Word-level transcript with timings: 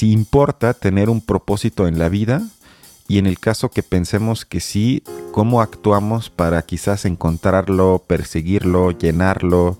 si 0.00 0.12
importa 0.12 0.72
tener 0.72 1.10
un 1.10 1.20
propósito 1.20 1.86
en 1.86 1.98
la 1.98 2.08
vida 2.08 2.40
y 3.06 3.18
en 3.18 3.26
el 3.26 3.38
caso 3.38 3.68
que 3.68 3.82
pensemos 3.82 4.46
que 4.46 4.60
sí, 4.60 5.02
cómo 5.30 5.60
actuamos 5.60 6.30
para 6.30 6.62
quizás 6.62 7.04
encontrarlo, 7.04 8.02
perseguirlo, 8.06 8.92
llenarlo. 8.92 9.76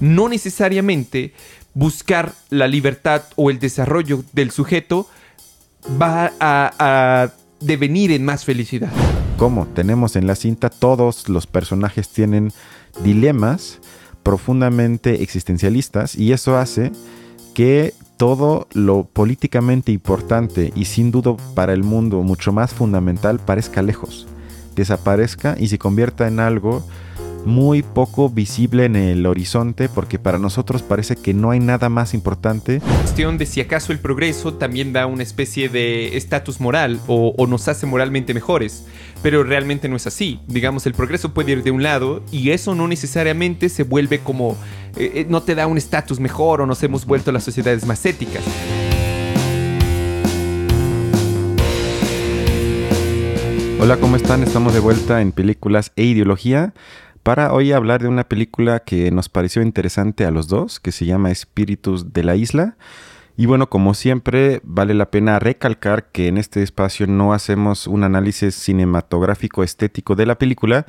no 0.00 0.30
necesariamente 0.30 1.34
buscar 1.74 2.32
la 2.48 2.68
libertad 2.68 3.24
o 3.36 3.50
el 3.50 3.58
desarrollo 3.58 4.24
del 4.32 4.50
sujeto 4.50 5.06
va 6.00 6.32
a, 6.40 7.28
devenir 7.60 8.12
en 8.12 8.24
más 8.24 8.46
felicidad. 8.46 8.90
¿Cómo? 9.36 9.66
Tenemos 9.74 10.16
en 10.16 10.26
la 10.26 10.36
cinta 10.36 10.70
todos 10.70 11.28
los 11.28 11.46
personajes 11.46 12.08
tienen 12.08 12.50
dilemas 13.02 13.78
profundamente 14.22 15.22
existencialistas 15.22 16.16
y 16.16 16.32
eso 16.32 16.56
hace 16.56 16.92
que 17.52 17.92
todo 18.16 18.68
lo 18.72 19.04
políticamente 19.04 19.92
importante 19.92 20.72
y 20.74 20.84
sin 20.84 21.10
duda 21.10 21.36
para 21.54 21.72
el 21.72 21.82
mundo 21.82 22.22
mucho 22.22 22.52
más 22.52 22.72
fundamental 22.72 23.38
parezca 23.38 23.82
lejos, 23.82 24.26
desaparezca 24.74 25.56
y 25.58 25.68
se 25.68 25.78
convierta 25.78 26.28
en 26.28 26.40
algo 26.40 26.86
muy 27.44 27.82
poco 27.82 28.30
visible 28.30 28.84
en 28.84 28.96
el 28.96 29.26
horizonte 29.26 29.88
porque 29.88 30.18
para 30.18 30.38
nosotros 30.38 30.82
parece 30.82 31.16
que 31.16 31.34
no 31.34 31.50
hay 31.50 31.60
nada 31.60 31.88
más 31.88 32.14
importante. 32.14 32.80
Cuestión 32.80 33.38
de 33.38 33.46
si 33.46 33.60
acaso 33.60 33.92
el 33.92 33.98
progreso 33.98 34.54
también 34.54 34.92
da 34.92 35.06
una 35.06 35.22
especie 35.22 35.68
de 35.68 36.16
estatus 36.16 36.60
moral 36.60 37.00
o, 37.06 37.34
nos 37.46 37.68
hace 37.68 37.86
moralmente 37.86 38.32
mejores, 38.34 38.86
pero 39.22 39.44
realmente 39.44 39.88
no 39.88 39.96
es 39.96 40.06
así. 40.06 40.40
Digamos, 40.46 40.86
el 40.86 40.94
progreso 40.94 41.34
puede 41.34 41.52
ir 41.52 41.62
de 41.62 41.70
un 41.70 41.82
lado 41.82 42.22
y 42.32 42.50
eso 42.50 42.74
no 42.74 42.88
necesariamente 42.88 43.68
se 43.68 43.82
vuelve 43.82 44.20
como, 44.20 44.56
eh, 44.96 45.12
eh, 45.14 45.26
no 45.28 45.42
te 45.42 45.54
da 45.54 45.66
un 45.66 45.78
estatus 45.78 46.20
mejor 46.20 46.62
o 46.62 46.66
nos 46.66 46.82
hemos 46.82 47.04
vuelto 47.04 47.32
las 47.32 47.44
sociedades 47.44 47.84
más 47.86 48.04
éticas. 48.06 48.42
Hola, 53.80 53.98
¿cómo 53.98 54.16
están? 54.16 54.42
Estamos 54.42 54.72
de 54.72 54.80
vuelta 54.80 55.20
en 55.20 55.32
Películas 55.32 55.92
e 55.96 56.04
Ideología 56.04 56.72
para 57.24 57.54
hoy 57.54 57.72
hablar 57.72 58.02
de 58.02 58.08
una 58.08 58.28
película 58.28 58.80
que 58.80 59.10
nos 59.10 59.30
pareció 59.30 59.62
interesante 59.62 60.26
a 60.26 60.30
los 60.30 60.46
dos, 60.46 60.78
que 60.78 60.92
se 60.92 61.06
llama 61.06 61.30
Espíritus 61.30 62.12
de 62.12 62.22
la 62.22 62.36
Isla. 62.36 62.76
Y 63.34 63.46
bueno, 63.46 63.70
como 63.70 63.94
siempre, 63.94 64.60
vale 64.62 64.92
la 64.92 65.10
pena 65.10 65.38
recalcar 65.38 66.10
que 66.12 66.28
en 66.28 66.36
este 66.36 66.62
espacio 66.62 67.06
no 67.06 67.32
hacemos 67.32 67.86
un 67.86 68.04
análisis 68.04 68.54
cinematográfico 68.54 69.64
estético 69.64 70.14
de 70.14 70.26
la 70.26 70.36
película, 70.36 70.84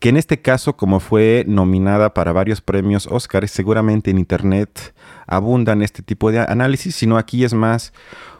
que 0.00 0.08
en 0.08 0.16
este 0.16 0.40
caso, 0.40 0.74
como 0.74 1.00
fue 1.00 1.44
nominada 1.46 2.14
para 2.14 2.32
varios 2.32 2.62
premios 2.62 3.06
Oscar, 3.06 3.46
seguramente 3.46 4.10
en 4.10 4.16
Internet 4.16 4.94
abundan 5.26 5.82
este 5.82 6.02
tipo 6.02 6.32
de 6.32 6.40
análisis, 6.40 6.96
sino 6.96 7.18
aquí 7.18 7.44
es 7.44 7.52
más 7.52 7.92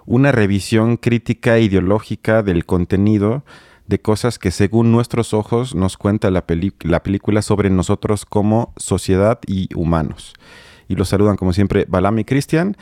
una 0.07 0.33
revisión 0.33 0.97
crítica 0.97 1.59
ideológica 1.59 2.43
del 2.43 2.65
contenido 2.65 3.45
de 3.87 4.01
cosas 4.01 4.39
que 4.39 4.51
según 4.51 4.93
nuestros 4.93 5.35
ojos 5.35 5.75
nos 5.75 5.97
cuenta 5.97 6.31
la, 6.31 6.45
la 6.83 7.03
película 7.03 7.43
sobre 7.43 7.71
nosotros 7.71 8.25
como 8.25 8.73
sociedad 8.77 9.39
y 9.47 9.69
humanos. 9.75 10.35
Y 10.89 10.97
los 10.97 11.09
saludan 11.09 11.37
como 11.37 11.53
siempre 11.53 11.87
Balam 11.89 12.19
y 12.19 12.25
Cristian. 12.25 12.77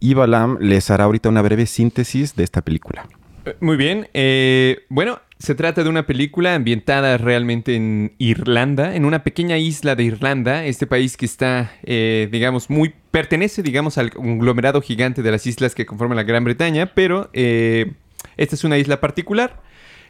Y 0.00 0.14
Balam 0.14 0.58
les 0.60 0.90
hará 0.90 1.04
ahorita 1.04 1.28
una 1.28 1.42
breve 1.42 1.66
síntesis 1.66 2.36
de 2.36 2.44
esta 2.44 2.62
película. 2.62 3.06
Eh, 3.44 3.56
muy 3.60 3.76
bien. 3.76 4.08
Eh, 4.12 4.84
bueno, 4.88 5.20
se 5.38 5.54
trata 5.54 5.82
de 5.82 5.88
una 5.88 6.06
película 6.06 6.54
ambientada 6.54 7.16
realmente 7.18 7.74
en 7.74 8.12
Irlanda, 8.18 8.94
en 8.94 9.04
una 9.04 9.22
pequeña 9.22 9.58
isla 9.58 9.94
de 9.94 10.04
Irlanda, 10.04 10.64
este 10.64 10.86
país 10.86 11.16
que 11.16 11.26
está, 11.26 11.72
eh, 11.82 12.28
digamos, 12.30 12.70
muy 12.70 12.94
pertenece, 13.10 13.62
digamos, 13.62 13.98
al 13.98 14.10
conglomerado 14.10 14.80
gigante 14.80 15.22
de 15.22 15.30
las 15.30 15.46
islas 15.46 15.74
que 15.74 15.86
conforman 15.86 16.16
la 16.16 16.24
Gran 16.24 16.44
Bretaña, 16.44 16.92
pero 16.94 17.30
esta 17.32 18.54
es 18.54 18.64
una 18.64 18.78
isla 18.78 19.00
particular 19.00 19.62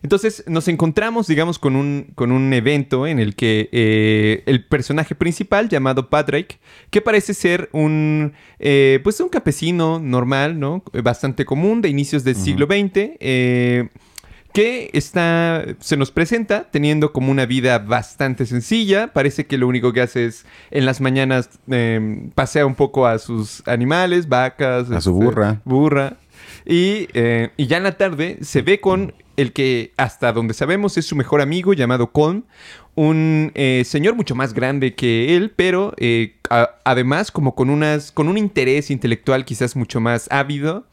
entonces 0.02 0.44
nos 0.46 0.68
encontramos, 0.68 1.26
digamos, 1.26 1.58
con 1.58 1.76
un, 1.76 2.08
con 2.14 2.32
un 2.32 2.52
evento 2.52 3.06
en 3.06 3.18
el 3.18 3.34
que 3.34 3.68
eh, 3.72 4.42
el 4.46 4.64
personaje 4.64 5.14
principal, 5.14 5.68
llamado 5.68 6.08
Patrick, 6.10 6.58
que 6.90 7.00
parece 7.00 7.34
ser 7.34 7.68
un, 7.72 8.32
eh, 8.58 9.00
pues 9.02 9.20
un 9.20 9.28
campesino 9.28 9.98
normal, 9.98 10.58
¿no? 10.58 10.82
Bastante 11.02 11.44
común 11.44 11.82
de 11.82 11.88
inicios 11.88 12.24
del 12.24 12.36
siglo 12.36 12.66
XX, 12.66 13.16
eh, 13.20 13.88
que 14.52 14.90
está, 14.94 15.64
se 15.80 15.98
nos 15.98 16.10
presenta 16.10 16.70
teniendo 16.70 17.12
como 17.12 17.30
una 17.30 17.44
vida 17.44 17.78
bastante 17.78 18.46
sencilla. 18.46 19.12
Parece 19.12 19.46
que 19.46 19.58
lo 19.58 19.68
único 19.68 19.92
que 19.92 20.00
hace 20.00 20.26
es 20.26 20.46
en 20.70 20.86
las 20.86 21.00
mañanas 21.02 21.50
pasea 22.34 22.64
un 22.64 22.74
poco 22.74 23.06
a 23.06 23.18
sus 23.18 23.62
animales, 23.66 24.28
vacas, 24.28 24.90
a 24.90 25.00
su 25.00 25.10
este, 25.10 25.24
burra. 25.24 25.60
Burra. 25.64 26.16
Y, 26.66 27.08
y 27.56 27.66
ya 27.66 27.76
en 27.76 27.84
la 27.84 27.96
tarde 27.96 28.38
se 28.42 28.62
ve 28.62 28.80
con 28.80 29.14
el 29.36 29.52
que 29.52 29.92
hasta 29.96 30.32
donde 30.32 30.54
sabemos 30.54 30.96
es 30.96 31.06
su 31.06 31.14
mejor 31.14 31.40
amigo 31.40 31.74
llamado 31.74 32.10
Colm, 32.10 32.44
un 32.94 33.52
eh, 33.54 33.82
señor 33.84 34.14
mucho 34.14 34.34
más 34.34 34.54
grande 34.54 34.94
que 34.94 35.36
él, 35.36 35.52
pero 35.54 35.92
eh, 35.98 36.36
además 36.84 37.30
como 37.30 37.54
con, 37.54 37.70
unas, 37.70 38.10
con 38.10 38.28
un 38.28 38.38
interés 38.38 38.90
intelectual 38.90 39.44
quizás 39.44 39.76
mucho 39.76 40.00
más 40.00 40.28
ávido. 40.30 40.86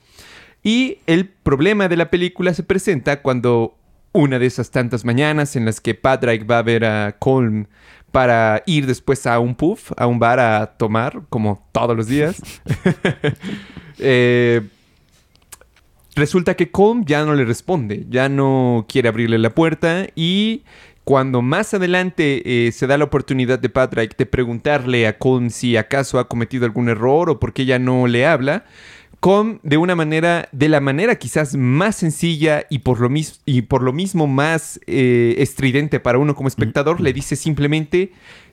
Y 0.63 0.99
el 1.07 1.27
problema 1.27 1.87
de 1.87 1.97
la 1.97 2.09
película 2.09 2.53
se 2.53 2.63
presenta 2.63 3.21
cuando 3.21 3.75
una 4.11 4.39
de 4.39 4.45
esas 4.45 4.69
tantas 4.69 5.03
mañanas 5.03 5.55
en 5.55 5.65
las 5.65 5.81
que 5.81 5.95
Patrick 5.95 6.49
va 6.49 6.59
a 6.59 6.61
ver 6.61 6.85
a 6.85 7.15
Colm 7.19 7.65
para 8.11 8.63
ir 8.65 8.85
después 8.85 9.25
a 9.25 9.39
un 9.39 9.55
puff, 9.55 9.91
a 9.97 10.05
un 10.05 10.19
bar 10.19 10.39
a 10.39 10.67
tomar, 10.77 11.23
como 11.29 11.67
todos 11.71 11.97
los 11.97 12.07
días. 12.07 12.41
eh, 13.97 14.61
resulta 16.15 16.55
que 16.55 16.71
Colm 16.71 17.05
ya 17.05 17.25
no 17.25 17.35
le 17.35 17.45
responde, 17.45 18.05
ya 18.09 18.29
no 18.29 18.85
quiere 18.87 19.09
abrirle 19.09 19.37
la 19.37 19.49
puerta 19.49 20.07
y 20.15 20.63
cuando 21.03 21.41
más 21.41 21.73
adelante 21.73 22.67
eh, 22.67 22.71
se 22.71 22.87
da 22.87 22.97
la 22.97 23.03
oportunidad 23.03 23.59
de 23.59 23.69
Patrick 23.69 24.15
de 24.15 24.25
preguntarle 24.25 25.05
a 25.07 25.17
Colm 25.17 25.49
si 25.49 25.75
acaso 25.75 26.19
ha 26.19 26.29
cometido 26.29 26.65
algún 26.65 26.87
error 26.87 27.29
o 27.29 27.39
por 27.39 27.53
qué 27.53 27.65
ya 27.65 27.77
no 27.77 28.07
le 28.07 28.25
habla, 28.25 28.63
Colm 29.19 29.59
de 29.63 29.77
una 29.77 29.95
manera, 29.95 30.47
de 30.51 30.69
la 30.69 30.79
manera 30.79 31.15
quizás 31.15 31.55
más 31.55 31.95
sencilla 31.97 32.65
y 32.69 32.79
por 32.79 32.99
lo, 32.99 33.09
y 33.45 33.61
por 33.63 33.81
lo 33.81 33.93
mismo 33.93 34.27
más 34.27 34.79
eh, 34.87 35.35
estridente 35.39 35.99
para 35.99 36.17
uno 36.17 36.35
como 36.35 36.47
espectador, 36.47 37.01
le 37.01 37.13
dice 37.13 37.35
simplemente, 37.35 38.11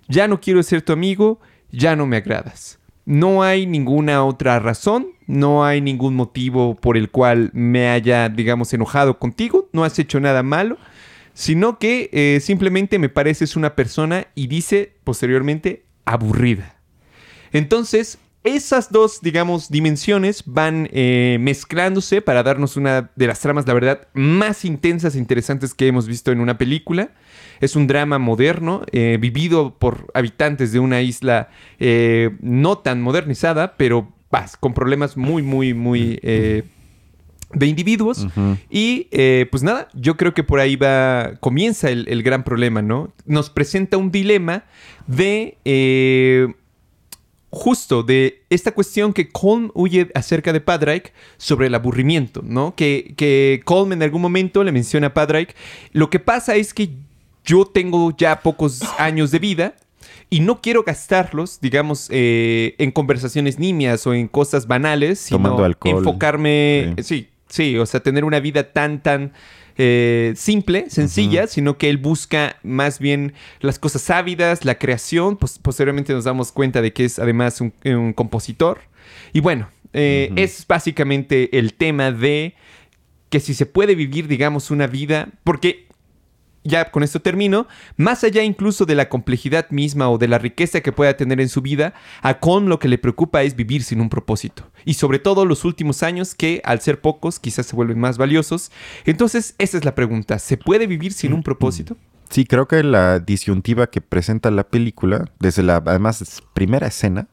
ya 0.08 0.26
no 0.26 0.40
quiero 0.40 0.62
ser 0.62 0.82
tu 0.82 0.92
amigo, 0.92 1.40
ya 1.70 1.94
no 1.94 2.06
me 2.06 2.16
agradas. 2.16 2.79
No 3.10 3.42
hay 3.42 3.66
ninguna 3.66 4.24
otra 4.24 4.60
razón, 4.60 5.08
no 5.26 5.64
hay 5.64 5.80
ningún 5.80 6.14
motivo 6.14 6.76
por 6.76 6.96
el 6.96 7.10
cual 7.10 7.50
me 7.52 7.88
haya, 7.88 8.28
digamos, 8.28 8.72
enojado 8.72 9.18
contigo, 9.18 9.68
no 9.72 9.82
has 9.82 9.98
hecho 9.98 10.20
nada 10.20 10.44
malo, 10.44 10.78
sino 11.34 11.80
que 11.80 12.08
eh, 12.12 12.38
simplemente 12.40 13.00
me 13.00 13.08
pareces 13.08 13.56
una 13.56 13.74
persona 13.74 14.28
y 14.36 14.46
dice 14.46 14.94
posteriormente 15.02 15.86
aburrida. 16.04 16.76
Entonces, 17.50 18.18
esas 18.44 18.92
dos, 18.92 19.20
digamos, 19.22 19.70
dimensiones 19.70 20.44
van 20.46 20.88
eh, 20.92 21.38
mezclándose 21.40 22.22
para 22.22 22.44
darnos 22.44 22.76
una 22.76 23.10
de 23.16 23.26
las 23.26 23.40
tramas, 23.40 23.66
la 23.66 23.74
verdad, 23.74 24.06
más 24.14 24.64
intensas 24.64 25.16
e 25.16 25.18
interesantes 25.18 25.74
que 25.74 25.88
hemos 25.88 26.06
visto 26.06 26.30
en 26.30 26.38
una 26.38 26.58
película. 26.58 27.10
Es 27.60 27.76
un 27.76 27.86
drama 27.86 28.18
moderno, 28.18 28.82
eh, 28.92 29.18
vivido 29.20 29.74
por 29.78 30.10
habitantes 30.14 30.72
de 30.72 30.78
una 30.78 31.02
isla 31.02 31.48
eh, 31.78 32.30
no 32.40 32.78
tan 32.78 33.02
modernizada, 33.02 33.76
pero 33.76 34.12
con 34.60 34.74
problemas 34.74 35.16
muy, 35.16 35.42
muy, 35.42 35.74
muy... 35.74 36.18
de 36.22 37.66
individuos. 37.66 38.28
Y 38.70 39.08
pues 39.50 39.64
nada, 39.64 39.88
yo 39.92 40.16
creo 40.16 40.34
que 40.34 40.44
por 40.44 40.60
ahí 40.60 40.76
va, 40.76 41.32
comienza 41.40 41.90
el, 41.90 42.06
el, 42.08 42.22
gran 42.22 42.44
problema, 42.44 42.80
¿no? 42.80 43.12
Nos 43.26 43.50
presenta 43.50 43.96
un 43.96 44.12
dilema 44.12 44.64
de 45.08 45.58
justo 47.50 48.04
de 48.04 48.42
esta 48.48 48.72
cuestión 48.72 49.12
que 49.12 49.28
Colm 49.28 49.70
huye 49.74 50.10
acerca 50.14 50.52
de 50.52 50.60
Padraig 50.60 51.12
sobre 51.36 51.66
el 51.66 51.74
aburrimiento, 51.74 52.42
¿no? 52.44 52.74
Que, 52.76 53.14
que 53.16 53.60
Colm 53.64 53.92
en 53.92 54.02
algún 54.02 54.22
momento 54.22 54.62
le 54.62 54.72
menciona 54.72 55.08
a 55.08 55.14
Padraig, 55.14 55.48
lo 55.92 56.10
que 56.10 56.20
pasa 56.20 56.54
es 56.54 56.72
que 56.72 56.90
yo 57.44 57.64
tengo 57.64 58.14
ya 58.16 58.40
pocos 58.40 58.82
años 58.98 59.30
de 59.30 59.38
vida 59.38 59.74
y 60.28 60.40
no 60.40 60.60
quiero 60.60 60.84
gastarlos, 60.84 61.60
digamos, 61.60 62.08
eh, 62.10 62.76
en 62.78 62.92
conversaciones 62.92 63.58
nimias 63.58 64.06
o 64.06 64.14
en 64.14 64.28
cosas 64.28 64.66
banales, 64.66 65.18
sino 65.18 65.58
enfocarme, 65.84 66.94
sí, 67.02 67.28
sí, 67.48 67.76
o 67.76 67.84
sea, 67.84 68.00
tener 68.00 68.24
una 68.24 68.38
vida 68.38 68.72
tan, 68.72 69.02
tan 69.02 69.32
eh, 69.76 70.34
simple, 70.36 70.88
sencilla, 70.88 71.46
sino 71.46 71.78
que 71.78 71.90
él 71.90 71.96
busca 71.96 72.56
más 72.62 72.98
bien 72.98 73.32
las 73.60 73.78
cosas 73.78 74.08
ávidas, 74.10 74.64
la 74.64 74.78
creación. 74.78 75.36
Pues, 75.36 75.58
posteriormente 75.58 76.12
nos 76.12 76.24
damos 76.24 76.52
cuenta 76.52 76.80
de 76.80 76.92
que 76.92 77.06
es 77.06 77.18
además 77.18 77.60
un, 77.60 78.12
compositor. 78.12 78.82
Y 79.32 79.40
bueno, 79.40 79.68
eh, 79.92 80.30
es 80.36 80.64
básicamente 80.68 81.58
el 81.58 81.74
tema 81.74 82.12
de 82.12 82.54
que 83.30 83.40
si 83.40 83.54
se 83.54 83.66
puede 83.66 83.94
vivir, 83.94 84.28
digamos, 84.28 84.70
una 84.70 84.86
vida, 84.86 85.28
porque 85.44 85.86
ya 86.64 86.90
con 86.90 87.02
esto 87.02 87.20
termino, 87.20 87.66
más 87.96 88.24
allá 88.24 88.42
incluso 88.42 88.86
de 88.86 88.94
la 88.94 89.08
complejidad 89.08 89.70
misma 89.70 90.10
o 90.10 90.18
de 90.18 90.28
la 90.28 90.38
riqueza 90.38 90.80
que 90.80 90.92
pueda 90.92 91.16
tener 91.16 91.40
en 91.40 91.48
su 91.48 91.62
vida, 91.62 91.94
a 92.22 92.38
Con 92.40 92.68
lo 92.68 92.78
que 92.78 92.88
le 92.88 92.98
preocupa 92.98 93.42
es 93.42 93.56
vivir 93.56 93.82
sin 93.82 94.00
un 94.00 94.08
propósito. 94.08 94.70
Y 94.84 94.94
sobre 94.94 95.18
todo 95.18 95.44
los 95.44 95.64
últimos 95.64 96.02
años 96.02 96.34
que 96.34 96.60
al 96.64 96.80
ser 96.80 97.00
pocos 97.00 97.38
quizás 97.38 97.66
se 97.66 97.76
vuelven 97.76 97.98
más 97.98 98.18
valiosos. 98.18 98.70
Entonces 99.04 99.54
esa 99.58 99.78
es 99.78 99.84
la 99.84 99.94
pregunta, 99.94 100.38
¿se 100.38 100.56
puede 100.56 100.86
vivir 100.86 101.12
sin 101.12 101.32
un 101.32 101.42
propósito? 101.42 101.96
Sí, 102.30 102.44
creo 102.44 102.68
que 102.68 102.84
la 102.84 103.18
disyuntiva 103.18 103.88
que 103.88 104.00
presenta 104.00 104.52
la 104.52 104.62
película, 104.62 105.24
desde 105.40 105.64
la 105.64 105.82
además 105.84 106.42
primera 106.54 106.86
escena, 106.86 107.26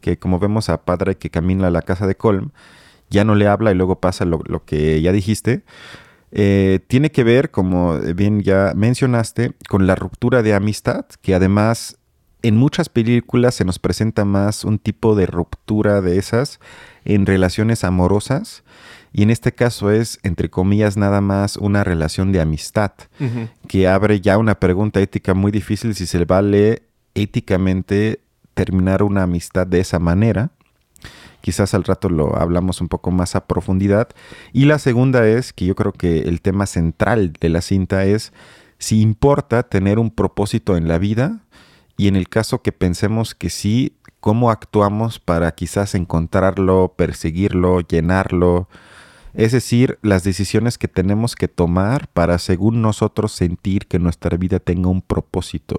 que 0.00 0.18
como 0.18 0.38
vemos 0.38 0.68
a 0.68 0.84
padre 0.84 1.16
que 1.16 1.30
camina 1.30 1.66
a 1.66 1.70
la 1.70 1.82
casa 1.82 2.06
de 2.06 2.14
Colm, 2.14 2.50
ya 3.10 3.24
no 3.24 3.34
le 3.34 3.48
habla 3.48 3.72
y 3.72 3.74
luego 3.74 4.00
pasa 4.00 4.24
lo, 4.24 4.40
lo 4.46 4.64
que 4.64 5.00
ya 5.02 5.10
dijiste, 5.10 5.64
eh, 6.32 6.80
tiene 6.88 7.10
que 7.10 7.24
ver, 7.24 7.50
como 7.50 7.98
bien 7.98 8.42
ya 8.42 8.72
mencionaste, 8.76 9.52
con 9.68 9.86
la 9.86 9.94
ruptura 9.94 10.42
de 10.42 10.54
amistad, 10.54 11.06
que 11.22 11.34
además 11.34 11.98
en 12.42 12.56
muchas 12.56 12.88
películas 12.88 13.54
se 13.54 13.64
nos 13.64 13.78
presenta 13.78 14.24
más 14.24 14.64
un 14.64 14.78
tipo 14.78 15.16
de 15.16 15.26
ruptura 15.26 16.00
de 16.00 16.18
esas 16.18 16.60
en 17.04 17.26
relaciones 17.26 17.84
amorosas. 17.84 18.62
Y 19.12 19.22
en 19.22 19.30
este 19.30 19.52
caso 19.52 19.90
es, 19.90 20.20
entre 20.22 20.50
comillas, 20.50 20.96
nada 20.96 21.20
más 21.20 21.56
una 21.56 21.84
relación 21.84 22.32
de 22.32 22.40
amistad, 22.40 22.92
que 23.66 23.88
abre 23.88 24.20
ya 24.20 24.36
una 24.36 24.56
pregunta 24.60 25.00
ética 25.00 25.32
muy 25.32 25.50
difícil 25.50 25.94
si 25.94 26.06
se 26.06 26.24
vale 26.24 26.82
éticamente 27.14 28.20
terminar 28.52 29.02
una 29.02 29.22
amistad 29.22 29.66
de 29.66 29.80
esa 29.80 29.98
manera. 29.98 30.50
Quizás 31.46 31.74
al 31.74 31.84
rato 31.84 32.08
lo 32.08 32.36
hablamos 32.36 32.80
un 32.80 32.88
poco 32.88 33.12
más 33.12 33.36
a 33.36 33.46
profundidad. 33.46 34.08
Y 34.52 34.64
la 34.64 34.80
segunda 34.80 35.28
es 35.28 35.52
que 35.52 35.64
yo 35.64 35.76
creo 35.76 35.92
que 35.92 36.22
el 36.22 36.40
tema 36.40 36.66
central 36.66 37.34
de 37.40 37.48
la 37.48 37.60
cinta 37.60 38.04
es 38.04 38.32
si 38.78 39.00
importa 39.00 39.62
tener 39.62 40.00
un 40.00 40.10
propósito 40.10 40.76
en 40.76 40.88
la 40.88 40.98
vida 40.98 41.38
y 41.96 42.08
en 42.08 42.16
el 42.16 42.28
caso 42.28 42.62
que 42.62 42.72
pensemos 42.72 43.36
que 43.36 43.48
sí, 43.48 43.96
cómo 44.18 44.50
actuamos 44.50 45.20
para 45.20 45.52
quizás 45.52 45.94
encontrarlo, 45.94 46.94
perseguirlo, 46.96 47.80
llenarlo, 47.80 48.68
es 49.36 49.52
decir, 49.52 49.98
las 50.00 50.24
decisiones 50.24 50.78
que 50.78 50.88
tenemos 50.88 51.36
que 51.36 51.46
tomar 51.46 52.08
para, 52.08 52.38
según 52.38 52.80
nosotros, 52.80 53.32
sentir 53.32 53.86
que 53.86 53.98
nuestra 53.98 54.36
vida 54.38 54.58
tenga 54.60 54.88
un 54.88 55.02
propósito. 55.02 55.76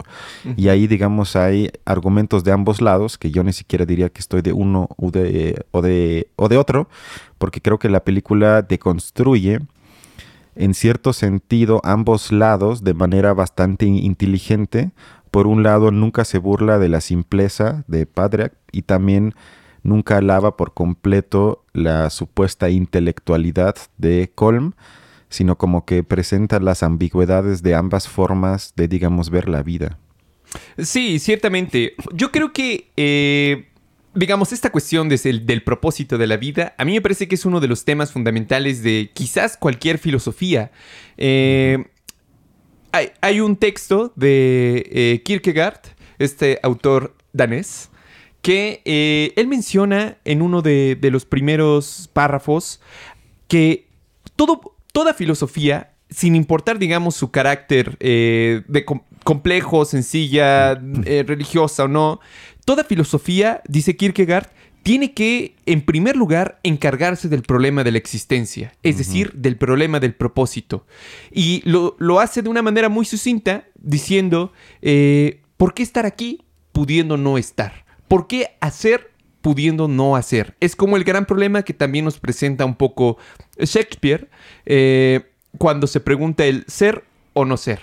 Y 0.55 0.69
ahí, 0.69 0.85
digamos, 0.85 1.35
hay 1.35 1.71
argumentos 1.83 2.43
de 2.43 2.51
ambos 2.51 2.81
lados, 2.81 3.17
que 3.17 3.31
yo 3.31 3.43
ni 3.43 3.53
siquiera 3.53 3.85
diría 3.85 4.09
que 4.09 4.19
estoy 4.19 4.43
de 4.43 4.53
uno 4.53 4.89
o 4.95 5.09
de, 5.09 5.65
o 5.71 5.81
de, 5.81 6.29
o 6.35 6.49
de 6.49 6.57
otro, 6.57 6.87
porque 7.39 7.59
creo 7.59 7.79
que 7.79 7.89
la 7.89 8.01
película 8.01 8.61
deconstruye 8.61 9.59
en 10.55 10.73
cierto 10.75 11.11
sentido 11.11 11.81
ambos 11.83 12.31
lados 12.31 12.83
de 12.83 12.93
manera 12.93 13.33
bastante 13.33 13.87
inteligente. 13.87 14.91
Por 15.31 15.47
un 15.47 15.63
lado, 15.63 15.89
nunca 15.89 16.25
se 16.25 16.37
burla 16.37 16.77
de 16.77 16.89
la 16.89 17.01
simpleza 17.01 17.83
de 17.87 18.05
Padre 18.05 18.51
y 18.71 18.83
también 18.83 19.33
nunca 19.83 20.17
alaba 20.17 20.57
por 20.57 20.73
completo 20.73 21.65
la 21.73 22.09
supuesta 22.09 22.69
intelectualidad 22.69 23.75
de 23.97 24.31
Colm, 24.33 24.73
sino 25.29 25.57
como 25.57 25.85
que 25.85 26.03
presenta 26.03 26.59
las 26.59 26.83
ambigüedades 26.83 27.63
de 27.63 27.75
ambas 27.75 28.07
formas 28.07 28.73
de, 28.75 28.87
digamos, 28.87 29.29
ver 29.29 29.49
la 29.49 29.63
vida. 29.63 29.97
Sí, 30.77 31.19
ciertamente. 31.19 31.95
Yo 32.13 32.31
creo 32.31 32.53
que, 32.53 32.89
eh, 32.95 33.67
digamos, 34.13 34.53
esta 34.53 34.71
cuestión 34.71 35.09
del 35.09 35.63
propósito 35.63 36.17
de 36.17 36.27
la 36.27 36.37
vida, 36.37 36.73
a 36.77 36.85
mí 36.85 36.93
me 36.93 37.01
parece 37.01 37.27
que 37.27 37.35
es 37.35 37.45
uno 37.45 37.59
de 37.59 37.67
los 37.67 37.85
temas 37.85 38.11
fundamentales 38.11 38.83
de 38.83 39.11
quizás 39.13 39.57
cualquier 39.57 39.97
filosofía. 39.97 40.71
Eh, 41.17 41.85
hay, 43.21 43.39
un 43.41 43.57
texto 43.57 44.11
de 44.15 44.89
eh, 44.91 45.21
Kierkegaard, 45.23 45.81
este 46.17 46.59
autor 46.63 47.15
danés, 47.33 47.89
que 48.47 48.81
eh, 48.85 49.33
él 49.35 49.49
menciona 49.49 50.19
en 50.23 50.41
uno 50.41 50.61
de, 50.61 50.97
los 51.11 51.25
primeros 51.25 52.09
párrafos 52.13 52.79
que 53.49 53.89
todo, 54.37 54.77
toda 54.93 55.13
filosofía, 55.13 55.91
sin 56.09 56.33
importar, 56.33 56.79
digamos, 56.79 57.13
su 57.17 57.29
carácter 57.29 57.97
eh, 57.99 58.61
de 58.69 58.85
complejo, 59.25 59.83
sencilla, 59.83 60.81
eh, 61.03 61.25
religiosa 61.27 61.83
o 61.83 61.87
no, 61.89 62.21
toda 62.63 62.85
filosofía, 62.85 63.61
dice 63.67 63.97
Kierkegaard, 63.97 64.47
tiene 64.81 65.13
que, 65.13 65.57
en 65.65 65.81
primer 65.81 66.15
lugar, 66.15 66.61
encargarse 66.63 67.27
del 67.27 67.41
problema 67.41 67.83
de 67.83 67.91
la 67.91 67.97
existencia, 67.97 68.71
es 68.81 68.97
decir, 68.97 69.33
del 69.33 69.57
problema 69.57 69.99
del 69.99 70.15
propósito. 70.15 70.85
Y 71.33 71.69
lo, 71.69 71.97
lo, 71.99 72.21
hace 72.21 72.43
de 72.43 72.47
una 72.47 72.61
manera 72.61 72.87
muy 72.87 73.03
sucinta, 73.03 73.65
diciendo, 73.75 74.53
¿por 75.57 75.73
qué 75.73 75.83
estar 75.83 76.05
aquí 76.05 76.45
pudiendo 76.71 77.17
no 77.17 77.37
estar? 77.37 77.86
¿Por 78.07 78.27
qué 78.27 78.57
hacer 78.61 79.11
pudiendo 79.41 79.87
no 79.87 80.15
hacer? 80.15 80.55
Es 80.59 80.75
como 80.75 80.97
el 80.97 81.03
gran 81.03 81.25
problema 81.25 81.63
que 81.63 81.73
también 81.73 82.05
nos 82.05 82.19
presenta 82.19 82.65
un 82.65 82.75
poco 82.75 83.17
Shakespeare 83.57 84.29
eh, 84.65 85.31
cuando 85.57 85.87
se 85.87 85.99
pregunta 85.99 86.45
el 86.45 86.63
ser 86.67 87.03
o 87.33 87.45
no 87.45 87.57
ser. 87.57 87.79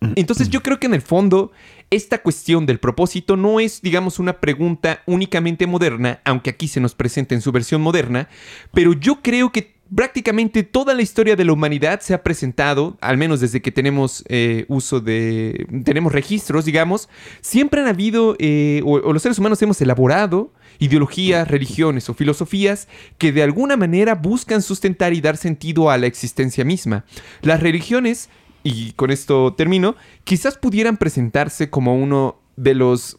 Mm. 0.00 0.12
Entonces 0.16 0.48
yo 0.48 0.62
creo 0.62 0.78
que 0.78 0.86
en 0.86 0.94
el 0.94 1.02
fondo 1.02 1.52
esta 1.90 2.22
cuestión 2.22 2.66
del 2.66 2.78
propósito 2.78 3.36
no 3.36 3.60
es, 3.60 3.80
digamos, 3.80 4.18
una 4.18 4.40
pregunta 4.40 5.02
únicamente 5.06 5.66
moderna, 5.66 6.20
aunque 6.24 6.50
aquí 6.50 6.68
se 6.68 6.80
nos 6.80 6.94
presenta 6.94 7.34
en 7.34 7.40
su 7.40 7.50
versión 7.50 7.80
moderna, 7.80 8.28
pero 8.72 8.92
yo 8.92 9.22
creo 9.22 9.50
que 9.52 9.77
prácticamente 9.94 10.62
toda 10.62 10.94
la 10.94 11.02
historia 11.02 11.36
de 11.36 11.44
la 11.44 11.52
humanidad 11.52 12.00
se 12.00 12.14
ha 12.14 12.22
presentado, 12.22 12.96
al 13.00 13.16
menos 13.16 13.40
desde 13.40 13.62
que 13.62 13.72
tenemos 13.72 14.24
eh, 14.28 14.64
uso 14.68 15.00
de, 15.00 15.66
tenemos 15.84 16.12
registros, 16.12 16.64
digamos, 16.64 17.08
siempre 17.40 17.80
han 17.80 17.88
habido, 17.88 18.36
eh, 18.38 18.82
o, 18.84 19.12
los 19.12 19.22
seres 19.22 19.38
humanos 19.38 19.60
hemos 19.62 19.80
elaborado 19.80 20.52
ideologías, 20.78 21.48
religiones 21.48 22.08
o 22.08 22.14
filosofías 22.14 22.88
que 23.18 23.32
de 23.32 23.42
alguna 23.42 23.76
manera 23.76 24.14
buscan 24.14 24.62
sustentar 24.62 25.12
y 25.12 25.20
dar 25.20 25.36
sentido 25.36 25.90
a 25.90 25.98
la 25.98 26.06
existencia 26.06 26.64
misma. 26.64 27.04
Las 27.42 27.60
religiones, 27.60 28.28
y 28.62 28.92
con 28.92 29.10
esto 29.10 29.54
termino, 29.54 29.96
quizás 30.24 30.56
pudieran 30.56 30.96
presentarse 30.96 31.70
como 31.70 31.96
uno 31.96 32.40
de 32.56 32.74
los 32.74 33.18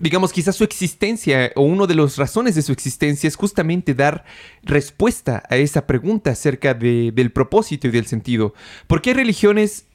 digamos, 0.00 0.32
quizás 0.32 0.56
su 0.56 0.64
existencia 0.64 1.52
o 1.54 1.62
una 1.62 1.86
de 1.86 1.94
las 1.94 2.16
razones 2.16 2.54
de 2.54 2.62
su 2.62 2.72
existencia 2.72 3.28
es 3.28 3.36
justamente 3.36 3.94
dar 3.94 4.24
respuesta 4.62 5.42
a 5.48 5.56
esa 5.56 5.86
pregunta 5.86 6.30
acerca 6.30 6.74
del 6.74 7.32
propósito 7.32 7.88
y 7.88 7.90
del 7.90 8.06
sentido. 8.06 8.54
Porque 8.86 9.10
hay 9.10 9.16
religiones 9.16 9.86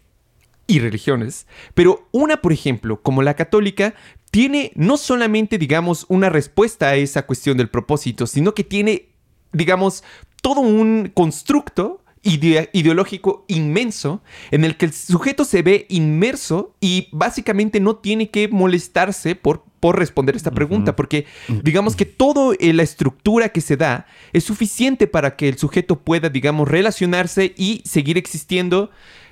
y 0.68 0.80
religiones, 0.80 1.48
pero 1.74 2.08
una, 2.12 2.42
por 2.42 2.52
ejemplo, 2.52 3.02
como 3.02 3.24
la 3.24 3.36
católica, 3.36 3.96
tiene 4.32 4.72
no 4.76 4.98
solamente, 4.98 5.58
digamos, 5.58 6.06
una 6.10 6.30
respuesta 6.30 6.90
a 6.90 6.96
esa 6.96 7.26
cuestión 7.26 7.58
del 7.58 7.70
propósito, 7.70 8.28
sino 8.28 8.54
que 8.54 8.66
tiene, 8.66 9.10
digamos, 9.54 10.04
todo 10.42 10.60
un 10.62 11.10
constructo 11.14 12.04
ideológico 12.24 13.46
inmenso 13.48 14.22
en 14.52 14.66
el 14.66 14.76
que 14.76 14.86
el 14.86 14.94
sujeto 14.94 15.46
se 15.46 15.62
ve 15.62 15.86
inmerso 15.90 16.76
y 16.82 17.08
básicamente 17.12 17.80
no 17.80 17.98
tiene 17.98 18.30
que 18.30 18.50
molestarse 18.50 19.36
por, 19.36 19.64
por 19.80 19.98
responder 19.98 20.36
esta 20.36 20.52
pregunta, 20.52 20.96
porque 20.96 21.26
digamos 21.64 21.96
que 21.96 22.06
toda 22.06 22.56
eh, 22.60 22.74
la 22.74 22.84
estructura 22.84 23.50
que 23.50 23.62
se 23.62 23.78
da 23.78 24.06
es 24.34 24.44
suficiente 24.44 25.08
para 25.08 25.36
que 25.36 25.50
el 25.50 25.58
sujeto 25.58 26.00
pueda, 26.00 26.30
digamos, 26.30 26.68
relacionarse 26.68 27.54
y 27.58 27.82
seguir 27.86 28.18
existiendo 28.18 28.90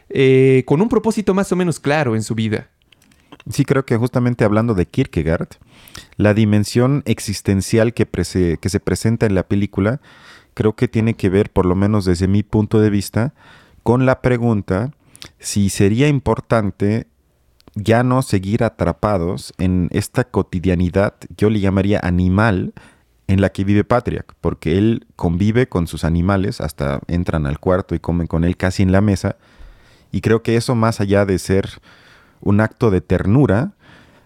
eh, 0.09 0.63
con 0.65 0.81
un 0.81 0.89
propósito 0.89 1.33
más 1.33 1.51
o 1.51 1.55
menos 1.55 1.79
claro 1.79 2.15
en 2.15 2.23
su 2.23 2.35
vida. 2.35 2.69
Sí, 3.49 3.65
creo 3.65 3.85
que 3.85 3.97
justamente 3.97 4.43
hablando 4.43 4.73
de 4.73 4.85
Kierkegaard, 4.85 5.49
la 6.17 6.33
dimensión 6.33 7.03
existencial 7.05 7.93
que, 7.93 8.05
que 8.05 8.69
se 8.69 8.79
presenta 8.79 9.25
en 9.25 9.35
la 9.35 9.43
película 9.43 10.01
creo 10.55 10.73
que 10.73 10.87
tiene 10.87 11.13
que 11.13 11.29
ver, 11.29 11.51
por 11.51 11.67
lo 11.67 11.75
menos 11.75 12.05
desde 12.05 12.27
mi 12.27 12.41
punto 12.41 12.79
de 12.79 12.89
vista, 12.89 13.33
con 13.83 14.07
la 14.07 14.21
pregunta 14.21 14.91
si 15.37 15.69
sería 15.69 16.07
importante 16.07 17.07
ya 17.75 18.03
no 18.03 18.21
seguir 18.21 18.63
atrapados 18.63 19.53
en 19.57 19.89
esta 19.91 20.23
cotidianidad, 20.23 21.15
yo 21.37 21.49
le 21.49 21.59
llamaría 21.59 21.99
animal, 22.01 22.73
en 23.27 23.41
la 23.41 23.49
que 23.49 23.63
vive 23.63 23.83
Patrick, 23.83 24.33
porque 24.39 24.77
él 24.77 25.07
convive 25.15 25.67
con 25.67 25.87
sus 25.87 26.03
animales, 26.03 26.61
hasta 26.61 27.01
entran 27.07 27.45
al 27.45 27.59
cuarto 27.59 27.95
y 27.95 27.99
comen 27.99 28.27
con 28.27 28.43
él 28.43 28.55
casi 28.55 28.83
en 28.83 28.91
la 28.91 29.01
mesa, 29.01 29.35
y 30.11 30.21
creo 30.21 30.43
que 30.43 30.55
eso 30.55 30.75
más 30.75 31.01
allá 31.01 31.25
de 31.25 31.37
ser 31.39 31.69
un 32.39 32.61
acto 32.61 32.91
de 32.91 33.01
ternura, 33.01 33.73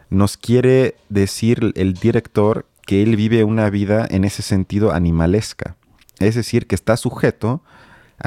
nos 0.09 0.37
quiere 0.37 0.95
decir 1.09 1.71
el 1.75 1.93
director 1.93 2.67
que 2.85 3.01
él 3.03 3.15
vive 3.15 3.43
una 3.43 3.69
vida 3.69 4.07
en 4.09 4.23
ese 4.23 4.41
sentido 4.41 4.91
animalesca. 4.91 5.75
Es 6.19 6.35
decir, 6.35 6.67
que 6.67 6.75
está 6.75 6.97
sujeto 6.97 7.63
a 7.63 7.69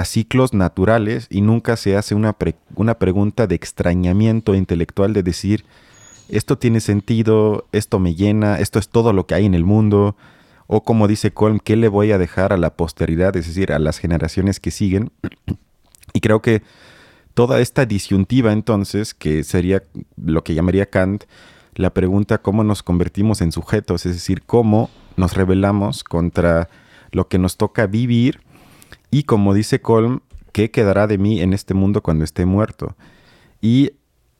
ciclos 0.05 0.55
naturales 0.55 1.27
y 1.31 1.43
nunca 1.43 1.77
se 1.77 1.97
hace 1.97 2.15
una, 2.15 2.37
una 2.75 2.99
pregunta 2.99 3.47
de 3.47 3.55
extrañamiento 3.55 4.55
intelectual 4.55 5.13
de 5.13 5.23
decir, 5.23 5.65
esto 6.29 6.57
tiene 6.57 6.81
sentido, 6.81 7.67
esto 7.73 7.99
me 7.99 8.15
llena, 8.15 8.59
esto 8.59 8.79
es 8.79 8.89
todo 8.89 9.13
lo 9.13 9.27
que 9.27 9.35
hay 9.35 9.45
en 9.45 9.55
el 9.55 9.65
mundo, 9.65 10.17
o 10.67 10.83
como 10.83 11.09
dice 11.09 11.33
Colm, 11.33 11.59
¿qué 11.59 11.77
le 11.77 11.89
voy 11.89 12.13
a 12.13 12.19
dejar 12.19 12.53
a 12.53 12.57
la 12.57 12.75
posteridad, 12.75 13.37
es 13.37 13.47
decir, 13.47 13.73
a 13.73 13.79
las 13.79 13.99
generaciones 13.99 14.59
que 14.59 14.71
siguen? 14.71 15.13
y 16.15 16.21
creo 16.21 16.41
que 16.41 16.63
toda 17.35 17.61
esta 17.61 17.85
disyuntiva 17.85 18.53
entonces, 18.53 19.15
que 19.15 19.45
sería 19.45 19.83
lo 20.17 20.43
que 20.45 20.55
llamaría 20.55 20.87
Kant, 20.87 21.25
la 21.75 21.93
pregunta 21.93 22.39
cómo 22.39 22.65
nos 22.65 22.83
convertimos 22.83 23.41
en 23.41 23.53
sujetos, 23.53 24.07
es 24.07 24.15
decir, 24.15 24.43
cómo 24.43 24.91
nos 25.17 25.35
rebelamos 25.35 26.05
contra 26.05 26.69
lo 27.11 27.29
que 27.29 27.39
nos 27.39 27.57
toca 27.57 27.87
vivir 27.87 28.41
y 29.13 29.25
como 29.25 29.53
dice 29.53 29.83
Colm, 29.83 30.21
¿qué 30.53 30.71
quedará 30.71 31.07
de 31.07 31.19
mí 31.19 31.43
en 31.43 31.53
este 31.53 31.75
mundo 31.75 32.03
cuando 32.03 32.25
esté 32.25 32.47
muerto? 32.47 32.97
Y 33.61 33.93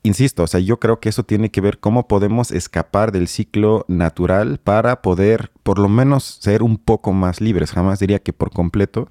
insisto, 0.03 0.43
o 0.43 0.47
sea, 0.47 0.61
yo 0.61 0.81
creo 0.81 0.99
que 0.99 1.11
eso 1.11 1.25
tiene 1.25 1.51
que 1.51 1.61
ver 1.61 1.79
cómo 1.79 2.09
podemos 2.09 2.51
escapar 2.51 3.13
del 3.13 3.29
ciclo 3.29 3.85
natural 3.87 4.59
para 4.65 5.03
poder 5.03 5.53
por 5.63 5.79
lo 5.79 5.91
menos 5.91 6.25
ser 6.25 6.63
un 6.63 6.79
poco 6.79 7.13
más 7.13 7.43
libres. 7.43 7.71
Jamás 7.71 8.01
diría 8.01 8.19
que 8.19 8.33
por 8.33 8.51
completo, 8.51 9.09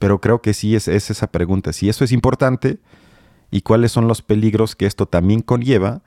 pero 0.00 0.20
creo 0.20 0.42
que 0.42 0.52
sí 0.52 0.74
es, 0.74 0.88
es 0.88 1.10
esa 1.10 1.28
pregunta. 1.28 1.72
Si 1.72 1.88
eso 1.88 2.02
es 2.02 2.10
importante 2.10 2.80
y 3.52 3.60
cuáles 3.60 3.92
son 3.92 4.08
los 4.08 4.20
peligros 4.20 4.74
que 4.74 4.86
esto 4.86 5.06
también 5.06 5.42
conlleva, 5.42 6.02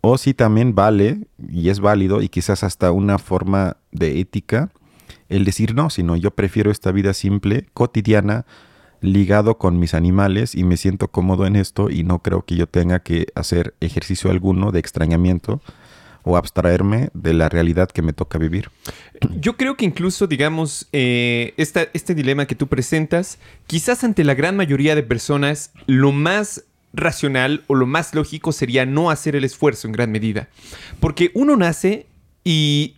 o 0.00 0.16
si 0.16 0.32
también 0.32 0.76
vale 0.76 1.26
y 1.48 1.70
es 1.70 1.80
válido 1.80 2.22
y 2.22 2.28
quizás 2.28 2.62
hasta 2.62 2.92
una 2.92 3.18
forma 3.18 3.78
de 3.90 4.20
ética 4.20 4.70
el 5.32 5.44
decir 5.44 5.74
no, 5.74 5.90
sino 5.90 6.16
yo 6.16 6.30
prefiero 6.30 6.70
esta 6.70 6.92
vida 6.92 7.14
simple, 7.14 7.66
cotidiana, 7.74 8.44
ligado 9.00 9.58
con 9.58 9.78
mis 9.78 9.94
animales 9.94 10.54
y 10.54 10.62
me 10.64 10.76
siento 10.76 11.08
cómodo 11.08 11.46
en 11.46 11.56
esto 11.56 11.90
y 11.90 12.04
no 12.04 12.20
creo 12.20 12.42
que 12.42 12.54
yo 12.54 12.66
tenga 12.68 13.00
que 13.00 13.26
hacer 13.34 13.74
ejercicio 13.80 14.30
alguno 14.30 14.70
de 14.70 14.78
extrañamiento 14.78 15.60
o 16.24 16.36
abstraerme 16.36 17.10
de 17.14 17.34
la 17.34 17.48
realidad 17.48 17.90
que 17.90 18.02
me 18.02 18.12
toca 18.12 18.38
vivir. 18.38 18.70
Yo 19.40 19.56
creo 19.56 19.76
que 19.76 19.84
incluso, 19.84 20.28
digamos, 20.28 20.88
eh, 20.92 21.52
este 21.56 22.14
dilema 22.14 22.46
que 22.46 22.54
tú 22.54 22.68
presentas, 22.68 23.38
quizás 23.66 24.04
ante 24.04 24.22
la 24.22 24.34
gran 24.34 24.56
mayoría 24.56 24.94
de 24.94 25.02
personas, 25.02 25.72
lo 25.86 26.12
más 26.12 26.64
racional 26.92 27.64
o 27.66 27.74
lo 27.74 27.86
más 27.86 28.14
lógico 28.14 28.52
sería 28.52 28.86
no 28.86 29.10
hacer 29.10 29.34
el 29.34 29.44
esfuerzo 29.44 29.88
en 29.88 29.92
gran 29.92 30.12
medida. 30.12 30.48
Porque 31.00 31.32
uno 31.34 31.56
nace 31.56 32.06
y 32.44 32.96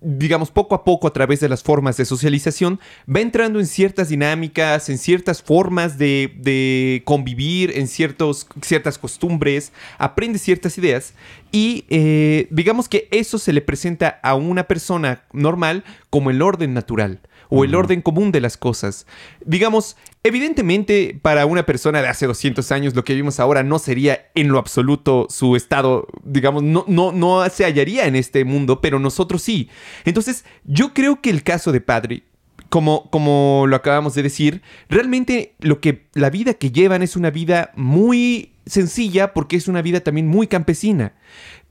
digamos, 0.00 0.50
poco 0.50 0.74
a 0.74 0.84
poco 0.84 1.06
a 1.06 1.12
través 1.12 1.40
de 1.40 1.48
las 1.48 1.62
formas 1.62 1.96
de 1.96 2.04
socialización, 2.04 2.80
va 3.14 3.20
entrando 3.20 3.60
en 3.60 3.66
ciertas 3.66 4.08
dinámicas, 4.08 4.88
en 4.88 4.98
ciertas 4.98 5.42
formas 5.42 5.98
de, 5.98 7.02
convivir, 7.04 7.76
en 7.76 7.88
ciertos, 7.88 8.46
ciertas 8.62 8.98
costumbres, 8.98 9.72
aprende 9.98 10.38
ciertas 10.38 10.78
ideas 10.78 11.14
y 11.52 11.84
eh, 11.88 12.48
digamos 12.50 12.88
que 12.88 13.08
eso 13.10 13.38
se 13.38 13.52
le 13.52 13.60
presenta 13.60 14.20
a 14.22 14.34
una 14.34 14.64
persona 14.64 15.22
normal 15.32 15.84
como 16.10 16.30
el 16.30 16.42
orden 16.42 16.74
natural 16.74 17.20
o 17.48 17.64
el 17.64 17.74
orden 17.74 18.02
común 18.02 18.32
de 18.32 18.40
las 18.40 18.56
cosas. 18.56 19.06
Digamos, 19.44 19.96
evidentemente 20.22 21.18
para 21.20 21.46
una 21.46 21.66
persona 21.66 22.02
de 22.02 22.08
hace 22.08 22.26
200 22.26 22.70
años 22.72 22.94
lo 22.94 23.04
que 23.04 23.14
vimos 23.14 23.40
ahora 23.40 23.62
no 23.62 23.78
sería 23.78 24.26
en 24.34 24.48
lo 24.48 24.58
absoluto 24.58 25.26
su 25.30 25.56
estado, 25.56 26.06
digamos, 26.24 26.62
no, 26.62 26.84
no, 26.88 27.12
no 27.12 27.48
se 27.48 27.64
hallaría 27.64 28.06
en 28.06 28.16
este 28.16 28.44
mundo, 28.44 28.80
pero 28.80 28.98
nosotros 28.98 29.42
sí. 29.42 29.68
Entonces, 30.04 30.44
yo 30.64 30.94
creo 30.94 31.20
que 31.20 31.30
el 31.30 31.42
caso 31.42 31.72
de 31.72 31.80
Padre, 31.80 32.24
como, 32.68 33.10
como 33.10 33.66
lo 33.68 33.76
acabamos 33.76 34.14
de 34.14 34.22
decir, 34.22 34.62
realmente 34.88 35.54
lo 35.60 35.80
que 35.80 36.06
la 36.14 36.30
vida 36.30 36.54
que 36.54 36.72
llevan 36.72 37.02
es 37.02 37.16
una 37.16 37.30
vida 37.30 37.70
muy 37.76 38.52
sencilla 38.66 39.32
porque 39.32 39.56
es 39.56 39.68
una 39.68 39.82
vida 39.82 40.00
también 40.00 40.26
muy 40.26 40.48
campesina 40.48 41.14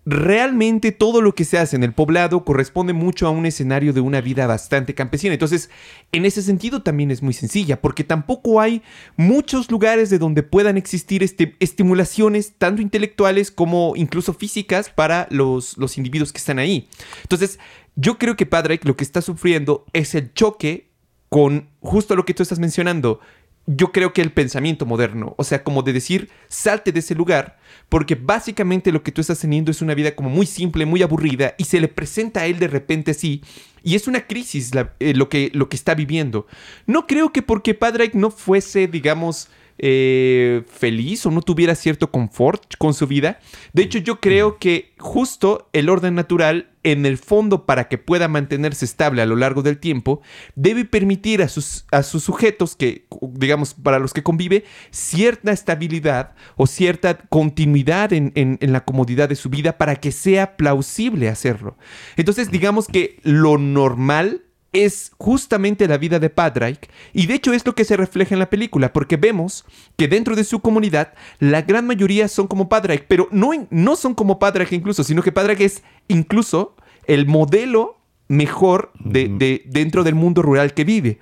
realmente 0.06 0.92
todo 0.92 1.22
lo 1.22 1.34
que 1.34 1.46
se 1.46 1.58
hace 1.58 1.76
en 1.76 1.84
el 1.84 1.94
poblado 1.94 2.46
corresponde 2.46 2.94
mucho 2.94 3.26
a 3.26 3.32
un 3.32 3.46
escenario 3.46 3.92
de 3.92 4.02
una 4.02 4.22
vida 4.22 4.46
bastante 4.46 4.94
campesina. 4.94 5.34
Entonces, 5.34 5.70
en 6.12 6.26
ese 6.26 6.44
sentido 6.44 6.84
también 6.84 7.10
es 7.10 7.24
muy 7.24 7.34
sencilla, 7.34 7.82
porque 7.82 8.04
tampoco 8.04 8.62
hay 8.62 8.84
muchos 9.18 9.72
lugares 9.72 10.10
de 10.10 10.20
donde 10.20 10.44
puedan 10.44 10.78
existir 10.78 11.24
este, 11.24 11.56
estimulaciones, 11.60 12.54
tanto 12.58 12.82
intelectuales 12.82 13.50
como 13.50 13.94
incluso 13.96 14.34
físicas, 14.34 14.90
para 14.90 15.28
los, 15.32 15.78
los 15.78 15.98
individuos 15.98 16.32
que 16.32 16.38
están 16.38 16.60
ahí. 16.60 16.88
Entonces, 17.24 17.60
yo 17.96 18.18
creo 18.20 18.36
que 18.36 18.46
Padre 18.46 18.80
lo 18.84 18.96
que 18.96 19.04
está 19.04 19.22
sufriendo 19.22 19.86
es 19.94 20.14
el 20.14 20.34
choque 20.34 20.92
con 21.30 21.70
justo 21.82 22.16
lo 22.16 22.26
que 22.26 22.34
tú 22.34 22.44
estás 22.44 22.60
mencionando, 22.60 23.20
yo 23.68 23.92
creo 23.92 24.14
que 24.14 24.22
el 24.22 24.32
pensamiento 24.32 24.86
moderno, 24.86 25.34
o 25.38 25.44
sea, 25.44 25.64
como 25.64 25.82
de 25.82 25.94
decir, 25.94 26.30
salte 26.48 26.92
de 26.92 27.00
ese 27.00 27.16
lugar, 27.16 27.58
porque 27.90 28.16
básicamente 28.16 28.92
lo 28.92 29.04
que 29.04 29.12
tú 29.12 29.22
estás 29.22 29.40
teniendo 29.40 29.72
es 29.72 29.82
una 29.82 29.96
vida 29.96 30.16
como 30.16 30.30
muy 30.30 30.46
simple, 30.46 30.86
muy 30.86 31.02
aburrida, 31.02 31.56
y 31.58 31.66
se 31.66 31.80
le 31.80 31.88
presenta 31.88 32.42
a 32.42 32.46
él 32.46 32.60
de 32.60 32.68
repente 32.68 33.12
así, 33.12 33.42
y 33.84 33.96
es 33.96 34.08
una 34.08 34.28
crisis 34.28 34.72
eh, 35.00 35.14
lo, 35.14 35.30
que, 35.30 35.52
lo 35.54 35.70
que 35.70 35.76
está 35.76 35.96
viviendo. 35.96 36.48
No 36.86 37.08
creo 37.08 37.32
que 37.32 37.42
porque 37.42 37.74
Padre 37.74 38.12
no 38.14 38.32
fuese, 38.32 38.88
digamos, 38.88 39.50
eh, 39.78 40.64
feliz 40.68 41.26
o 41.26 41.32
no 41.32 41.42
tuviera 41.42 41.76
cierto 41.76 42.10
confort 42.10 42.76
con 42.78 42.94
su 42.94 43.08
vida. 43.08 43.40
De 43.74 43.84
hecho, 43.84 44.00
yo 44.00 44.20
creo 44.20 44.58
que 44.58 44.94
justo 44.98 45.70
el 45.74 45.90
orden 45.90 46.16
natural, 46.16 46.70
en 46.86 47.06
el 47.06 47.18
fondo, 47.18 47.66
para 47.66 47.90
que 47.90 47.98
pueda 47.98 48.28
mantenerse 48.28 48.86
estable 48.86 49.22
a 49.22 49.26
lo 49.26 49.36
largo 49.36 49.64
del 49.64 49.80
tiempo, 49.80 50.22
debe 50.56 50.86
permitir 50.86 51.42
a 51.42 51.50
sus, 51.50 51.86
a 51.92 52.04
sus 52.04 52.24
sujetos, 52.24 52.76
que, 52.76 53.08
digamos, 53.22 53.74
para 53.74 54.00
los 54.00 54.14
que 54.14 54.24
convive, 54.24 54.64
cierta 54.92 55.52
estabilidad 55.52 56.36
o 56.56 56.68
cierta 56.68 57.18
continuidad 57.18 58.14
en, 58.14 58.32
en 58.36 58.72
la 58.72 58.86
comodidad 58.86 59.28
de 59.28 59.36
su 59.36 59.50
vida 59.50 59.78
para 59.78 59.96
que 59.96 60.12
sea 60.12 60.56
plausible 60.56 61.28
hacerlo. 61.28 61.76
Entonces, 62.16 62.52
digamos 62.52 62.88
que 62.88 63.20
lo 63.24 63.58
normal 63.58 64.45
es 64.76 65.14
justamente 65.18 65.88
la 65.88 65.98
vida 65.98 66.20
de 66.20 66.30
Padraig 66.30 66.80
y 67.14 67.28
de 67.28 67.36
hecho 67.36 67.54
es 67.54 67.66
lo 67.66 67.76
que 67.76 67.86
se 67.86 67.96
refleja 67.96 68.36
en 68.36 68.40
la 68.40 68.50
película 68.50 68.92
porque 68.92 69.16
vemos 69.16 69.66
que 69.96 70.08
dentro 70.08 70.36
de 70.36 70.44
su 70.44 70.60
comunidad 70.60 71.14
la 71.40 71.62
gran 71.62 71.88
mayoría 71.88 72.28
son 72.28 72.48
como 72.48 72.68
Padraig, 72.68 73.06
pero 73.08 73.30
no, 73.32 73.52
no 73.70 73.96
son 73.96 74.14
como 74.14 74.38
Padraig 74.38 74.68
incluso, 74.72 75.04
sino 75.04 75.24
que 75.24 75.32
Padraig 75.32 75.62
es 75.62 75.82
incluso 76.08 76.76
el 77.08 77.26
modelo 77.26 77.98
mejor 78.28 78.92
de, 79.00 79.64
dentro 79.66 80.04
del 80.04 80.16
mundo 80.16 80.42
rural 80.42 80.74
que 80.74 80.84
vive. 80.84 81.20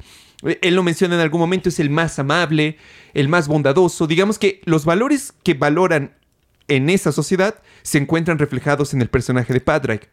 Él 0.61 0.75
lo 0.75 0.83
menciona 0.83 1.15
en 1.15 1.21
algún 1.21 1.39
momento, 1.39 1.69
es 1.69 1.79
el 1.79 1.89
más 1.89 2.19
amable, 2.19 2.77
el 3.13 3.29
más 3.29 3.47
bondadoso. 3.47 4.07
Digamos 4.07 4.39
que 4.39 4.61
los 4.65 4.83
valores 4.83 5.33
que 5.43 5.53
valoran 5.53 6.15
en 6.67 6.89
esa 6.89 7.11
sociedad 7.11 7.55
se 7.81 7.97
encuentran 7.97 8.39
reflejados 8.39 8.93
en 8.93 9.01
el 9.01 9.09
personaje 9.09 9.53
de 9.53 9.61
Padraig. 9.61 10.09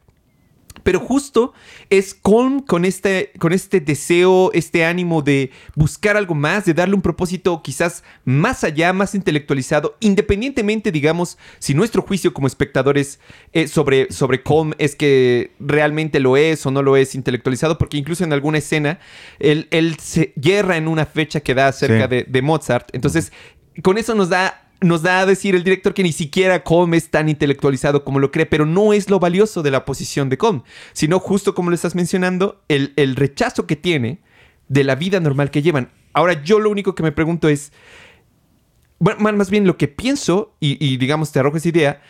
Pero 0.82 1.00
justo 1.00 1.52
es 1.90 2.14
con, 2.14 2.60
con, 2.60 2.84
este, 2.84 3.32
con 3.38 3.52
este 3.52 3.80
deseo, 3.80 4.50
este 4.52 4.84
ánimo 4.84 5.22
de 5.22 5.50
buscar 5.74 6.16
algo 6.16 6.34
más, 6.34 6.64
de 6.64 6.74
darle 6.74 6.94
un 6.94 7.02
propósito 7.02 7.62
quizás 7.62 8.02
más 8.24 8.64
allá, 8.64 8.92
más 8.92 9.14
intelectualizado, 9.14 9.96
independientemente, 10.00 10.92
digamos, 10.92 11.38
si 11.58 11.74
nuestro 11.74 12.02
juicio 12.02 12.32
como 12.32 12.46
espectadores 12.46 13.20
eh, 13.52 13.68
sobre, 13.68 14.10
sobre 14.12 14.42
Colm 14.42 14.72
es 14.78 14.96
que 14.96 15.52
realmente 15.58 16.20
lo 16.20 16.36
es 16.36 16.64
o 16.66 16.70
no 16.70 16.82
lo 16.82 16.96
es 16.96 17.14
intelectualizado, 17.14 17.78
porque 17.78 17.96
incluso 17.96 18.24
en 18.24 18.32
alguna 18.32 18.58
escena 18.58 18.98
él, 19.38 19.96
se 20.00 20.32
hierra 20.40 20.76
en 20.76 20.88
una 20.88 21.06
fecha 21.06 21.40
que 21.40 21.54
da 21.54 21.68
acerca 21.68 22.08
de, 22.08 22.24
de 22.24 22.42
Mozart. 22.42 22.88
Entonces, 22.92 23.32
con 23.82 23.98
eso 23.98 24.14
nos 24.14 24.28
da 24.28 24.69
nos 24.80 25.02
da 25.02 25.20
a 25.20 25.26
decir 25.26 25.54
el 25.54 25.64
director 25.64 25.94
que 25.94 26.02
ni 26.02 26.12
siquiera 26.12 26.64
Com 26.64 26.94
es 26.94 27.10
tan 27.10 27.28
intelectualizado 27.28 28.04
como 28.04 28.18
lo 28.18 28.30
cree, 28.30 28.46
pero 28.46 28.66
no 28.66 28.92
es 28.92 29.10
lo 29.10 29.18
valioso 29.18 29.62
de 29.62 29.70
la 29.70 29.84
posición 29.84 30.28
de 30.28 30.38
Com, 30.38 30.62
sino 30.92 31.18
justo 31.18 31.54
como 31.54 31.70
lo 31.70 31.74
estás 31.74 31.94
mencionando, 31.94 32.62
el, 32.68 33.16
rechazo 33.16 33.66
que 33.66 33.76
tiene 33.76 34.20
de 34.68 34.84
la 34.84 34.94
vida 34.94 35.20
normal 35.20 35.50
que 35.50 35.62
llevan. 35.62 35.90
Ahora 36.12 36.42
yo 36.42 36.58
lo 36.60 36.70
único 36.70 36.94
que 36.94 37.02
me 37.02 37.12
pregunto 37.12 37.48
es, 37.48 37.72
bueno, 38.98 39.36
más 39.36 39.50
bien 39.50 39.66
lo 39.66 39.76
que 39.76 39.88
pienso, 39.88 40.54
y, 40.60 40.96
digamos 40.96 41.32
te 41.32 41.40
arrojo 41.40 41.58
esa 41.58 41.68
idea, 41.68 42.02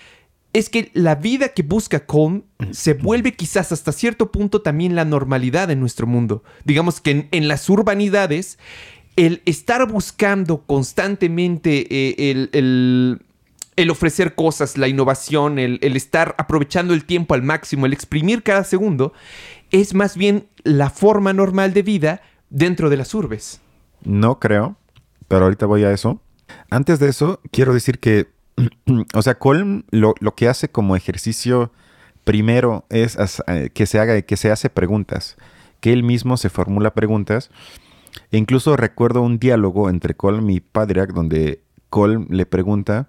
es 0.53 0.69
que 0.69 0.91
la 0.95 1.15
vida 1.15 1.51
que 1.51 1.63
busca 1.63 2.07
Com 2.07 2.43
se 2.73 2.95
vuelve 2.95 3.35
quizás 3.35 3.71
hasta 3.73 3.93
cierto 3.93 4.33
punto 4.33 4.63
también 4.63 4.97
la 4.97 5.05
normalidad 5.05 5.71
en 5.71 5.81
nuestro 5.81 6.07
mundo. 6.07 6.43
Digamos 6.65 7.01
que 7.01 7.29
en 7.31 7.49
las 7.49 7.69
urbanidades 7.69 8.59
el 9.27 9.43
estar 9.45 9.87
buscando 9.87 10.63
constantemente 10.63 11.87
eh, 11.91 12.49
el, 12.53 13.21
ofrecer 13.91 14.35
cosas, 14.35 14.79
la 14.79 14.89
innovación, 14.89 15.59
el, 15.59 15.79
estar 15.95 16.35
aprovechando 16.39 16.95
el 16.95 17.05
tiempo 17.05 17.35
al 17.35 17.43
máximo, 17.43 17.85
el 17.85 17.93
exprimir 17.93 18.43
cada 18.43 18.65
segundo, 18.65 19.13
es 19.73 19.93
más 19.93 20.17
bien 20.17 20.47
la 20.65 20.89
forma 20.89 21.35
normal 21.35 21.75
de 21.75 21.83
vida 21.83 22.23
dentro 22.49 22.89
de 22.89 22.97
las 22.97 23.15
urbes. 23.15 23.61
No 24.05 24.39
creo, 24.39 24.77
pero 25.29 25.45
ahorita 25.45 25.67
voy 25.67 25.85
a 25.85 25.93
eso. 25.93 26.19
Antes 26.71 26.99
de 26.99 27.11
eso, 27.11 27.41
quiero 27.51 27.75
decir 27.75 27.99
que, 27.99 28.29
o 29.15 29.21
sea, 29.21 29.39
Colm 29.39 29.85
lo, 29.91 30.15
que 30.35 30.49
hace 30.49 30.71
como 30.71 30.97
ejercicio 30.97 31.73
primero 32.25 32.87
es 32.89 33.19
eh, 33.47 33.69
que 33.75 33.85
se 33.85 33.99
haga, 33.99 34.23
que 34.23 34.37
se 34.39 34.51
hace 34.51 34.71
preguntas, 34.71 35.37
que 35.81 35.93
él 35.93 36.05
mismo 36.05 36.39
se 36.39 36.49
formula 36.49 36.95
preguntas 36.95 37.51
e 38.31 38.39
incluso 38.39 38.77
recuerdo 38.77 39.23
un 39.23 39.39
diálogo 39.39 39.89
entre 39.89 40.15
Colm 40.15 40.51
y 40.51 40.61
Padriak 40.61 41.13
donde 41.13 41.63
Colm 41.89 42.27
le 42.31 42.47
pregunta 42.47 43.07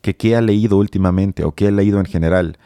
que 0.00 0.16
qué 0.16 0.36
ha 0.36 0.40
leído 0.40 0.76
últimamente 0.78 1.44
o 1.44 1.52
qué 1.52 1.68
ha 1.68 1.70
leído 1.70 1.98
en 1.98 2.06
general. 2.06 2.58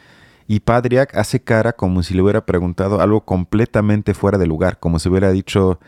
Y 0.47 0.59
Padriak 0.59 1.15
hace 1.15 1.41
cara 1.41 1.73
como 1.73 2.03
si 2.03 2.13
le 2.13 2.21
hubiera 2.21 2.45
preguntado 2.45 3.01
algo 3.01 3.21
completamente 3.21 4.13
fuera 4.13 4.37
de 4.37 4.47
lugar, 4.47 4.79
como 4.79 4.99
si 4.99 5.09
hubiera 5.09 5.31
dicho, 5.31 5.79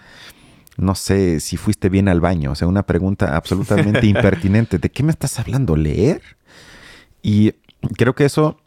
no 0.77 0.95
sé 0.95 1.39
si 1.41 1.57
fuiste 1.57 1.89
bien 1.89 2.07
al 2.07 2.21
baño, 2.21 2.51
o 2.51 2.55
sea, 2.55 2.67
una 2.67 2.83
pregunta 2.83 3.35
absolutamente 3.35 4.05
impertinente. 4.07 4.79
¿De 4.79 4.89
qué 4.89 5.03
me 5.03 5.11
estás 5.11 5.39
hablando? 5.39 5.75
¿Leer? 5.75 6.21
Y 7.21 7.53
creo 7.97 8.15
que 8.15 8.25
eso 8.25 8.57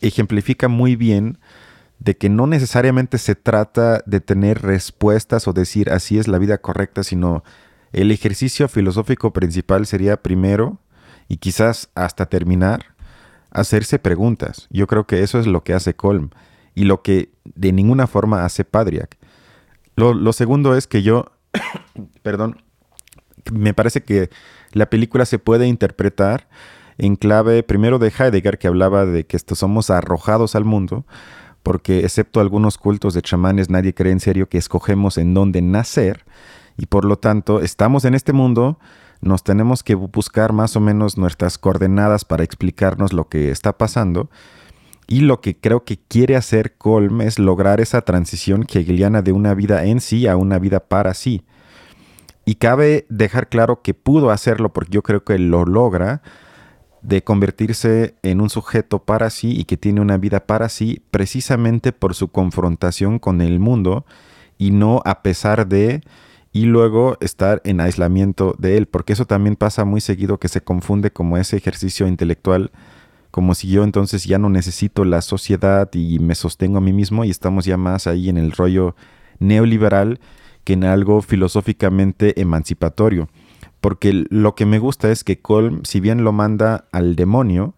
ejemplifica 0.00 0.68
muy 0.68 0.96
bien 0.96 1.38
de 1.98 2.16
que 2.16 2.28
no 2.28 2.46
necesariamente 2.46 3.18
se 3.18 3.34
trata 3.34 4.02
de 4.06 4.20
tener 4.20 4.62
respuestas 4.62 5.48
o 5.48 5.52
decir 5.52 5.90
así 5.90 6.18
es 6.18 6.28
la 6.28 6.38
vida 6.38 6.58
correcta, 6.58 7.02
sino 7.02 7.42
el 7.92 8.10
ejercicio 8.10 8.68
filosófico 8.68 9.32
principal 9.32 9.86
sería 9.86 10.22
primero 10.22 10.78
y 11.28 11.38
quizás 11.38 11.90
hasta 11.94 12.26
terminar 12.26 12.94
hacerse 13.50 13.98
preguntas. 13.98 14.68
Yo 14.70 14.86
creo 14.86 15.06
que 15.06 15.22
eso 15.22 15.38
es 15.38 15.46
lo 15.46 15.64
que 15.64 15.74
hace 15.74 15.94
Colm 15.94 16.30
y 16.74 16.84
lo 16.84 17.02
que 17.02 17.32
de 17.44 17.72
ninguna 17.72 18.06
forma 18.06 18.44
hace 18.44 18.64
Padriak. 18.64 19.16
Lo, 19.96 20.14
lo 20.14 20.32
segundo 20.32 20.76
es 20.76 20.86
que 20.86 21.02
yo, 21.02 21.32
perdón, 22.22 22.62
me 23.52 23.74
parece 23.74 24.02
que 24.02 24.30
la 24.72 24.90
película 24.90 25.24
se 25.24 25.38
puede 25.38 25.66
interpretar 25.66 26.48
en 26.98 27.16
clave 27.16 27.62
primero 27.62 27.98
de 27.98 28.12
Heidegger, 28.16 28.58
que 28.58 28.68
hablaba 28.68 29.06
de 29.06 29.24
que 29.26 29.36
estos 29.36 29.58
somos 29.58 29.90
arrojados 29.90 30.54
al 30.54 30.64
mundo, 30.64 31.06
porque 31.68 31.98
excepto 31.98 32.40
algunos 32.40 32.78
cultos 32.78 33.12
de 33.12 33.20
chamanes, 33.20 33.68
nadie 33.68 33.92
cree 33.92 34.10
en 34.10 34.20
serio 34.20 34.48
que 34.48 34.56
escogemos 34.56 35.18
en 35.18 35.34
dónde 35.34 35.60
nacer, 35.60 36.24
y 36.78 36.86
por 36.86 37.04
lo 37.04 37.18
tanto 37.18 37.60
estamos 37.60 38.06
en 38.06 38.14
este 38.14 38.32
mundo, 38.32 38.78
nos 39.20 39.44
tenemos 39.44 39.82
que 39.82 39.94
buscar 39.94 40.54
más 40.54 40.76
o 40.76 40.80
menos 40.80 41.18
nuestras 41.18 41.58
coordenadas 41.58 42.24
para 42.24 42.42
explicarnos 42.42 43.12
lo 43.12 43.28
que 43.28 43.50
está 43.50 43.76
pasando. 43.76 44.30
Y 45.06 45.20
lo 45.20 45.42
que 45.42 45.58
creo 45.58 45.84
que 45.84 45.98
quiere 45.98 46.36
hacer 46.36 46.78
Colm 46.78 47.20
es 47.20 47.38
lograr 47.38 47.82
esa 47.82 48.00
transición 48.00 48.64
hegeliana 48.66 49.20
de 49.20 49.32
una 49.32 49.52
vida 49.52 49.84
en 49.84 50.00
sí 50.00 50.26
a 50.26 50.38
una 50.38 50.58
vida 50.58 50.80
para 50.80 51.12
sí. 51.12 51.42
Y 52.46 52.54
cabe 52.54 53.04
dejar 53.10 53.50
claro 53.50 53.82
que 53.82 53.92
pudo 53.92 54.30
hacerlo 54.30 54.72
porque 54.72 54.92
yo 54.92 55.02
creo 55.02 55.22
que 55.22 55.38
lo 55.38 55.66
logra 55.66 56.22
de 57.02 57.22
convertirse 57.22 58.14
en 58.22 58.40
un 58.40 58.50
sujeto 58.50 59.00
para 59.00 59.30
sí 59.30 59.58
y 59.58 59.64
que 59.64 59.76
tiene 59.76 60.00
una 60.00 60.16
vida 60.16 60.46
para 60.46 60.68
sí 60.68 61.02
precisamente 61.10 61.92
por 61.92 62.14
su 62.14 62.28
confrontación 62.28 63.18
con 63.18 63.40
el 63.40 63.60
mundo 63.60 64.04
y 64.58 64.70
no 64.70 65.02
a 65.04 65.22
pesar 65.22 65.68
de 65.68 66.02
y 66.52 66.64
luego 66.64 67.16
estar 67.20 67.60
en 67.64 67.80
aislamiento 67.80 68.54
de 68.58 68.78
él, 68.78 68.86
porque 68.86 69.12
eso 69.12 69.26
también 69.26 69.54
pasa 69.54 69.84
muy 69.84 70.00
seguido 70.00 70.38
que 70.38 70.48
se 70.48 70.60
confunde 70.60 71.10
como 71.10 71.36
ese 71.36 71.56
ejercicio 71.56 72.08
intelectual, 72.08 72.72
como 73.30 73.54
si 73.54 73.68
yo 73.68 73.84
entonces 73.84 74.24
ya 74.24 74.38
no 74.38 74.48
necesito 74.48 75.04
la 75.04 75.20
sociedad 75.20 75.88
y 75.92 76.18
me 76.18 76.34
sostengo 76.34 76.78
a 76.78 76.80
mí 76.80 76.92
mismo 76.92 77.24
y 77.24 77.30
estamos 77.30 77.64
ya 77.64 77.76
más 77.76 78.06
ahí 78.06 78.28
en 78.28 78.38
el 78.38 78.52
rollo 78.52 78.96
neoliberal 79.38 80.20
que 80.64 80.72
en 80.72 80.84
algo 80.84 81.22
filosóficamente 81.22 82.40
emancipatorio 82.40 83.28
porque 83.80 84.24
lo 84.30 84.54
que 84.54 84.66
me 84.66 84.78
gusta 84.78 85.10
es 85.10 85.24
que 85.24 85.40
Colm, 85.40 85.84
si 85.84 86.00
bien 86.00 86.24
lo 86.24 86.32
manda 86.32 86.86
al 86.92 87.16
demonio 87.16 87.74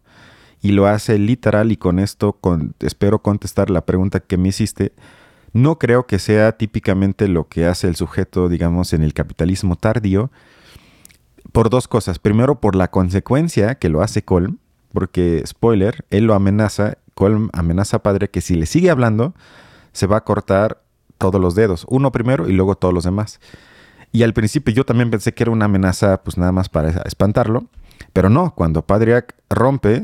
y 0.62 0.72
lo 0.72 0.86
hace 0.86 1.18
literal, 1.18 1.72
y 1.72 1.76
con 1.76 1.98
esto 1.98 2.38
espero 2.80 3.20
contestar 3.20 3.70
la 3.70 3.86
pregunta 3.86 4.20
que 4.20 4.36
me 4.36 4.48
hiciste, 4.48 4.92
no 5.52 5.78
creo 5.78 6.06
que 6.06 6.18
sea 6.18 6.52
típicamente 6.52 7.28
lo 7.28 7.48
que 7.48 7.66
hace 7.66 7.88
el 7.88 7.96
sujeto, 7.96 8.48
digamos, 8.48 8.92
en 8.92 9.02
el 9.02 9.14
capitalismo 9.14 9.76
tardío, 9.76 10.30
por 11.52 11.70
dos 11.70 11.88
cosas. 11.88 12.18
Primero, 12.18 12.60
por 12.60 12.76
la 12.76 12.90
consecuencia 12.90 13.74
que 13.76 13.88
lo 13.88 14.02
hace 14.02 14.22
Colm, 14.22 14.58
porque, 14.92 15.42
spoiler, 15.46 16.04
él 16.10 16.24
lo 16.24 16.34
amenaza, 16.34 16.98
Colm 17.14 17.50
amenaza 17.52 17.98
a 17.98 18.02
padre 18.02 18.30
que 18.30 18.40
si 18.40 18.54
le 18.54 18.66
sigue 18.66 18.90
hablando, 18.90 19.34
se 19.92 20.06
va 20.06 20.18
a 20.18 20.24
cortar 20.24 20.82
todos 21.18 21.40
los 21.40 21.54
dedos, 21.54 21.84
uno 21.88 22.12
primero 22.12 22.48
y 22.48 22.52
luego 22.52 22.76
todos 22.76 22.94
los 22.94 23.04
demás. 23.04 23.40
Y 24.12 24.22
al 24.22 24.32
principio 24.32 24.74
yo 24.74 24.84
también 24.84 25.10
pensé 25.10 25.32
que 25.32 25.44
era 25.44 25.52
una 25.52 25.66
amenaza, 25.66 26.22
pues 26.22 26.36
nada 26.36 26.52
más 26.52 26.68
para 26.68 27.02
espantarlo. 27.04 27.66
Pero 28.12 28.28
no, 28.28 28.54
cuando 28.54 28.82
Padriak 28.82 29.34
rompe 29.48 30.02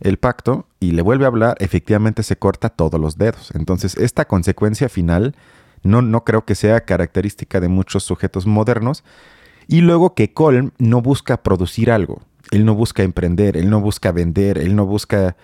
el 0.00 0.18
pacto 0.18 0.66
y 0.80 0.92
le 0.92 1.02
vuelve 1.02 1.24
a 1.24 1.28
hablar, 1.28 1.56
efectivamente 1.60 2.22
se 2.22 2.36
corta 2.36 2.70
todos 2.70 3.00
los 3.00 3.18
dedos. 3.18 3.50
Entonces, 3.54 3.96
esta 3.96 4.26
consecuencia 4.26 4.88
final 4.88 5.34
no, 5.82 6.02
no 6.02 6.24
creo 6.24 6.44
que 6.44 6.54
sea 6.54 6.80
característica 6.84 7.60
de 7.60 7.68
muchos 7.68 8.04
sujetos 8.04 8.46
modernos. 8.46 9.04
Y 9.68 9.80
luego 9.80 10.14
que 10.14 10.32
Colm 10.32 10.70
no 10.78 11.02
busca 11.02 11.42
producir 11.42 11.90
algo. 11.90 12.22
Él 12.52 12.64
no 12.64 12.74
busca 12.74 13.02
emprender, 13.02 13.56
él 13.56 13.68
no 13.68 13.80
busca 13.80 14.12
vender, 14.12 14.58
él 14.58 14.76
no 14.76 14.86
busca 14.86 15.36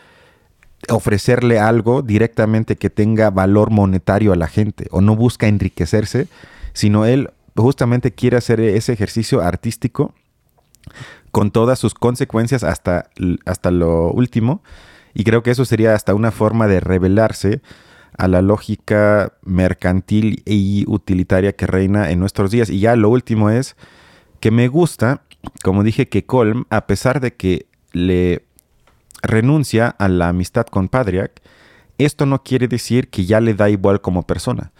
ofrecerle 0.88 1.58
algo 1.58 2.02
directamente 2.02 2.76
que 2.76 2.90
tenga 2.90 3.30
valor 3.30 3.70
monetario 3.70 4.32
a 4.32 4.36
la 4.36 4.48
gente 4.48 4.86
o 4.90 5.00
no 5.00 5.16
busca 5.16 5.46
enriquecerse, 5.48 6.28
sino 6.72 7.04
él 7.04 7.30
justamente 7.56 8.12
quiere 8.12 8.36
hacer 8.36 8.60
ese 8.60 8.92
ejercicio 8.92 9.40
artístico 9.42 10.14
con 11.30 11.50
todas 11.50 11.78
sus 11.78 11.94
consecuencias 11.94 12.64
hasta, 12.64 13.10
hasta 13.44 13.70
lo 13.70 14.10
último. 14.10 14.62
Y 15.14 15.24
creo 15.24 15.42
que 15.42 15.50
eso 15.50 15.64
sería 15.64 15.94
hasta 15.94 16.14
una 16.14 16.30
forma 16.30 16.66
de 16.66 16.80
revelarse 16.80 17.60
a 18.16 18.28
la 18.28 18.42
lógica 18.42 19.32
mercantil 19.42 20.42
y 20.44 20.84
utilitaria 20.86 21.54
que 21.54 21.66
reina 21.66 22.10
en 22.10 22.20
nuestros 22.20 22.50
días. 22.50 22.70
Y 22.70 22.80
ya 22.80 22.96
lo 22.96 23.08
último 23.08 23.50
es 23.50 23.76
que 24.40 24.50
me 24.50 24.68
gusta, 24.68 25.22
como 25.62 25.82
dije, 25.82 26.08
que 26.08 26.24
Colm, 26.24 26.64
a 26.70 26.86
pesar 26.86 27.20
de 27.20 27.34
que 27.34 27.66
le 27.92 28.44
renuncia 29.22 29.88
a 29.88 30.08
la 30.08 30.28
amistad 30.28 30.66
con 30.66 30.88
Padriak, 30.88 31.42
esto 31.98 32.26
no 32.26 32.42
quiere 32.42 32.68
decir 32.68 33.08
que 33.08 33.24
ya 33.24 33.40
le 33.40 33.54
da 33.54 33.70
igual 33.70 34.00
como 34.00 34.26
persona 34.26 34.72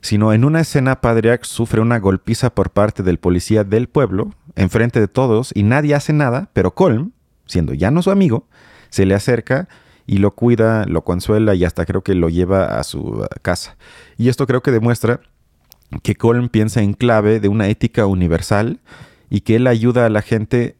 sino 0.00 0.32
en 0.32 0.44
una 0.44 0.60
escena 0.60 1.00
Padriak 1.00 1.44
sufre 1.44 1.80
una 1.80 1.98
golpiza 1.98 2.50
por 2.54 2.70
parte 2.70 3.02
del 3.02 3.18
policía 3.18 3.64
del 3.64 3.88
pueblo, 3.88 4.34
enfrente 4.56 5.00
de 5.00 5.08
todos, 5.08 5.52
y 5.54 5.62
nadie 5.62 5.94
hace 5.94 6.12
nada, 6.12 6.50
pero 6.52 6.74
Colm, 6.74 7.12
siendo 7.46 7.74
ya 7.74 7.90
no 7.90 8.02
su 8.02 8.10
amigo, 8.10 8.46
se 8.88 9.06
le 9.06 9.14
acerca 9.14 9.68
y 10.06 10.18
lo 10.18 10.32
cuida, 10.32 10.86
lo 10.86 11.04
consuela 11.04 11.54
y 11.54 11.64
hasta 11.64 11.86
creo 11.86 12.02
que 12.02 12.14
lo 12.14 12.28
lleva 12.28 12.78
a 12.78 12.84
su 12.84 13.26
casa. 13.42 13.76
Y 14.16 14.28
esto 14.28 14.46
creo 14.46 14.62
que 14.62 14.72
demuestra 14.72 15.20
que 16.02 16.14
Colm 16.16 16.48
piensa 16.48 16.82
en 16.82 16.94
clave 16.94 17.40
de 17.40 17.48
una 17.48 17.68
ética 17.68 18.06
universal 18.06 18.80
y 19.28 19.42
que 19.42 19.56
él 19.56 19.66
ayuda 19.66 20.06
a 20.06 20.10
la 20.10 20.22
gente 20.22 20.76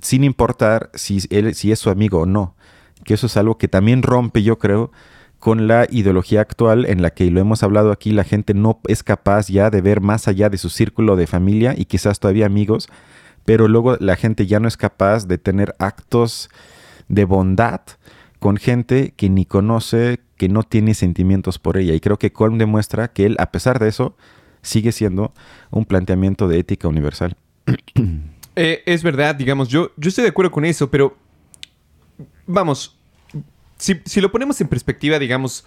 sin 0.00 0.24
importar 0.24 0.90
si, 0.94 1.20
él, 1.30 1.54
si 1.54 1.72
es 1.72 1.78
su 1.78 1.90
amigo 1.90 2.20
o 2.20 2.26
no. 2.26 2.54
Que 3.04 3.14
eso 3.14 3.26
es 3.26 3.36
algo 3.36 3.58
que 3.58 3.68
también 3.68 4.02
rompe, 4.02 4.42
yo 4.42 4.58
creo, 4.58 4.92
con 5.40 5.66
la 5.66 5.86
ideología 5.90 6.42
actual 6.42 6.84
en 6.84 7.00
la 7.00 7.10
que 7.10 7.30
lo 7.30 7.40
hemos 7.40 7.62
hablado 7.62 7.90
aquí, 7.90 8.12
la 8.12 8.24
gente 8.24 8.52
no 8.54 8.78
es 8.86 9.02
capaz 9.02 9.48
ya 9.48 9.70
de 9.70 9.80
ver 9.80 10.02
más 10.02 10.28
allá 10.28 10.50
de 10.50 10.58
su 10.58 10.68
círculo 10.68 11.16
de 11.16 11.26
familia 11.26 11.74
y 11.76 11.86
quizás 11.86 12.20
todavía 12.20 12.46
amigos, 12.46 12.88
pero 13.46 13.66
luego 13.66 13.96
la 13.98 14.16
gente 14.16 14.46
ya 14.46 14.60
no 14.60 14.68
es 14.68 14.76
capaz 14.76 15.26
de 15.26 15.38
tener 15.38 15.74
actos 15.78 16.50
de 17.08 17.24
bondad 17.24 17.80
con 18.38 18.58
gente 18.58 19.14
que 19.16 19.30
ni 19.30 19.46
conoce, 19.46 20.20
que 20.36 20.48
no 20.48 20.62
tiene 20.62 20.94
sentimientos 20.94 21.58
por 21.58 21.78
ella. 21.78 21.94
Y 21.94 22.00
creo 22.00 22.18
que 22.18 22.32
Colm 22.32 22.58
demuestra 22.58 23.08
que 23.08 23.26
él, 23.26 23.36
a 23.38 23.50
pesar 23.50 23.78
de 23.78 23.88
eso, 23.88 24.16
sigue 24.62 24.92
siendo 24.92 25.32
un 25.70 25.86
planteamiento 25.86 26.48
de 26.48 26.58
ética 26.58 26.86
universal. 26.86 27.36
Eh, 28.56 28.82
es 28.84 29.02
verdad, 29.04 29.36
digamos, 29.36 29.68
yo, 29.68 29.92
yo 29.96 30.08
estoy 30.08 30.22
de 30.22 30.30
acuerdo 30.30 30.50
con 30.50 30.64
eso, 30.64 30.90
pero 30.90 31.16
vamos, 32.46 32.99
si, 33.80 34.20
lo 34.20 34.30
ponemos 34.30 34.60
en 34.60 34.68
perspectiva, 34.68 35.18
digamos, 35.18 35.64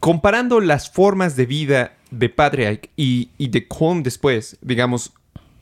comparando 0.00 0.60
las 0.60 0.90
formas 0.90 1.36
de 1.36 1.46
vida 1.46 1.96
de 2.10 2.28
Patriarch 2.30 2.88
y, 2.96 3.28
de 3.38 3.68
Colm 3.68 4.02
después, 4.02 4.56
digamos, 4.62 5.12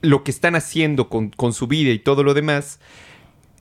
lo 0.00 0.22
que 0.22 0.30
están 0.30 0.54
haciendo 0.54 1.08
con, 1.08 1.52
su 1.52 1.66
vida 1.66 1.90
y 1.90 1.98
todo 1.98 2.22
lo 2.22 2.34
demás, 2.34 2.78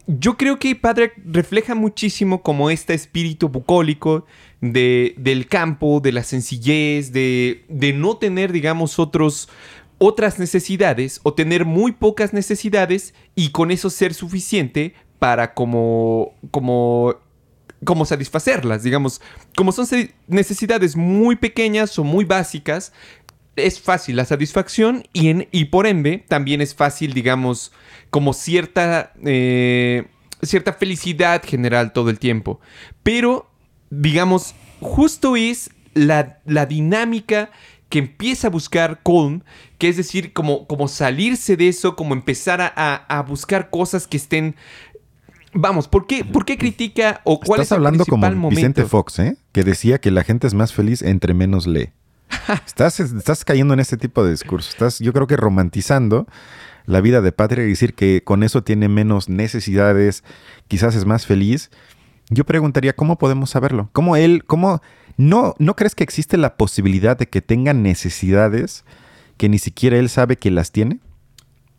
yo 0.06 0.38
creo 0.38 0.60
que 0.60 0.76
Patriarch 0.76 1.14
refleja 1.26 1.76
muchísimo 1.76 2.42
como 2.44 2.70
este 2.70 2.94
espíritu 2.94 3.50
bucólico 3.50 4.26
de, 4.62 5.16
del 5.18 5.48
campo, 5.48 6.00
de 6.00 6.12
la 6.12 6.24
sencillez, 6.24 7.12
de, 7.12 7.66
de 7.68 7.92
no 7.92 8.18
tener, 8.18 8.52
digamos, 8.52 9.00
otros 9.00 9.50
otras 10.00 10.38
necesidades 10.38 11.20
o 11.24 11.34
tener 11.34 11.66
muy 11.66 11.92
pocas 11.92 12.32
necesidades 12.32 13.16
y 13.34 13.50
con 13.50 13.72
eso 13.72 13.90
ser 13.90 14.14
suficiente 14.14 14.94
para 15.18 15.56
como, 15.56 16.34
como 16.52 17.16
cómo 17.84 18.06
satisfacerlas, 18.06 18.84
digamos, 18.84 19.22
como 19.56 19.72
son 19.72 19.88
necesidades 20.28 20.96
muy 20.96 21.36
pequeñas 21.36 21.98
o 22.00 22.04
muy 22.04 22.26
básicas, 22.26 22.92
es 23.56 23.80
fácil 23.82 24.16
la 24.16 24.26
satisfacción 24.26 25.04
y, 25.14 25.30
en, 25.30 25.48
y 25.52 25.66
por 25.66 25.88
ende 25.88 26.24
también 26.28 26.62
es 26.62 26.76
fácil, 26.76 27.14
digamos, 27.14 27.72
como 28.10 28.34
cierta, 28.34 29.14
eh, 29.26 30.06
cierta 30.42 30.74
felicidad 30.74 31.44
general 31.44 31.92
todo 31.92 32.10
el 32.10 32.20
tiempo. 32.20 32.60
Pero, 33.04 33.50
digamos, 33.90 34.54
justo 34.80 35.36
es 35.36 35.72
la, 35.94 36.40
dinámica 36.68 37.50
que 37.90 38.00
empieza 38.00 38.48
a 38.48 38.52
buscar 38.52 39.02
Colm, 39.02 39.42
que 39.78 39.90
es 39.90 39.98
decir, 39.98 40.34
como, 40.34 40.68
como 40.68 40.88
salirse 40.88 41.58
de 41.58 41.70
eso, 41.70 41.96
como 41.96 42.14
empezar 42.14 42.62
a, 42.62 42.96
a 42.96 43.22
buscar 43.24 43.70
cosas 43.70 44.08
que 44.08 44.18
estén 44.18 44.56
Vamos, 45.54 45.88
¿por 45.88 46.08
qué, 46.08 46.26
¿por 46.26 46.46
qué 46.46 46.58
critica 46.58 47.22
o 47.24 47.40
cuál 47.40 47.62
Estás 47.62 47.68
es 47.68 47.72
el 47.72 47.78
hablando 47.78 48.06
como 48.06 48.50
Vicente 48.50 48.86
Fox, 48.86 49.20
¿eh? 49.20 49.38
Que 49.52 49.64
decía 49.64 50.00
que 50.00 50.12
la 50.12 50.24
gente 50.24 50.48
es 50.48 50.54
más 50.54 50.74
feliz 50.74 51.02
entre 51.02 51.34
menos 51.34 51.68
lee. 51.68 51.90
estás, 52.66 53.00
estás 53.00 53.46
cayendo 53.46 53.74
en 53.74 53.80
este 53.80 53.98
tipo 53.98 54.24
de 54.24 54.32
discurso. 54.32 54.70
Estás, 54.70 55.00
yo 55.00 55.14
creo 55.14 55.28
que 55.28 55.38
romantizando 55.38 56.28
la 56.86 57.02
vida 57.02 57.22
de 57.22 57.32
Patrick 57.32 57.66
y 57.66 57.70
decir 57.70 57.94
que 57.94 58.24
con 58.24 58.44
eso 58.44 58.64
tiene 58.64 58.88
menos 58.88 59.30
necesidades, 59.30 60.24
quizás 60.68 60.96
es 60.96 61.06
más 61.06 61.26
feliz. 61.26 61.70
Yo 62.30 62.46
preguntaría, 62.46 62.96
¿cómo 62.96 63.18
podemos 63.18 63.50
saberlo? 63.50 63.90
¿Cómo 63.94 64.16
él, 64.16 64.44
cómo, 64.46 64.82
no, 65.18 65.56
no 65.60 65.76
crees 65.76 65.96
que 65.96 66.04
existe 66.04 66.38
la 66.38 66.56
posibilidad 66.56 67.18
de 67.18 67.28
que 67.28 67.42
tenga 67.42 67.74
necesidades 67.74 68.84
que 69.38 69.50
ni 69.50 69.60
siquiera 69.60 69.98
él 69.98 70.10
sabe 70.10 70.38
que 70.38 70.52
las 70.52 70.72
tiene? 70.72 71.00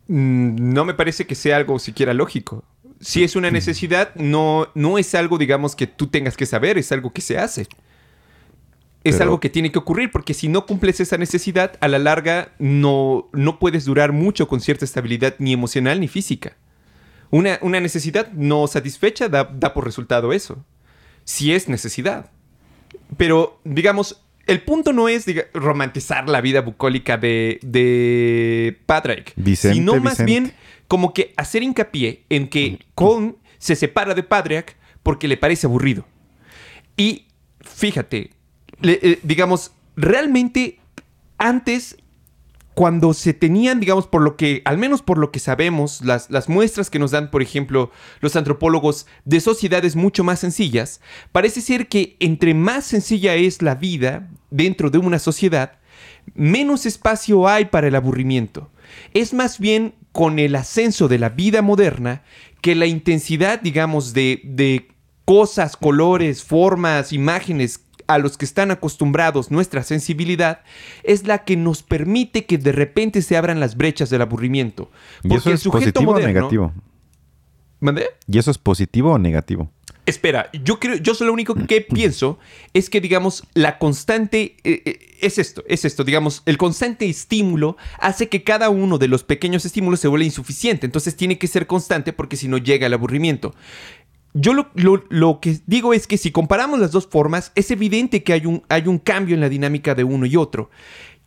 Mm, 0.08 0.72
no 0.72 0.84
me 0.84 0.94
parece 0.94 1.26
que 1.26 1.34
sea 1.34 1.56
algo 1.56 1.78
siquiera 1.78 2.14
lógico. 2.14 2.64
Si 3.00 3.22
es 3.22 3.36
una 3.36 3.50
necesidad, 3.50 4.14
no, 4.16 4.68
no 4.74 4.98
es 4.98 5.14
algo, 5.14 5.38
digamos, 5.38 5.76
que 5.76 5.86
tú 5.86 6.08
tengas 6.08 6.36
que 6.36 6.46
saber, 6.46 6.78
es 6.78 6.90
algo 6.92 7.12
que 7.12 7.20
se 7.20 7.38
hace. 7.38 7.62
Es 9.04 9.14
Pero- 9.14 9.24
algo 9.24 9.40
que 9.40 9.48
tiene 9.48 9.70
que 9.70 9.78
ocurrir, 9.78 10.10
porque 10.10 10.34
si 10.34 10.48
no 10.48 10.66
cumples 10.66 10.98
esa 11.00 11.16
necesidad, 11.16 11.78
a 11.80 11.86
la 11.88 11.98
larga 12.00 12.52
no, 12.58 13.28
no 13.32 13.58
puedes 13.60 13.84
durar 13.84 14.12
mucho 14.12 14.48
con 14.48 14.60
cierta 14.60 14.84
estabilidad, 14.84 15.36
ni 15.38 15.52
emocional 15.52 16.00
ni 16.00 16.08
física. 16.08 16.56
Una, 17.30 17.58
una 17.62 17.78
necesidad 17.80 18.32
no 18.32 18.66
satisfecha 18.66 19.28
da, 19.28 19.44
da 19.44 19.72
por 19.74 19.84
resultado 19.84 20.32
eso. 20.32 20.64
Si 21.24 21.52
es 21.52 21.68
necesidad. 21.68 22.30
Pero, 23.16 23.60
digamos, 23.64 24.22
el 24.46 24.62
punto 24.62 24.92
no 24.92 25.08
es 25.08 25.26
diga- 25.26 25.46
romantizar 25.54 26.28
la 26.28 26.40
vida 26.40 26.62
bucólica 26.62 27.16
de, 27.18 27.60
de 27.62 28.78
Patrick, 28.86 29.32
Vicente, 29.36 29.74
sino 29.76 29.92
más 29.96 30.14
Vicente. 30.14 30.24
bien 30.24 30.52
como 30.88 31.12
que 31.14 31.32
hacer 31.36 31.62
hincapié 31.62 32.24
en 32.30 32.48
que 32.48 32.80
Colm 32.94 33.36
se 33.58 33.76
separa 33.76 34.14
de 34.14 34.22
Patrick 34.22 34.76
porque 35.02 35.28
le 35.28 35.36
parece 35.36 35.66
aburrido. 35.66 36.04
Y 36.96 37.26
fíjate, 37.60 38.30
le- 38.80 38.98
eh, 39.02 39.18
digamos, 39.22 39.72
realmente 39.96 40.80
antes, 41.38 41.96
cuando 42.74 43.12
se 43.12 43.34
tenían, 43.34 43.80
digamos, 43.80 44.06
por 44.06 44.22
lo 44.22 44.36
que, 44.36 44.62
al 44.64 44.78
menos 44.78 45.02
por 45.02 45.18
lo 45.18 45.32
que 45.32 45.40
sabemos, 45.40 46.00
las, 46.04 46.30
las 46.30 46.48
muestras 46.48 46.90
que 46.90 46.98
nos 47.00 47.10
dan, 47.10 47.30
por 47.30 47.42
ejemplo, 47.42 47.90
los 48.20 48.36
antropólogos 48.36 49.06
de 49.24 49.40
sociedades 49.40 49.96
mucho 49.96 50.22
más 50.22 50.38
sencillas, 50.38 51.00
parece 51.32 51.60
ser 51.60 51.88
que 51.88 52.16
entre 52.20 52.54
más 52.54 52.84
sencilla 52.84 53.34
es 53.34 53.62
la 53.62 53.74
vida 53.74 54.28
dentro 54.50 54.90
de 54.90 54.98
una 54.98 55.18
sociedad, 55.18 55.78
menos 56.34 56.86
espacio 56.86 57.48
hay 57.48 57.64
para 57.64 57.88
el 57.88 57.96
aburrimiento. 57.96 58.70
Es 59.12 59.34
más 59.34 59.58
bien 59.58 59.94
con 60.12 60.38
el 60.38 60.56
ascenso 60.56 61.08
de 61.08 61.18
la 61.18 61.28
vida 61.28 61.62
moderna 61.62 62.22
que 62.60 62.74
la 62.74 62.86
intensidad, 62.86 63.60
digamos, 63.60 64.14
de, 64.14 64.40
de 64.44 64.88
cosas, 65.24 65.76
colores, 65.76 66.42
formas, 66.42 67.12
imágenes 67.12 67.84
a 68.08 68.18
los 68.18 68.38
que 68.38 68.46
están 68.46 68.70
acostumbrados 68.70 69.50
nuestra 69.50 69.82
sensibilidad 69.82 70.62
es 71.04 71.26
la 71.26 71.44
que 71.44 71.56
nos 71.56 71.82
permite 71.82 72.46
que 72.46 72.58
de 72.58 72.72
repente 72.72 73.22
se 73.22 73.36
abran 73.36 73.60
las 73.60 73.76
brechas 73.76 74.10
del 74.10 74.22
aburrimiento. 74.22 74.90
¿Y 75.22 75.34
eso 75.34 75.52
es 75.52 75.62
positivo 75.64 76.12
o 76.12 76.18
negativo? 76.18 76.72
¿Mandé? 77.80 78.06
¿Y 78.26 78.38
eso 78.38 78.50
es 78.50 78.58
positivo 78.58 79.12
o 79.12 79.18
negativo? 79.18 79.70
Espera, 80.08 80.48
yo 80.64 80.80
creo, 80.80 80.96
yo 80.96 81.12
lo 81.20 81.32
único 81.32 81.54
que 81.54 81.80
pienso 81.82 82.38
es 82.72 82.88
que, 82.88 83.00
digamos, 83.00 83.44
la 83.54 83.78
constante 83.78 84.56
eh, 84.64 84.82
eh, 84.86 85.16
es 85.20 85.38
esto, 85.38 85.62
es 85.68 85.84
esto, 85.84 86.02
digamos, 86.02 86.42
el 86.46 86.56
constante 86.56 87.06
estímulo 87.08 87.76
hace 87.98 88.28
que 88.28 88.42
cada 88.42 88.70
uno 88.70 88.96
de 88.98 89.08
los 89.08 89.22
pequeños 89.22 89.64
estímulos 89.66 90.00
se 90.00 90.08
vuelva 90.08 90.24
insuficiente, 90.24 90.86
entonces 90.86 91.14
tiene 91.16 91.36
que 91.38 91.46
ser 91.46 91.66
constante 91.66 92.12
porque 92.12 92.36
si 92.36 92.48
no 92.48 92.56
llega 92.58 92.86
el 92.86 92.94
aburrimiento. 92.94 93.54
Yo 94.34 94.54
lo, 94.54 94.70
lo- 94.74 95.04
lo 95.10 95.40
que 95.40 95.58
digo 95.66 95.92
es 95.94 96.06
que 96.06 96.16
si 96.18 96.30
comparamos 96.30 96.78
las 96.80 96.92
dos 96.92 97.06
formas, 97.06 97.52
es 97.54 97.70
evidente 97.70 98.22
que 98.22 98.32
hay 98.32 98.46
un, 98.46 98.62
hay 98.68 98.86
un 98.86 98.98
cambio 98.98 99.34
en 99.34 99.40
la 99.40 99.48
dinámica 99.48 99.94
de 99.94 100.04
uno 100.04 100.26
y 100.26 100.36
otro. 100.36 100.70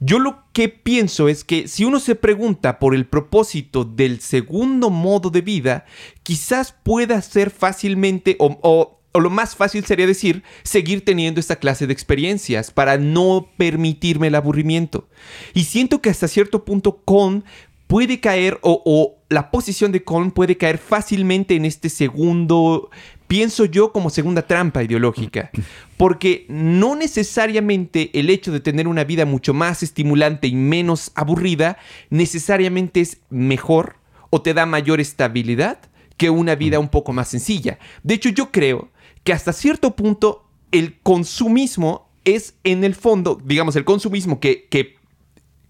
Yo 0.04 0.18
lo 0.18 0.46
que 0.52 0.68
pienso 0.68 1.30
es 1.30 1.44
que 1.44 1.68
si 1.68 1.86
uno 1.86 2.00
se 2.00 2.16
pregunta 2.16 2.80
por 2.80 2.96
el 2.96 3.06
propósito 3.06 3.86
del 3.86 4.20
segundo 4.20 4.90
modo 4.90 5.30
de 5.30 5.42
vida, 5.42 5.86
quizás 6.24 6.72
pueda 6.72 7.22
ser 7.22 7.52
fácilmente 7.52 8.36
o, 8.40 8.98
lo 9.14 9.30
más 9.30 9.56
fácil 9.56 9.86
sería 9.86 10.08
decir 10.08 10.42
seguir 10.64 11.06
teniendo 11.06 11.40
esta 11.40 11.58
clase 11.58 11.86
de 11.86 11.94
experiencias 11.94 12.72
para 12.72 12.98
no 12.98 13.52
permitirme 13.58 14.28
el 14.28 14.36
aburrimiento. 14.36 15.08
Y 15.54 15.66
siento 15.66 16.02
que 16.02 16.10
hasta 16.10 16.28
cierto 16.28 16.66
punto 16.66 17.04
con 17.06 17.46
puede 17.86 18.20
caer 18.20 18.58
o, 18.64 18.82
o 18.84 19.22
la 19.30 19.52
posición 19.52 19.92
de 19.92 20.04
Colm 20.04 20.32
puede 20.32 20.58
caer 20.58 20.80
fácilmente 20.80 21.56
en 21.56 21.66
este 21.66 21.90
segundo, 21.90 22.90
pienso 23.32 23.64
yo 23.64 23.94
como 23.94 24.10
segunda 24.10 24.42
trampa 24.42 24.84
ideológica, 24.84 25.52
porque 25.96 26.46
no 26.50 26.98
necesariamente 26.98 28.10
el 28.20 28.30
hecho 28.30 28.52
de 28.52 28.60
tener 28.60 28.90
una 28.90 29.06
vida 29.06 29.26
mucho 29.26 29.54
más 29.54 29.84
estimulante 29.84 30.48
y 30.48 30.54
menos 30.54 31.14
aburrida 31.16 31.78
necesariamente 32.10 33.00
es 33.00 33.20
mejor 33.30 33.96
o 34.32 34.42
te 34.42 34.54
da 34.54 34.66
mayor 34.66 35.00
estabilidad 35.00 35.80
que 36.18 36.30
una 36.30 36.56
vida 36.56 36.78
un 36.78 36.90
poco 36.90 37.14
más 37.14 37.30
sencilla. 37.30 37.80
De 38.04 38.16
hecho, 38.16 38.28
yo 38.28 38.52
creo 38.52 38.90
que 39.24 39.32
hasta 39.32 39.54
cierto 39.54 39.96
punto 39.96 40.44
el 40.74 41.00
consumismo 41.00 42.10
es 42.26 42.56
en 42.66 42.84
el 42.84 42.96
fondo, 42.96 43.40
digamos, 43.46 43.78
el 43.78 43.86
consumismo 43.86 44.42
que, 44.42 44.68
que 44.70 44.98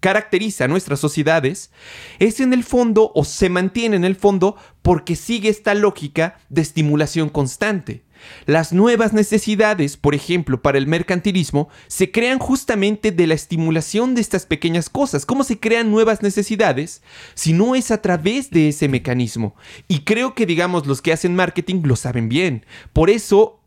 caracteriza 0.02 0.64
a 0.64 0.68
nuestras 0.68 0.98
sociedades 0.98 1.70
es 2.18 2.40
en 2.40 2.52
el 2.52 2.64
fondo 2.64 3.12
o 3.14 3.24
se 3.24 3.48
mantiene 3.48 3.94
en 3.94 4.04
el 4.04 4.16
fondo 4.16 4.56
porque 4.82 5.14
sigue 5.14 5.48
esta 5.48 5.74
lógica 5.74 6.40
de 6.48 6.60
estimulación 6.60 7.28
constante. 7.28 8.02
Las 8.46 8.72
nuevas 8.72 9.12
necesidades, 9.12 9.96
por 9.96 10.14
ejemplo, 10.14 10.60
para 10.60 10.78
el 10.78 10.88
mercantilismo, 10.88 11.68
se 11.86 12.10
crean 12.10 12.40
justamente 12.40 13.12
de 13.12 13.26
la 13.28 13.34
estimulación 13.34 14.14
de 14.14 14.20
estas 14.20 14.44
pequeñas 14.44 14.88
cosas. 14.90 15.24
¿Cómo 15.24 15.44
se 15.44 15.60
crean 15.60 15.90
nuevas 15.90 16.22
necesidades 16.22 17.02
si 17.34 17.52
no 17.52 17.76
es 17.76 17.90
a 17.90 18.02
través 18.02 18.50
de 18.50 18.68
ese 18.68 18.88
mecanismo? 18.88 19.54
Y 19.86 20.00
creo 20.00 20.34
que, 20.34 20.46
digamos, 20.46 20.86
los 20.86 21.00
que 21.00 21.12
hacen 21.12 21.36
marketing 21.36 21.82
lo 21.84 21.96
saben 21.96 22.28
bien. 22.28 22.66
Por 22.92 23.08
eso 23.08 23.61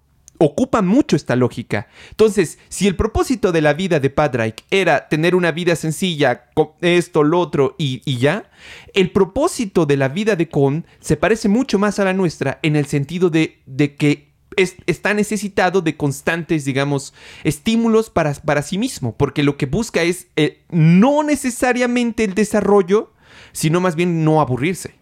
ocupan 0.45 0.87
mucho 0.87 1.15
esta 1.15 1.35
lógica. 1.35 1.87
Entonces, 2.11 2.57
si 2.69 2.87
el 2.87 2.95
propósito 2.95 3.51
de 3.51 3.61
la 3.61 3.73
vida 3.73 3.99
de 3.99 4.09
Padraig 4.09 4.55
era 4.71 5.07
tener 5.09 5.35
una 5.35 5.51
vida 5.51 5.75
sencilla, 5.75 6.45
con 6.53 6.69
esto, 6.81 7.23
lo 7.23 7.39
otro 7.39 7.75
y, 7.77 8.01
y 8.05 8.17
ya, 8.17 8.49
el 8.93 9.11
propósito 9.11 9.85
de 9.85 9.97
la 9.97 10.07
vida 10.07 10.35
de 10.35 10.47
Con 10.49 10.85
se 10.99 11.17
parece 11.17 11.49
mucho 11.49 11.79
más 11.79 11.99
a 11.99 12.05
la 12.05 12.13
nuestra 12.13 12.59
en 12.61 12.75
el 12.75 12.85
sentido 12.85 13.29
de, 13.29 13.61
de 13.65 13.95
que 13.95 14.33
es- 14.55 14.75
está 14.85 15.13
necesitado 15.13 15.81
de 15.81 15.97
constantes, 15.97 16.63
digamos, 16.65 17.13
estímulos 17.43 18.09
para, 18.09 18.33
para 18.33 18.61
sí 18.61 18.77
mismo, 18.77 19.15
porque 19.17 19.43
lo 19.43 19.57
que 19.57 19.65
busca 19.65 20.01
es 20.03 20.27
eh, 20.35 20.63
no 20.69 21.23
necesariamente 21.23 22.23
el 22.23 22.35
desarrollo, 22.35 23.11
sino 23.51 23.81
más 23.81 23.95
bien 23.95 24.23
no 24.23 24.39
aburrirse. 24.41 24.95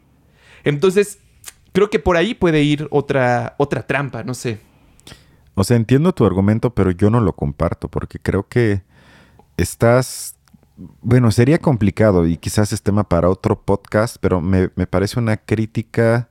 Entonces, 0.64 1.20
creo 1.72 1.90
que 1.90 2.00
por 2.00 2.18
ahí 2.18 2.34
puede 2.34 2.64
ir 2.64 2.88
otra, 2.92 3.56
otra 3.58 3.86
trampa, 3.86 4.24
no 4.24 4.34
sé. 4.34 4.60
O 5.56 5.64
sea, 5.64 5.78
entiendo 5.78 6.14
tu 6.14 6.26
argumento, 6.26 6.74
pero 6.74 6.92
yo 6.92 7.10
no 7.10 7.22
lo 7.22 7.34
comparto 7.34 7.88
porque 7.88 8.20
creo 8.20 8.48
que 8.48 8.84
estás... 9.58 10.36
Bueno, 11.02 11.32
sería 11.32 11.60
complicado 11.60 12.26
y 12.26 12.38
quizás 12.38 12.74
es 12.74 12.82
tema 12.82 13.08
para 13.08 13.30
otro 13.30 13.62
podcast, 13.62 14.18
pero 14.20 14.42
me, 14.42 14.72
me 14.76 14.88
parece 14.88 15.20
una 15.20 15.38
crítica 15.38 16.30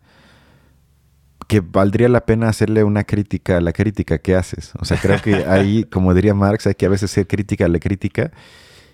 que 1.46 1.61
valdría 1.61 2.08
la 2.08 2.26
pena 2.26 2.48
hacerle 2.48 2.82
una 2.82 3.04
crítica 3.04 3.58
a 3.58 3.61
la 3.61 3.72
crítica 3.72 4.18
que 4.18 4.35
haces. 4.35 4.72
O 4.80 4.85
sea, 4.85 4.98
creo 4.98 5.20
que 5.20 5.44
ahí, 5.46 5.85
como 5.92 6.14
diría 6.14 6.35
Marx, 6.35 6.66
hay 6.66 6.74
que 6.74 6.87
a 6.87 6.88
veces 6.88 7.11
ser 7.11 7.26
crítica 7.26 7.66
a 7.66 7.68
la 7.68 7.78
crítica. 7.78 8.32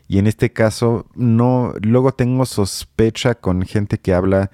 Y 0.08 0.18
en 0.18 0.26
este 0.26 0.52
caso, 0.52 1.06
no, 1.14 1.72
luego 1.80 2.12
tengo 2.12 2.46
sospecha 2.46 3.34
con 3.34 3.62
gente 3.62 3.98
que 3.98 4.12
habla 4.12 4.50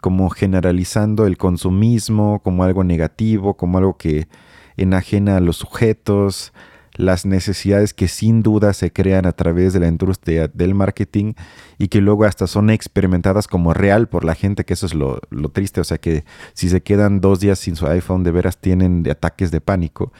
como 0.00 0.28
generalizando 0.30 1.26
el 1.26 1.38
consumismo 1.38 2.40
como 2.42 2.62
algo 2.62 2.84
negativo, 2.84 3.56
como 3.56 3.78
algo 3.78 3.96
que 3.96 4.28
enajena 4.76 5.36
a 5.36 5.40
los 5.40 5.56
sujetos, 5.56 6.52
las 6.96 7.26
necesidades 7.26 7.92
que 7.94 8.08
sin 8.08 8.42
duda 8.42 8.72
se 8.72 8.92
crean 8.92 9.26
a 9.26 9.32
través 9.32 9.72
de 9.72 9.80
la 9.80 9.88
industria 9.88 10.48
del 10.48 10.74
marketing 10.74 11.34
y 11.78 11.88
que 11.88 12.00
luego 12.00 12.24
hasta 12.24 12.46
son 12.46 12.70
experimentadas 12.70 13.46
como 13.46 13.74
real 13.74 14.08
por 14.08 14.24
la 14.24 14.34
gente, 14.34 14.64
que 14.64 14.74
eso 14.74 14.86
es 14.86 14.94
lo, 14.94 15.20
lo 15.30 15.50
triste, 15.50 15.80
o 15.80 15.84
sea 15.84 15.98
que 15.98 16.24
si 16.54 16.68
se 16.68 16.82
quedan 16.82 17.20
dos 17.20 17.40
días 17.40 17.58
sin 17.58 17.76
su 17.76 17.86
iPhone, 17.86 18.24
de 18.24 18.30
veras 18.30 18.58
tienen 18.58 19.06
ataques 19.10 19.50
de 19.50 19.60
pánico. 19.60 20.12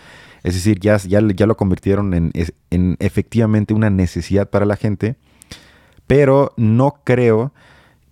Es 0.42 0.54
decir, 0.54 0.78
ya, 0.78 0.96
ya, 0.98 1.20
ya 1.20 1.46
lo 1.46 1.56
convirtieron 1.56 2.14
en, 2.14 2.30
en 2.70 2.96
efectivamente 3.00 3.74
una 3.74 3.90
necesidad 3.90 4.48
para 4.48 4.66
la 4.66 4.76
gente, 4.76 5.16
pero 6.06 6.52
no 6.56 7.00
creo 7.04 7.52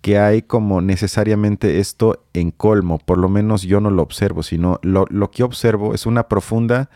que 0.05 0.19
hay 0.19 0.43
como 0.43 0.81
necesariamente 0.81 1.79
esto 1.79 2.27
en 2.33 2.51
colmo, 2.51 2.99
por 2.99 3.17
lo 3.17 3.27
menos 3.27 3.63
yo 3.63 3.81
no 3.81 3.89
lo 3.89 4.03
observo, 4.03 4.43
sino 4.43 4.79
lo, 4.83 5.07
lo 5.09 5.31
que 5.31 5.41
observo 5.41 5.95
es 5.95 6.05
una 6.05 6.27
profunda 6.27 6.91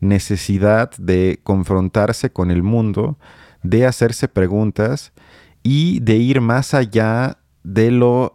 necesidad 0.00 0.90
de 0.98 1.38
confrontarse 1.44 2.32
con 2.32 2.50
el 2.50 2.64
mundo, 2.64 3.16
de 3.62 3.86
hacerse 3.86 4.26
preguntas 4.26 5.12
y 5.62 6.00
de 6.00 6.16
ir 6.16 6.40
más 6.40 6.74
allá 6.74 7.38
de 7.62 7.92
lo 7.92 8.34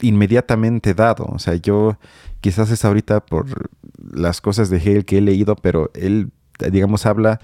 inmediatamente 0.00 0.92
dado. 0.92 1.26
O 1.26 1.38
sea, 1.38 1.54
yo 1.54 1.96
quizás 2.40 2.72
es 2.72 2.84
ahorita 2.84 3.24
por 3.24 3.70
las 4.02 4.40
cosas 4.40 4.68
de 4.68 4.78
Hegel 4.78 5.04
que 5.04 5.18
he 5.18 5.20
leído, 5.20 5.54
pero 5.54 5.92
él, 5.94 6.32
digamos, 6.72 7.06
habla 7.06 7.38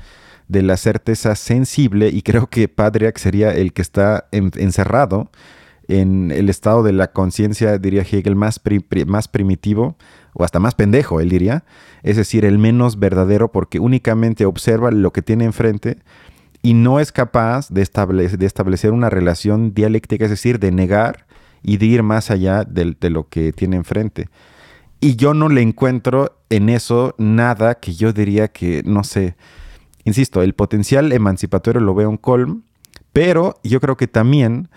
de 0.49 0.63
la 0.63 0.77
certeza 0.77 1.37
sensible 1.37 2.09
y 2.09 2.23
creo 2.23 2.49
que 2.49 2.67
Padriak 2.67 3.17
sería 3.17 3.53
el 3.53 3.73
que 3.73 3.83
está 3.83 4.27
encerrado 4.33 5.31
en 5.89 6.31
el 6.31 6.49
estado 6.49 6.83
de 6.83 6.93
la 6.93 7.13
conciencia, 7.13 7.79
diría 7.79 8.03
Hegel, 8.03 8.37
más, 8.37 8.61
más 9.07 9.29
primitivo 9.29 9.97
o 10.35 10.45
hasta 10.45 10.59
más 10.59 10.75
pendejo, 10.75 11.21
él 11.21 11.29
diría, 11.29 11.65
es 12.03 12.17
decir, 12.17 12.45
el 12.45 12.59
menos 12.59 12.99
verdadero 12.99 13.51
porque 13.53 13.81
únicamente 13.81 14.45
observa 14.47 14.91
lo 14.91 15.13
que 15.13 15.23
tiene 15.23 15.45
enfrente 15.45 15.99
y 16.63 16.75
no 16.75 17.01
es 17.01 17.13
capaz 17.13 17.69
de, 17.71 17.83
establecer, 17.83 18.39
de 18.39 18.47
establecer 18.47 18.93
una 18.93 19.11
relación 19.11 19.73
dialéctica, 19.73 20.25
es 20.25 20.31
decir, 20.31 20.59
de 20.59 20.73
negar 20.73 21.27
y 21.63 21.77
de 21.77 21.87
ir 21.87 22.03
más 22.03 22.31
allá 22.31 22.65
de, 22.65 22.97
de 23.01 23.11
lo 23.11 23.29
que 23.29 23.53
tiene 23.53 23.77
enfrente. 23.77 24.29
Y 25.01 25.17
yo 25.17 25.35
no 25.35 25.49
le 25.49 25.63
encuentro 25.63 26.39
en 26.51 26.69
eso 26.69 27.15
nada 27.19 27.77
que 27.77 27.95
yo 27.95 28.13
diría 28.13 28.49
que, 28.49 28.83
no 28.85 29.05
sé, 29.05 29.37
insisto, 30.05 30.43
el 30.43 30.55
potencial 30.55 31.13
emancipatorio 31.13 31.81
lo 31.81 31.95
veo 31.95 32.11
en 32.11 32.17
Colm, 32.17 32.63
pero 33.13 33.59
yo 33.63 33.81
creo 33.81 33.97
que 33.97 34.09
también, 34.09 34.69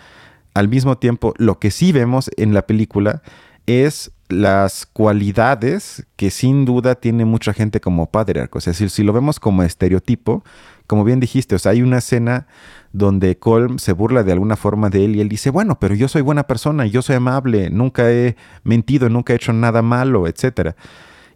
al 0.59 0.67
mismo 0.67 0.97
tiempo, 0.97 1.33
lo 1.37 1.57
que 1.57 1.71
sí 1.71 1.93
vemos 1.93 2.29
en 2.35 2.53
la 2.53 2.67
película 2.67 3.21
es 3.65 4.11
las 4.27 4.85
cualidades 4.85 6.05
que 6.17 6.31
sin 6.31 6.65
duda 6.65 6.95
tiene 6.95 7.23
mucha 7.23 7.53
gente 7.53 7.79
como 7.79 8.11
patriarca. 8.11 8.57
O 8.57 8.61
sea, 8.61 8.73
si, 8.73 9.03
lo 9.03 9.13
vemos 9.13 9.39
como 9.39 9.63
estereotipo, 9.63 10.43
como 10.85 11.05
bien 11.05 11.21
dijiste, 11.21 11.55
hay 11.63 11.81
una 11.81 11.99
escena 11.99 12.45
donde 12.91 13.37
Colm 13.37 13.79
se 13.79 13.93
burla 13.93 14.23
de 14.23 14.33
alguna 14.33 14.57
forma 14.57 14.89
de 14.89 15.05
él 15.05 15.15
y 15.15 15.21
él 15.21 15.29
dice, 15.29 15.49
bueno, 15.49 15.79
pero 15.79 15.95
yo 15.95 16.09
soy 16.09 16.23
buena 16.23 16.43
persona, 16.43 16.85
yo 16.85 17.01
soy 17.01 17.15
amable, 17.15 17.69
nunca 17.69 18.11
he 18.11 18.35
mentido, 18.65 19.07
nunca 19.07 19.31
he 19.31 19.37
hecho 19.37 19.53
nada 19.53 19.81
malo, 19.81 20.27
etc. 20.27 20.75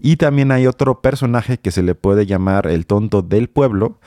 Y 0.02 0.18
también 0.18 0.52
hay 0.52 0.68
otro 0.68 1.02
personaje 1.02 1.58
que 1.60 1.72
se 1.72 1.82
le 1.82 1.96
puede 1.96 2.26
llamar 2.26 2.68
el 2.68 2.86
tonto 2.86 3.22
del 3.22 3.48
pueblo, 3.48 4.00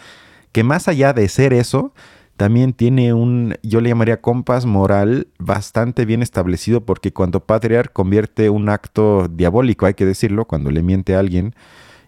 que 0.52 0.62
más 0.62 0.88
allá 0.88 1.14
de 1.14 1.26
ser 1.30 1.54
eso, 1.54 1.94
también 2.36 2.74
tiene 2.74 3.14
un, 3.14 3.54
yo 3.62 3.80
le 3.80 3.88
llamaría 3.88 4.20
compás 4.20 4.66
moral 4.66 5.28
bastante 5.38 6.04
bien 6.04 6.22
establecido 6.22 6.84
porque 6.84 7.12
cuando 7.12 7.40
Patriarch 7.40 7.92
convierte 7.92 8.50
un 8.50 8.68
acto 8.68 9.28
diabólico, 9.28 9.86
hay 9.86 9.94
que 9.94 10.04
decirlo, 10.04 10.44
cuando 10.44 10.70
le 10.70 10.82
miente 10.82 11.14
a 11.14 11.20
alguien 11.20 11.54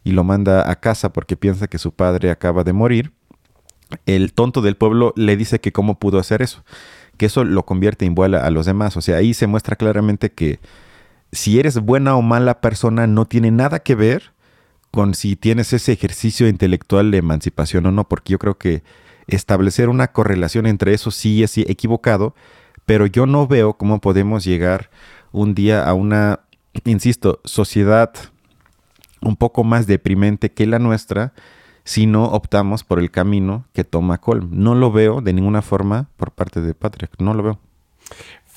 y 0.04 0.12
lo 0.12 0.24
manda 0.24 0.70
a 0.70 0.76
casa 0.76 1.12
porque 1.12 1.36
piensa 1.36 1.66
que 1.66 1.78
su 1.78 1.92
padre 1.92 2.30
acaba 2.30 2.62
de 2.62 2.74
morir, 2.74 3.12
el 4.04 4.34
tonto 4.34 4.60
del 4.60 4.76
pueblo 4.76 5.14
le 5.16 5.36
dice 5.36 5.60
que 5.60 5.72
cómo 5.72 5.98
pudo 5.98 6.18
hacer 6.18 6.42
eso, 6.42 6.62
que 7.16 7.26
eso 7.26 7.44
lo 7.44 7.64
convierte 7.64 8.04
en 8.04 8.14
vuela 8.14 8.44
a 8.44 8.50
los 8.50 8.66
demás. 8.66 8.96
O 8.98 9.00
sea, 9.00 9.16
ahí 9.16 9.32
se 9.32 9.46
muestra 9.46 9.76
claramente 9.76 10.30
que 10.30 10.60
si 11.32 11.58
eres 11.58 11.78
buena 11.78 12.16
o 12.16 12.22
mala 12.22 12.60
persona 12.60 13.06
no 13.06 13.24
tiene 13.24 13.50
nada 13.50 13.80
que 13.80 13.94
ver 13.94 14.32
con 14.90 15.14
si 15.14 15.36
tienes 15.36 15.72
ese 15.72 15.92
ejercicio 15.92 16.48
intelectual 16.48 17.10
de 17.10 17.18
emancipación 17.18 17.86
o 17.86 17.92
no, 17.92 18.08
porque 18.08 18.32
yo 18.32 18.38
creo 18.38 18.58
que 18.58 18.82
establecer 19.28 19.88
una 19.88 20.08
correlación 20.08 20.66
entre 20.66 20.94
eso 20.94 21.10
sí 21.10 21.42
es 21.42 21.56
equivocado, 21.58 22.34
pero 22.86 23.06
yo 23.06 23.26
no 23.26 23.46
veo 23.46 23.74
cómo 23.74 24.00
podemos 24.00 24.44
llegar 24.44 24.90
un 25.30 25.54
día 25.54 25.84
a 25.84 25.94
una, 25.94 26.40
insisto, 26.84 27.40
sociedad 27.44 28.12
un 29.20 29.36
poco 29.36 29.64
más 29.64 29.86
deprimente 29.86 30.50
que 30.52 30.66
la 30.66 30.78
nuestra 30.78 31.32
si 31.84 32.06
no 32.06 32.24
optamos 32.26 32.84
por 32.84 32.98
el 32.98 33.10
camino 33.10 33.64
que 33.72 33.84
toma 33.84 34.18
Colm. 34.18 34.50
No 34.52 34.74
lo 34.74 34.92
veo 34.92 35.20
de 35.20 35.32
ninguna 35.32 35.62
forma 35.62 36.08
por 36.16 36.32
parte 36.32 36.60
de 36.60 36.74
Patrick, 36.74 37.12
no 37.18 37.34
lo 37.34 37.42
veo. 37.42 37.58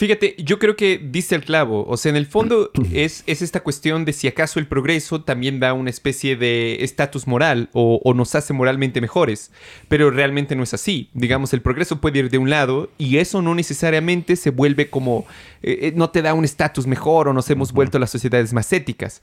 Fíjate, 0.01 0.33
yo 0.39 0.57
creo 0.57 0.75
que 0.75 0.97
dice 0.97 1.35
el 1.35 1.43
clavo. 1.43 1.85
O 1.87 1.95
sea, 1.95 2.09
en 2.09 2.15
el 2.15 2.25
fondo 2.25 2.71
es, 2.91 3.21
es 3.27 3.43
esta 3.43 3.59
cuestión 3.59 4.03
de 4.03 4.13
si 4.13 4.27
acaso 4.27 4.57
el 4.57 4.65
progreso 4.65 5.21
también 5.21 5.59
da 5.59 5.73
una 5.73 5.91
especie 5.91 6.35
de 6.35 6.83
estatus 6.83 7.27
moral 7.27 7.69
o, 7.73 8.11
nos 8.15 8.33
hace 8.33 8.51
moralmente 8.51 8.99
mejores. 8.99 9.51
Pero 9.89 10.09
realmente 10.09 10.55
no 10.55 10.63
es 10.63 10.73
así. 10.73 11.11
Digamos, 11.13 11.53
el 11.53 11.61
progreso 11.61 12.01
puede 12.01 12.17
ir 12.17 12.31
de 12.31 12.39
un 12.39 12.49
lado 12.49 12.89
y 12.97 13.17
eso 13.17 13.43
no 13.43 13.53
necesariamente 13.53 14.37
se 14.37 14.49
vuelve 14.49 14.89
como. 14.89 15.27
Eh, 15.61 15.77
eh, 15.83 15.93
no 15.95 16.09
te 16.09 16.23
da 16.23 16.33
un 16.33 16.45
estatus 16.45 16.87
mejor 16.87 17.27
o 17.27 17.33
nos 17.33 17.47
hemos 17.51 17.71
vuelto 17.71 17.99
las 17.99 18.09
sociedades 18.09 18.53
más 18.53 18.73
éticas. 18.73 19.21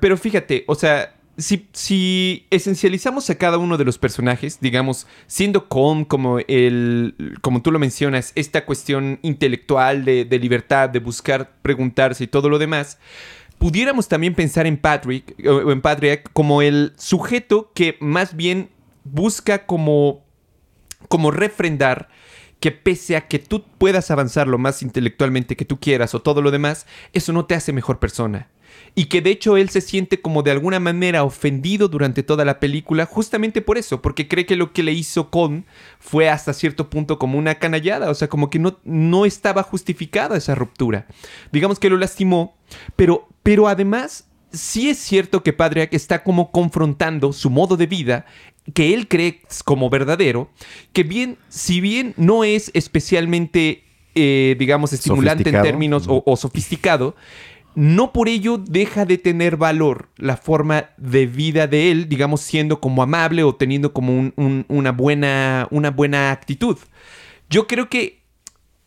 Pero 0.00 0.16
fíjate, 0.16 0.62
o 0.68 0.76
sea, 0.76 1.15
si, 1.38 2.46
esencializamos 2.50 3.28
a 3.28 3.34
cada 3.36 3.58
uno 3.58 3.76
de 3.76 3.84
los 3.84 3.98
personajes, 3.98 4.58
digamos, 4.60 5.06
siendo 5.26 5.68
Colm 5.68 6.04
como 6.04 6.38
el, 6.38 7.36
como 7.42 7.62
tú 7.62 7.70
lo 7.70 7.78
mencionas, 7.78 8.32
esta 8.34 8.64
cuestión 8.64 9.18
intelectual 9.22 10.04
de, 10.04 10.38
libertad, 10.38 10.88
de 10.88 11.00
buscar 11.00 11.52
preguntarse 11.62 12.24
y 12.24 12.26
todo 12.26 12.48
lo 12.48 12.58
demás, 12.58 12.98
pudiéramos 13.58 14.08
también 14.08 14.34
pensar 14.34 14.66
en 14.66 14.78
Patrick, 14.78 15.36
o 15.46 15.70
en 15.70 15.82
Patrick 15.82 16.30
como 16.32 16.62
el 16.62 16.92
sujeto 16.96 17.70
que 17.74 17.96
más 18.00 18.34
bien 18.34 18.70
busca 19.04 19.66
como, 19.66 20.24
como 21.08 21.30
refrendar 21.30 22.08
que 22.60 22.72
pese 22.72 23.16
a 23.16 23.28
que 23.28 23.38
tú 23.38 23.62
puedas 23.76 24.10
avanzar 24.10 24.48
lo 24.48 24.56
más 24.56 24.82
intelectualmente 24.82 25.56
que 25.56 25.66
tú 25.66 25.78
quieras 25.78 26.14
o 26.14 26.22
todo 26.22 26.40
lo 26.40 26.50
demás, 26.50 26.86
eso 27.12 27.34
no 27.34 27.44
te 27.44 27.54
hace 27.54 27.74
mejor 27.74 27.98
persona 27.98 28.48
y 28.98 29.04
que 29.04 29.20
de 29.20 29.30
hecho 29.30 29.58
él 29.58 29.68
se 29.68 29.82
siente 29.82 30.22
como 30.22 30.42
de 30.42 30.50
alguna 30.50 30.80
manera 30.80 31.22
ofendido 31.22 31.86
durante 31.86 32.22
toda 32.22 32.46
la 32.46 32.58
película 32.58 33.04
justamente 33.04 33.60
por 33.60 33.76
eso, 33.76 34.00
porque 34.00 34.26
cree 34.26 34.46
que 34.46 34.56
lo 34.56 34.72
que 34.72 34.82
le 34.82 34.92
hizo 34.92 35.30
Con 35.30 35.66
fue 36.00 36.30
hasta 36.30 36.54
cierto 36.54 36.88
punto 36.88 37.18
como 37.18 37.38
una 37.38 37.56
canallada, 37.56 38.10
o 38.10 38.14
sea, 38.14 38.28
como 38.28 38.48
que 38.48 38.58
no, 38.58 38.78
no 38.84 39.26
estaba 39.26 39.62
justificada 39.62 40.38
esa 40.38 40.54
ruptura. 40.54 41.06
Digamos 41.52 41.78
que 41.78 41.90
lo 41.90 41.98
lastimó, 41.98 42.56
pero, 42.96 43.28
pero 43.42 43.68
además 43.68 44.28
sí 44.50 44.88
es 44.88 44.96
cierto 44.96 45.42
que 45.42 45.52
Padre 45.52 45.90
está 45.92 46.24
como 46.24 46.50
confrontando 46.50 47.34
su 47.34 47.50
modo 47.50 47.76
de 47.76 47.86
vida 47.86 48.24
que 48.72 48.94
él 48.94 49.08
cree 49.08 49.42
como 49.66 49.90
verdadero, 49.90 50.50
que 50.94 51.02
bien, 51.02 51.36
si 51.50 51.82
bien 51.82 52.14
no 52.16 52.44
es 52.44 52.70
especialmente, 52.72 53.84
eh, 54.14 54.56
digamos, 54.58 54.94
estimulante 54.94 55.50
en 55.50 55.62
términos 55.62 56.06
o 56.08 56.36
sofisticado, 56.36 57.14
no 57.76 58.10
por 58.10 58.28
ello 58.28 58.56
deja 58.56 59.04
de 59.04 59.18
tener 59.18 59.58
valor 59.58 60.08
la 60.16 60.38
forma 60.38 60.90
de 60.96 61.26
vida 61.26 61.66
de 61.66 61.90
él, 61.90 62.08
digamos, 62.08 62.40
siendo 62.40 62.80
como 62.80 63.02
amable 63.02 63.44
o 63.44 63.54
teniendo 63.54 63.92
como 63.92 64.32
una, 64.66 64.92
buena, 64.92 65.68
una 65.70 65.90
buena 65.90 66.32
actitud. 66.32 66.78
Yo 67.50 67.66
creo 67.66 67.90
que 67.90 68.15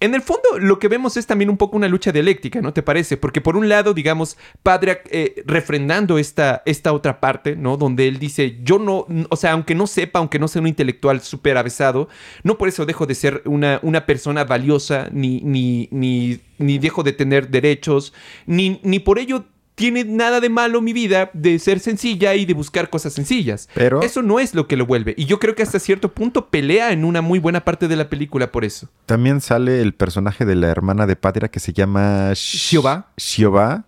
en 0.02 0.16
el 0.16 0.22
fondo, 0.22 0.60
lo 0.60 0.80
que 0.80 0.88
vemos 0.88 1.18
es 1.18 1.28
también 1.28 1.50
un 1.50 1.58
poco 1.58 1.76
una 1.76 1.90
lucha 1.90 2.14
dialéctica, 2.14 2.62
¿no 2.62 2.72
te 2.72 2.82
parece? 2.82 3.18
Porque 3.18 3.42
por 3.42 3.58
un 3.58 3.68
lado, 3.68 3.94
digamos, 3.94 4.38
Padre 4.64 5.02
eh, 5.12 5.44
refrendando 5.46 6.18
esta, 6.18 6.64
esta 6.66 6.94
otra 6.94 7.20
parte, 7.20 7.58
¿no? 7.58 7.76
Donde 7.76 8.08
él 8.08 8.18
dice, 8.18 8.60
yo 8.64 8.80
no, 8.80 9.06
o 9.30 9.36
sea, 9.36 9.52
aunque 9.52 9.76
no 9.76 9.88
sepa, 9.88 10.20
aunque 10.20 10.40
no 10.40 10.48
sea 10.48 10.62
un 10.62 10.68
intelectual 10.68 11.20
súper 11.20 11.58
avesado, 11.58 12.08
no 12.44 12.58
por 12.58 12.70
eso 12.70 12.86
dejo 12.86 13.06
de 13.06 13.16
ser 13.16 13.42
una, 13.46 13.80
una 13.84 14.06
persona 14.06 14.46
valiosa, 14.46 15.10
ni, 15.12 15.42
ni, 15.42 15.90
ni, 15.92 16.40
ni 16.60 16.80
dejo 16.80 17.04
de 17.04 17.12
tener 17.12 17.50
derechos, 17.50 18.14
ni, 18.46 18.80
ni 18.84 19.00
por 19.00 19.20
ello 19.20 19.46
tiene 19.80 20.04
nada 20.04 20.42
de 20.42 20.50
malo 20.50 20.82
mi 20.82 20.92
vida 20.92 21.32
de 21.32 21.58
ser 21.58 21.80
sencilla 21.80 22.36
y 22.36 22.46
de 22.46 22.54
buscar 22.54 22.90
cosas 22.90 23.14
sencillas. 23.14 23.70
Pero 23.74 24.02
eso 24.02 24.22
no 24.22 24.42
es 24.42 24.54
lo 24.54 24.68
que 24.68 24.76
lo 24.76 24.86
vuelve. 24.86 25.14
Y 25.16 25.24
yo 25.24 25.40
creo 25.40 25.56
que 25.56 25.64
hasta 25.64 25.80
cierto 25.80 26.14
punto 26.14 26.50
pelea 26.50 26.92
en 26.92 27.06
una 27.06 27.22
muy 27.22 27.40
buena 27.40 27.64
parte 27.64 27.88
de 27.88 27.96
la 27.96 28.10
película 28.10 28.52
por 28.52 28.66
eso. 28.66 28.90
También 29.06 29.40
sale 29.40 29.82
el 29.82 29.94
personaje 29.94 30.44
de 30.44 30.56
la 30.56 30.68
hermana 30.68 31.08
de 31.08 31.16
Patria 31.16 31.48
que 31.48 31.62
se 31.62 31.72
llama 31.72 32.34
Shiova. 32.34 33.14
Shiova 33.16 33.86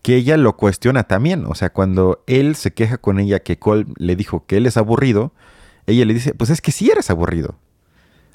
que 0.00 0.16
ella 0.16 0.38
lo 0.38 0.56
cuestiona 0.56 1.04
también. 1.04 1.44
O 1.44 1.54
sea, 1.54 1.70
cuando 1.70 2.24
él 2.26 2.56
se 2.56 2.72
queja 2.72 2.96
con 2.96 3.20
ella 3.20 3.40
que 3.40 3.58
Cole 3.58 3.84
le 3.98 4.16
dijo 4.16 4.46
que 4.46 4.56
él 4.56 4.64
es 4.64 4.78
aburrido, 4.78 5.34
ella 5.86 6.06
le 6.06 6.14
dice, 6.14 6.32
pues 6.32 6.48
es 6.48 6.62
que 6.62 6.72
sí 6.72 6.90
eres 6.90 7.10
aburrido. 7.10 7.58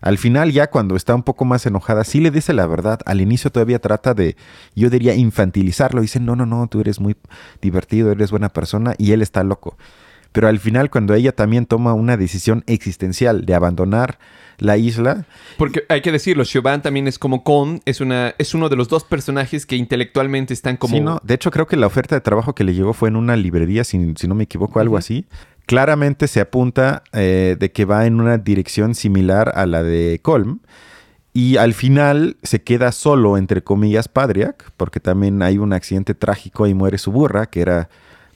Al 0.02 0.18
final, 0.18 0.52
ya 0.52 0.68
cuando 0.68 0.96
está 0.96 1.14
un 1.14 1.24
poco 1.24 1.46
más 1.46 1.66
enojada, 1.66 2.04
sí 2.04 2.20
le 2.20 2.32
dice 2.32 2.54
la 2.54 2.66
verdad. 2.66 3.00
Al 3.06 3.22
inicio 3.22 3.52
todavía 3.52 3.80
trata 3.80 4.14
de, 4.14 4.36
yo 4.76 4.90
diría, 4.90 5.14
infantilizarlo. 5.14 6.02
Dice, 6.02 6.20
no, 6.20 6.36
no, 6.36 6.46
no, 6.46 6.68
tú 6.68 6.82
eres 6.82 7.00
muy 7.00 7.16
divertido, 7.62 8.12
eres 8.12 8.32
buena 8.32 8.50
persona 8.50 8.96
y 8.98 9.12
él 9.12 9.22
está 9.22 9.44
loco. 9.44 9.78
Pero 10.32 10.48
al 10.48 10.60
final, 10.60 10.90
cuando 10.90 11.14
ella 11.14 11.34
también 11.34 11.66
toma 11.66 11.94
una 11.94 12.18
decisión 12.18 12.64
existencial 12.66 13.46
de 13.46 13.54
abandonar 13.54 14.18
la 14.58 14.78
isla. 14.78 15.26
Porque 15.58 15.84
hay 15.90 16.02
que 16.02 16.12
decirlo, 16.12 16.46
Siobhan 16.46 16.82
también 16.82 17.08
es 17.08 17.20
como 17.20 17.44
Con, 17.44 17.82
es, 17.86 18.00
una, 18.00 18.34
es 18.38 18.54
uno 18.54 18.70
de 18.70 18.76
los 18.76 18.88
dos 18.88 19.04
personajes 19.04 19.66
que 19.66 19.76
intelectualmente 19.76 20.54
están 20.54 20.78
como. 20.78 20.96
Sí, 20.96 21.02
no. 21.02 21.20
De 21.24 21.34
hecho, 21.34 21.52
creo 21.52 21.68
que 21.68 21.76
la 21.76 21.88
oferta 21.88 22.16
de 22.16 22.22
trabajo 22.22 22.56
que 22.56 22.64
le 22.64 22.74
llegó 22.74 22.94
fue 22.94 23.10
en 23.10 23.18
una 23.18 23.36
librería, 23.36 23.84
si, 23.84 24.14
si 24.16 24.28
no 24.28 24.36
me 24.36 24.46
equivoco, 24.46 24.80
algo 24.80 24.98
así 24.98 25.26
claramente 25.66 26.28
se 26.28 26.40
apunta 26.40 27.04
eh, 27.14 27.56
de 27.60 27.72
que 27.72 27.86
va 27.86 28.06
en 28.06 28.20
una 28.20 28.38
dirección 28.38 28.96
similar 28.96 29.52
a 29.56 29.66
la 29.66 29.84
de 29.84 30.20
Colm. 30.22 30.60
Y 31.34 31.58
al 31.58 31.74
final 31.74 32.36
se 32.44 32.62
queda 32.62 32.92
solo, 32.92 33.38
entre 33.38 33.64
comillas, 33.64 34.10
Padriak, 34.10 34.72
porque 34.76 35.00
también 35.00 35.42
hay 35.42 35.58
un 35.58 35.72
accidente 35.72 36.14
trágico 36.14 36.68
y 36.68 36.74
muere 36.74 36.98
su 36.98 37.12
burra, 37.12 37.46
que 37.46 37.62
era, 37.62 37.90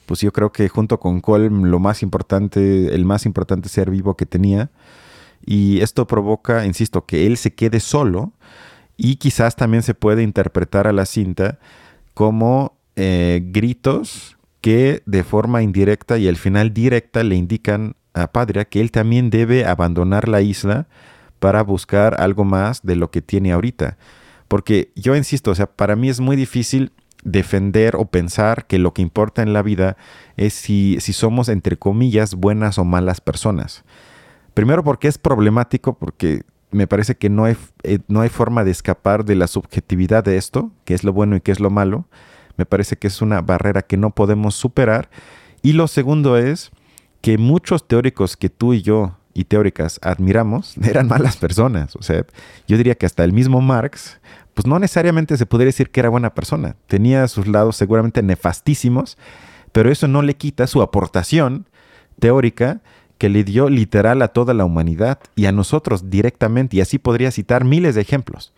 pues 0.05 0.21
yo 0.21 0.31
creo 0.31 0.53
que 0.53 0.69
junto 0.69 0.99
con 0.99 1.19
Colm, 1.19 1.65
lo 1.65 1.79
más 1.79 2.01
importante, 2.03 2.95
el 2.95 3.03
más 3.03 3.25
importante 3.25 3.67
ser 3.67 3.89
vivo 3.89 4.15
que 4.15 4.25
tenía. 4.25 4.69
Y 5.45 5.81
esto 5.81 6.07
provoca, 6.07 6.65
insisto, 6.65 7.05
que 7.05 7.27
él 7.27 7.35
se 7.38 7.53
quede 7.53 7.81
solo 7.81 8.31
y 8.97 9.17
quizás 9.17 9.55
también 9.55 9.83
se 9.83 9.93
puede 9.93 10.23
interpretar 10.23 10.88
a 10.88 10.93
la 10.93 11.05
cinta 11.05 11.59
como 12.13 12.77
eh, 12.95 13.41
gritos 13.47 14.35
que 14.65 15.04
de 15.06 15.23
forma 15.23 15.62
indirecta 15.62 16.17
y 16.17 16.28
al 16.28 16.38
final 16.38 16.73
directa 16.73 17.23
le 17.23 17.36
indican 17.36 17.95
a 18.15 18.32
Padre 18.32 18.65
que 18.65 18.82
él 18.82 18.89
también 18.89 19.30
debe 19.30 19.63
abandonar 19.63 20.28
la 20.28 20.41
isla 20.41 20.88
para 21.39 21.62
buscar 21.62 22.19
algo 22.19 22.45
más 22.45 22.82
de 22.82 22.95
lo 22.95 23.12
que 23.12 23.21
tiene 23.21 23.51
ahorita. 23.51 23.99
Porque 24.47 24.91
yo 24.95 25.15
insisto, 25.15 25.51
o 25.51 25.56
sea, 25.56 25.67
para 25.67 25.95
mí 25.95 26.10
es 26.10 26.19
muy 26.19 26.36
difícil 26.36 26.93
defender 27.23 27.95
o 27.95 28.06
pensar 28.06 28.65
que 28.65 28.80
lo 28.80 28.91
que 28.91 29.04
importa 29.04 29.43
en 29.43 29.54
la 29.54 29.62
vida 29.62 29.97
es 30.36 30.56
si, 30.56 30.97
si 30.99 31.13
somos, 31.13 31.47
entre 31.47 31.78
comillas, 31.78 32.34
buenas 32.34 32.80
o 32.80 32.86
malas 32.86 33.21
personas. 33.21 33.84
Primero 34.56 34.84
porque 34.84 35.08
es 35.08 35.19
problemático, 35.19 35.93
porque 35.93 36.41
me 36.71 36.88
parece 36.88 37.13
que 37.13 37.30
no 37.30 37.45
hay, 37.45 37.56
eh, 37.84 37.99
no 38.08 38.21
hay 38.21 38.30
forma 38.30 38.63
de 38.63 38.71
escapar 38.71 39.25
de 39.25 39.36
la 39.36 39.45
subjetividad 39.45 40.23
de 40.23 40.38
esto, 40.38 40.71
que 40.86 40.95
es 40.95 41.04
lo 41.04 41.13
bueno 41.13 41.36
y 41.36 41.41
que 41.41 41.51
es 41.51 41.60
lo 41.60 41.69
malo. 41.69 42.08
Me 42.58 42.65
parece 42.65 42.98
que 42.98 43.08
es 43.08 43.22
una 43.22 43.41
barrera 43.41 43.82
que 43.82 43.98
no 43.98 44.12
podemos 44.12 44.56
superar. 44.56 45.10
Y 45.62 45.74
lo 45.74 45.88
segundo 45.88 46.38
es 46.38 46.72
que 47.22 47.38
muchos 47.38 47.88
teóricos 47.88 48.38
que 48.38 48.50
tú 48.50 48.74
y 48.74 48.82
yo 48.82 49.18
y 49.34 49.46
teóricas 49.46 50.00
admiramos 50.02 50.76
eran 50.84 51.08
malas 51.08 51.38
personas. 51.38 51.96
O 51.96 52.02
sea, 52.02 52.26
yo 52.68 52.78
diría 52.78 52.96
que 52.96 53.06
hasta 53.06 53.24
el 53.24 53.34
mismo 53.34 53.62
Marx, 53.62 54.20
pues 54.54 54.65
no 54.65 54.80
necesariamente 54.80 55.38
se 55.38 55.46
podría 55.46 55.68
decir 55.68 55.91
que 55.91 56.00
era 56.00 56.10
buena 56.10 56.34
persona. 56.34 56.76
Tenía 56.88 57.28
sus 57.28 57.48
lados 57.48 57.76
seguramente 57.76 58.24
nefastísimos, 58.24 59.18
pero 59.72 59.91
eso 59.91 60.08
no 60.08 60.22
le 60.22 60.36
quita 60.36 60.68
su 60.68 60.82
aportación 60.82 61.68
teórica 62.20 62.82
que 63.18 63.30
le 63.30 63.44
dio 63.44 63.70
literal 63.70 64.22
a 64.22 64.30
toda 64.30 64.54
la 64.54 64.65
humanidad 64.65 65.20
y 65.36 65.46
a 65.46 65.52
nosotros 65.52 66.10
directamente, 66.10 66.78
y 66.78 66.82
así 66.82 66.98
podría 66.98 67.32
citar 67.32 67.63
miles 67.63 67.96
de 67.96 68.02
ejemplos. 68.02 68.54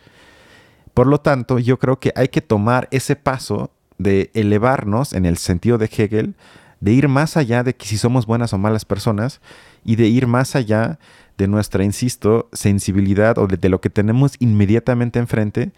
Por 0.94 1.08
lo 1.08 1.20
tanto, 1.20 1.60
yo 1.60 1.78
creo 1.78 2.00
que 2.00 2.12
hay 2.16 2.30
que 2.30 2.42
tomar 2.42 2.88
ese 2.92 3.16
paso 3.16 3.72
de 3.98 4.32
elevarnos 4.34 5.14
en 5.14 5.26
el 5.26 5.38
sentido 5.38 5.78
de 5.78 5.86
Hegel, 5.86 6.36
de 6.80 6.92
ir 6.92 7.08
más 7.08 7.38
allá 7.38 7.64
de 7.64 7.76
que 7.76 7.88
si 7.88 7.98
somos 7.98 8.26
buenas 8.26 8.54
o 8.54 8.58
malas 8.58 8.86
personas 8.86 9.42
y 9.84 9.96
de 9.96 10.08
ir 10.08 10.28
más 10.28 10.56
allá 10.56 11.00
de 11.38 11.48
nuestra, 11.48 11.84
insisto, 11.84 12.50
sensibilidad 12.52 13.38
o 13.38 13.48
de, 13.48 13.70
lo 13.70 13.82
que 13.82 13.90
tenemos 13.90 14.36
inmediatamente 14.40 15.20
enfrente 15.20 15.72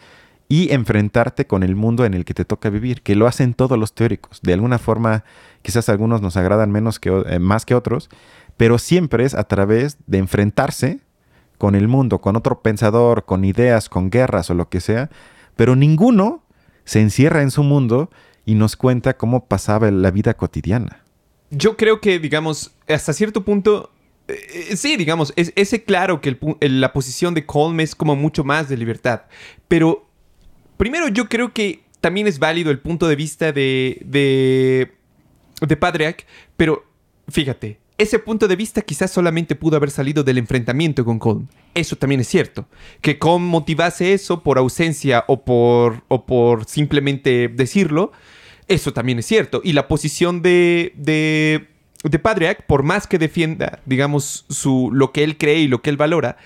y 0.48 0.74
enfrentarte 0.74 1.46
con 1.46 1.64
el 1.64 1.76
mundo 1.76 2.06
en 2.06 2.14
el 2.14 2.26
que 2.26 2.34
te 2.34 2.46
toca 2.46 2.70
vivir, 2.70 3.02
que 3.02 3.16
lo 3.16 3.28
hacen 3.28 3.54
todos 3.54 3.78
los 3.78 3.94
teóricos. 3.94 4.40
De 4.42 4.54
alguna 4.54 4.80
forma, 4.80 5.24
quizás 5.62 5.90
algunos 5.90 6.22
nos 6.22 6.38
agradan 6.38 6.72
menos 6.72 7.00
que, 7.00 7.10
eh, 7.28 7.40
más 7.40 7.66
que 7.66 7.76
otros, 7.76 8.10
pero 8.58 8.78
siempre 8.78 9.26
es 9.26 9.36
a 9.36 9.44
través 9.44 9.98
de 10.08 10.18
enfrentarse 10.18 11.00
con 11.58 11.76
el 11.76 11.88
mundo, 11.88 12.20
con 12.20 12.36
otro 12.36 12.62
pensador, 12.62 13.26
con 13.26 13.46
ideas, 13.46 13.90
con 13.90 14.10
guerras 14.10 14.50
o 14.50 14.54
lo 14.54 14.70
que 14.70 14.80
sea, 14.80 15.10
pero 15.56 15.76
ninguno 15.76 16.42
se 16.90 17.00
encierra 17.00 17.44
en 17.44 17.52
su 17.52 17.62
mundo 17.62 18.10
y 18.46 18.56
nos 18.56 18.76
cuenta 18.76 19.16
cómo 19.16 19.46
pasaba 19.46 19.92
la 19.92 20.10
vida 20.10 20.34
cotidiana. 20.34 21.04
Yo 21.52 21.78
creo 21.78 22.02
que, 22.02 22.18
digamos, 22.18 22.72
hasta 22.88 23.14
cierto 23.14 23.46
punto, 23.46 23.92
eh, 24.28 24.76
sí, 24.76 24.98
digamos, 24.98 25.32
es, 25.36 25.54
ese 25.56 25.84
claro 25.84 26.20
que 26.20 26.36
la 26.62 26.92
posición 26.92 27.36
de 27.36 27.46
Colm 27.46 27.80
es 27.80 27.94
como 27.94 28.16
mucho 28.16 28.44
más 28.44 28.70
de 28.70 28.78
libertad, 28.78 29.22
pero 29.68 30.10
primero 30.78 31.10
yo 31.10 31.30
creo 31.30 31.54
que 31.54 31.84
también 32.02 32.26
es 32.26 32.40
válido 32.40 32.72
el 32.72 32.80
punto 32.80 33.08
de 33.08 33.16
vista 33.16 33.52
de, 33.52 34.02
de, 34.04 34.92
de 35.62 35.78
Padreak, 35.78 36.26
pero 36.58 36.88
fíjate, 37.28 37.79
ese 38.00 38.18
punto 38.18 38.48
de 38.48 38.56
vista 38.56 38.82
quizás 38.82 39.12
solamente 39.12 39.56
pudo 39.56 39.76
haber 39.76 39.92
salido 39.92 40.24
del 40.24 40.38
enfrentamiento 40.38 41.04
con 41.04 41.20
Colm. 41.20 41.48
Eso 41.76 41.98
también 41.98 42.22
es 42.22 42.28
cierto. 42.28 42.66
Que 43.02 43.20
Colm 43.20 43.44
motivase 43.44 44.14
eso 44.14 44.42
por 44.42 44.58
ausencia 44.58 45.26
o 45.28 45.44
por, 45.44 46.02
o 46.08 46.26
por 46.26 46.66
simplemente 46.66 47.50
decirlo, 47.50 48.14
eso 48.70 48.94
también 48.94 49.20
es 49.20 49.26
cierto. 49.26 49.60
Y 49.66 49.74
la 49.74 49.90
posición 49.90 50.42
de, 50.42 50.94
de, 50.96 51.68
de 52.04 52.18
Padreak, 52.18 52.66
por 52.66 52.84
más 52.84 53.08
que 53.08 53.18
defienda, 53.18 53.80
digamos, 53.86 54.46
su, 54.50 54.90
lo 54.94 55.12
que 55.12 55.24
él 55.24 55.38
cree 55.38 55.60
y 55.60 55.68
lo 55.68 55.82
que 55.82 55.90
él 55.90 55.98
valora, 55.98 56.38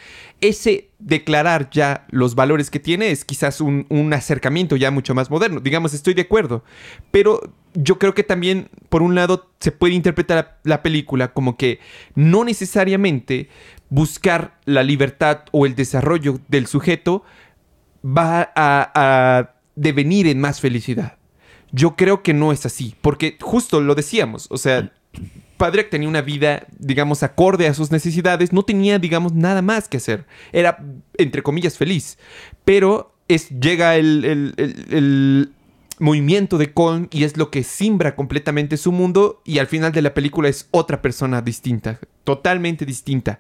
ese 0.41 0.89
declarar 0.99 1.69
ya 1.69 2.05
los 2.09 2.35
valores 2.35 2.71
que 2.71 2.79
tiene 2.79 3.11
es 3.11 3.23
quizás 3.23 3.61
un, 3.61 4.13
acercamiento 4.13 4.75
ya 4.75 4.89
mucho 4.91 5.13
más 5.13 5.29
moderno. 5.29 5.59
Digamos, 5.59 5.93
estoy 5.93 6.15
de 6.15 6.23
acuerdo. 6.23 6.63
Pero 7.11 7.53
yo 7.73 7.99
creo 7.99 8.13
que 8.13 8.23
también, 8.23 8.69
por 8.89 9.03
un 9.03 9.15
lado, 9.15 9.51
se 9.59 9.71
puede 9.71 9.93
interpretar 9.93 10.59
la, 10.63 10.81
película 10.81 11.33
como 11.33 11.55
que 11.55 11.79
no 12.15 12.43
necesariamente 12.43 13.47
buscar 13.89 14.59
la 14.65 14.83
libertad 14.83 15.41
o 15.51 15.65
el 15.65 15.75
desarrollo 15.75 16.39
del 16.47 16.67
sujeto 16.67 17.23
va 18.03 18.51
a 18.55 19.53
devenir 19.75 20.27
en 20.27 20.41
más 20.41 20.59
felicidad. 20.59 21.17
Yo 21.71 21.95
creo 21.95 22.21
que 22.21 22.33
no 22.33 22.51
es 22.51 22.65
así, 22.65 22.95
porque 23.01 23.37
justo 23.39 23.81
lo 23.81 23.95
decíamos, 23.95 24.47
o 24.51 24.57
sea, 24.57 24.91
Padre 25.57 25.83
tenía 25.83 26.09
una 26.09 26.21
vida, 26.21 26.65
digamos, 26.77 27.23
acorde 27.23 27.67
a 27.67 27.73
sus 27.73 27.91
necesidades, 27.91 28.53
no 28.53 28.63
tenía, 28.63 28.99
digamos, 28.99 29.33
nada 29.33 29.61
más 29.61 29.87
que 29.87 29.97
hacer. 29.97 30.25
Era, 30.51 30.83
entre 31.17 31.43
comillas, 31.43 31.77
feliz. 31.77 32.17
Pero 32.65 33.15
es, 33.27 33.49
llega 33.49 33.95
el, 33.95 35.51
movimiento 35.99 36.57
de 36.57 36.73
Colm 36.73 37.07
y 37.11 37.23
es 37.23 37.37
lo 37.37 37.51
que 37.51 37.63
simbra 37.63 38.15
completamente 38.15 38.77
su 38.77 38.91
mundo 38.91 39.41
y 39.45 39.59
al 39.59 39.67
final 39.67 39.91
de 39.91 40.01
la 40.01 40.13
película 40.13 40.49
es 40.49 40.67
otra 40.71 41.01
persona 41.01 41.41
distinta, 41.41 41.99
totalmente 42.23 42.85
distinta. 42.85 43.39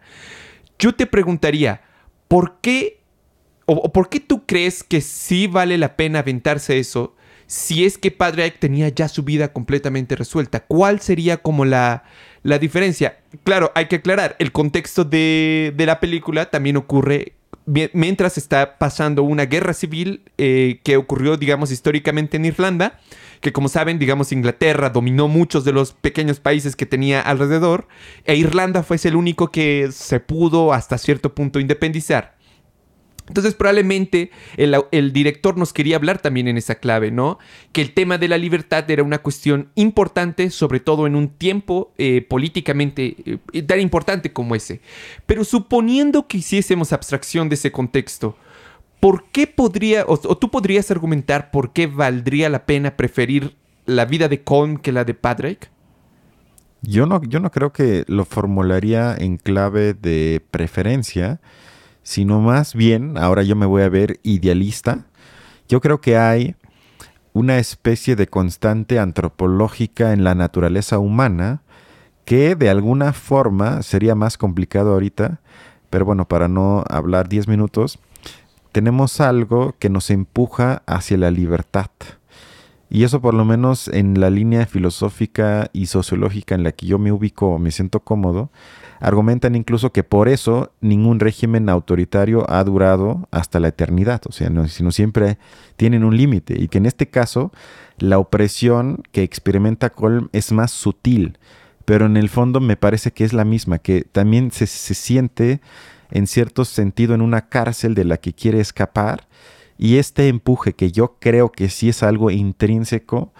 Yo 0.77 0.93
te 0.93 1.07
preguntaría, 1.07 1.81
¿por 2.27 2.59
qué 2.61 3.03
o, 3.65 3.91
por 3.91 4.09
qué 4.09 4.19
tú 4.19 4.45
crees 4.45 4.83
que 4.83 5.01
sí 5.01 5.47
vale 5.47 5.77
la 5.77 5.95
pena 5.95 6.19
aventarse 6.19 6.79
eso 6.79 7.15
si 7.53 7.85
es 7.85 7.99
que 7.99 8.09
Padre 8.09 8.45
Ike 8.45 8.57
tenía 8.57 8.89
ya 8.89 9.07
su 9.07 9.21
vida 9.21 9.53
completamente 9.53 10.15
resuelta? 10.15 10.61
¿Cuál 10.61 11.01
sería 11.01 11.37
como 11.37 11.65
la, 11.65 12.03
la 12.41 12.57
diferencia? 12.57 13.19
Claro, 13.43 13.71
hay 13.75 13.85
que 13.85 13.97
aclarar, 13.97 14.35
el 14.39 14.51
contexto 14.51 15.03
de, 15.05 15.71
de 15.77 15.85
la 15.85 15.99
película 15.99 16.49
también 16.49 16.77
ocurre 16.77 17.33
mientras 17.65 18.39
está 18.39 18.79
pasando 18.79 19.21
una 19.21 19.45
guerra 19.45 19.73
civil 19.73 20.23
eh, 20.39 20.79
que 20.83 20.97
ocurrió, 20.97 21.37
digamos, 21.37 21.71
históricamente 21.71 22.37
en 22.37 22.45
Irlanda, 22.45 22.99
que 23.39 23.53
como 23.53 23.69
saben, 23.69 23.99
digamos, 23.99 24.31
Inglaterra 24.31 24.89
dominó 24.89 25.27
muchos 25.27 25.63
de 25.63 25.73
los 25.73 25.93
pequeños 25.93 26.39
países 26.39 26.75
que 26.75 26.87
tenía 26.87 27.21
alrededor, 27.21 27.87
e 28.25 28.35
Irlanda 28.35 28.81
fue 28.81 28.97
el 29.03 29.15
único 29.15 29.51
que 29.51 29.89
se 29.91 30.19
pudo 30.19 30.73
hasta 30.73 30.97
cierto 30.97 31.35
punto 31.35 31.59
independizar. 31.59 32.32
Entonces 33.27 33.53
probablemente 33.53 34.31
el, 34.57 35.13
director 35.13 35.57
nos 35.57 35.71
quería 35.71 35.95
hablar 35.95 36.21
también 36.21 36.47
en 36.47 36.57
esa 36.57 36.75
clave, 36.75 37.09
¿no? 37.09 37.39
Que 37.71 37.81
el 37.81 37.93
tema 37.93 38.17
de 38.17 38.27
la 38.27 38.37
libertad 38.37 38.89
era 38.91 39.03
una 39.03 39.19
cuestión 39.19 39.69
importante, 39.75 40.49
sobre 40.49 40.81
todo 40.81 41.07
en 41.07 41.15
un 41.15 41.29
tiempo 41.29 41.93
eh, 41.97 42.21
políticamente 42.21 43.39
eh, 43.53 43.61
tan 43.61 43.79
importante 43.79 44.33
como 44.33 44.55
ese. 44.55 44.81
Pero 45.25 45.45
suponiendo 45.45 46.27
que 46.27 46.39
hiciésemos 46.39 46.91
abstracción 46.91 47.47
de 47.47 47.55
ese 47.55 47.71
contexto, 47.71 48.35
¿por 48.99 49.25
qué 49.31 49.47
podría, 49.47 50.03
o, 50.05 50.17
tú 50.17 50.51
podrías 50.51 50.91
argumentar 50.91 51.49
por 51.49 51.71
qué 51.71 51.87
valdría 51.87 52.49
la 52.49 52.65
pena 52.65 52.97
preferir 52.97 53.55
la 53.85 54.03
vida 54.03 54.27
de 54.27 54.43
Colm 54.43 54.77
que 54.77 54.91
la 54.91 55.05
de 55.05 55.13
Padraig? 55.13 55.69
Yo 56.81 57.05
no, 57.05 57.21
yo 57.23 57.39
no 57.39 57.49
creo 57.51 57.71
que 57.71 58.03
lo 58.07 58.25
formularía 58.25 59.15
en 59.17 59.37
clave 59.37 59.93
de 59.93 60.41
preferencia 60.51 61.39
sino 62.03 62.41
más 62.41 62.75
bien, 62.75 63.17
ahora 63.17 63.43
yo 63.43 63.55
me 63.55 63.65
voy 63.65 63.81
a 63.81 63.89
ver 63.89 64.19
idealista, 64.23 65.05
yo 65.67 65.81
creo 65.81 66.01
que 66.01 66.17
hay 66.17 66.55
una 67.33 67.57
especie 67.57 68.15
de 68.15 68.27
constante 68.27 68.99
antropológica 68.99 70.13
en 70.13 70.23
la 70.23 70.35
naturaleza 70.35 70.99
humana 70.99 71.61
que 72.25 72.55
de 72.55 72.69
alguna 72.69 73.13
forma 73.13 73.81
sería 73.81 74.15
más 74.15 74.37
complicado 74.37 74.93
ahorita, 74.93 75.41
pero 75.89 76.05
bueno, 76.05 76.27
para 76.27 76.47
no 76.47 76.83
hablar 76.89 77.27
10 77.27 77.47
minutos, 77.47 77.99
tenemos 78.71 79.19
algo 79.19 79.75
que 79.79 79.89
nos 79.89 80.09
empuja 80.09 80.83
hacia 80.85 81.17
la 81.17 81.31
libertad. 81.31 81.89
Y 82.89 83.03
eso 83.03 83.21
por 83.21 83.33
lo 83.33 83.43
menos 83.43 83.87
en 83.87 84.19
la 84.19 84.29
línea 84.29 84.65
filosófica 84.67 85.69
y 85.73 85.87
sociológica 85.87 86.53
en 86.55 86.63
la 86.63 86.71
que 86.71 86.85
yo 86.85 86.99
me 86.99 87.11
ubico, 87.11 87.57
me 87.57 87.71
siento 87.71 88.01
cómodo, 88.01 88.51
Argumentan 89.03 89.53
incluso 89.55 89.91
que 89.91 90.05
por 90.05 90.29
eso 90.29 90.71
ningún 90.79 91.19
régimen 91.19 91.67
autoritario 91.67 92.49
ha 92.49 92.63
durado 92.63 93.27
hasta 93.31 93.59
la 93.59 93.67
eternidad, 93.67 94.21
o 94.29 94.31
sea, 94.31 94.49
no, 94.49 94.65
sino 94.69 94.91
siempre 94.91 95.37
tienen 95.75 96.05
un 96.05 96.15
límite 96.15 96.55
y 96.57 96.69
que 96.69 96.77
en 96.77 96.85
este 96.85 97.09
caso 97.09 97.51
la 97.97 98.17
opresión 98.17 99.03
que 99.11 99.23
experimenta 99.23 99.89
Colm 99.89 100.29
es 100.31 100.53
más 100.53 100.71
sutil, 100.71 101.37
pero 101.83 102.05
en 102.05 102.15
el 102.15 102.29
fondo 102.29 102.61
me 102.61 102.77
parece 102.77 103.11
que 103.11 103.25
es 103.25 103.33
la 103.33 103.43
misma, 103.43 103.77
que 103.79 104.05
también 104.09 104.51
se, 104.51 104.67
siente 104.67 105.59
en 106.09 106.25
cierto 106.25 106.63
sentido 106.63 107.13
en 107.13 107.21
una 107.21 107.49
cárcel 107.49 107.95
de 107.95 108.05
la 108.05 108.15
que 108.15 108.31
quiere 108.31 108.61
escapar 108.61 109.27
y 109.77 109.97
este 109.97 110.29
empuje 110.29 110.75
que 110.75 110.93
yo 110.93 111.17
creo 111.19 111.51
que 111.51 111.67
sí 111.67 111.89
es 111.89 112.03
algo 112.03 112.31
intrínseco 112.31 113.33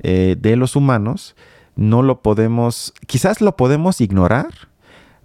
eh, 0.00 0.34
de 0.36 0.56
los 0.56 0.74
humanos, 0.74 1.36
no 1.76 2.02
lo 2.02 2.20
podemos, 2.20 2.94
quizás 3.06 3.40
lo 3.40 3.56
podemos 3.56 4.00
ignorar, 4.00 4.48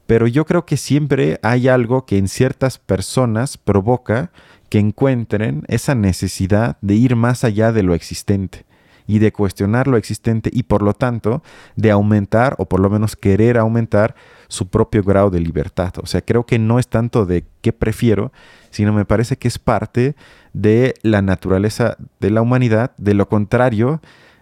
pero 0.09 0.25
yo 0.25 0.43
creo 0.43 0.65
que 0.65 0.75
siempre 0.75 1.39
hay 1.43 1.67
algo 1.67 2.07
que 2.07 2.17
en 2.17 2.27
ciertas 2.27 2.79
personas 2.79 3.59
provoca 3.59 4.31
que 4.69 4.79
encuentren 4.79 5.65
esa 5.67 5.93
necesidad 5.93 6.77
de 6.81 6.95
ir 6.95 7.15
más 7.15 7.43
allá 7.43 7.71
de 7.71 7.83
lo 7.83 7.93
existente. 7.93 8.65
y 9.05 9.17
de 9.17 9.31
cuestionar 9.31 9.87
lo 9.87 9.97
existente 9.97 10.51
y 10.53 10.63
por 10.63 10.83
lo 10.83 10.93
tanto 10.93 11.41
de 11.75 11.89
aumentar 11.89 12.53
o 12.59 12.65
por 12.65 12.79
lo 12.79 12.91
menos 12.91 13.15
querer 13.15 13.57
aumentar 13.57 14.13
su 14.47 14.67
propio 14.67 15.01
grado 15.01 15.31
de 15.31 15.39
libertad. 15.39 15.93
O 15.99 16.05
sea, 16.05 16.21
creo 16.21 16.45
que 16.45 16.59
no 16.59 16.77
es 16.77 16.87
tanto 16.87 17.25
de 17.25 17.43
qué 17.61 17.73
prefiero, 17.73 18.31
sino 18.69 18.93
me 18.93 19.05
parece 19.05 19.35
que 19.35 19.47
es 19.47 19.57
parte 19.57 20.15
de 20.53 20.93
la 21.01 21.23
naturaleza 21.23 21.97
de 22.19 22.29
la 22.29 22.43
humanidad. 22.43 22.91
De 22.97 23.15
lo 23.15 23.27
contrario, 23.27 23.99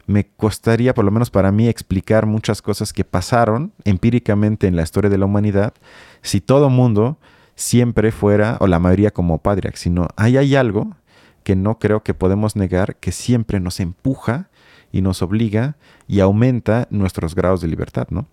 me 0.08 0.26
costaría, 0.26 0.94
por 0.94 1.06
lo 1.06 1.12
menos 1.12 1.30
para 1.30 1.52
mí, 1.52 1.68
explicar 1.68 2.26
muchas 2.26 2.62
cosas 2.62 2.94
que 2.94 3.04
pasaron 3.04 3.74
empíricamente 3.84 4.66
en 4.66 4.76
la 4.76 4.84
historia 4.84 5.10
de 5.10 5.18
la 5.18 5.26
humanidad 5.26 5.74
si 6.22 6.42
todo 6.42 6.70
mundo 6.70 7.20
siempre 7.56 8.12
fuera, 8.12 8.58
o 8.60 8.68
la 8.68 8.80
mayoría 8.80 9.12
como 9.12 9.40
Padre, 9.40 9.72
sino 9.76 10.08
ahí 10.16 10.38
hay 10.38 10.56
algo 10.56 10.96
que 11.44 11.56
no 11.56 11.80
creo 11.80 12.04
que 12.04 12.14
podemos 12.14 12.56
negar, 12.56 12.96
que 12.98 13.12
siempre 13.12 13.60
nos 13.60 13.80
empuja 13.80 14.50
y 14.92 15.02
nos 15.02 15.22
obliga 15.22 15.78
y 16.08 16.20
aumenta 16.20 16.88
nuestros 16.90 17.36
grados 17.36 17.62
de 17.62 17.68
libertad, 17.68 18.08
¿no? 18.10 18.28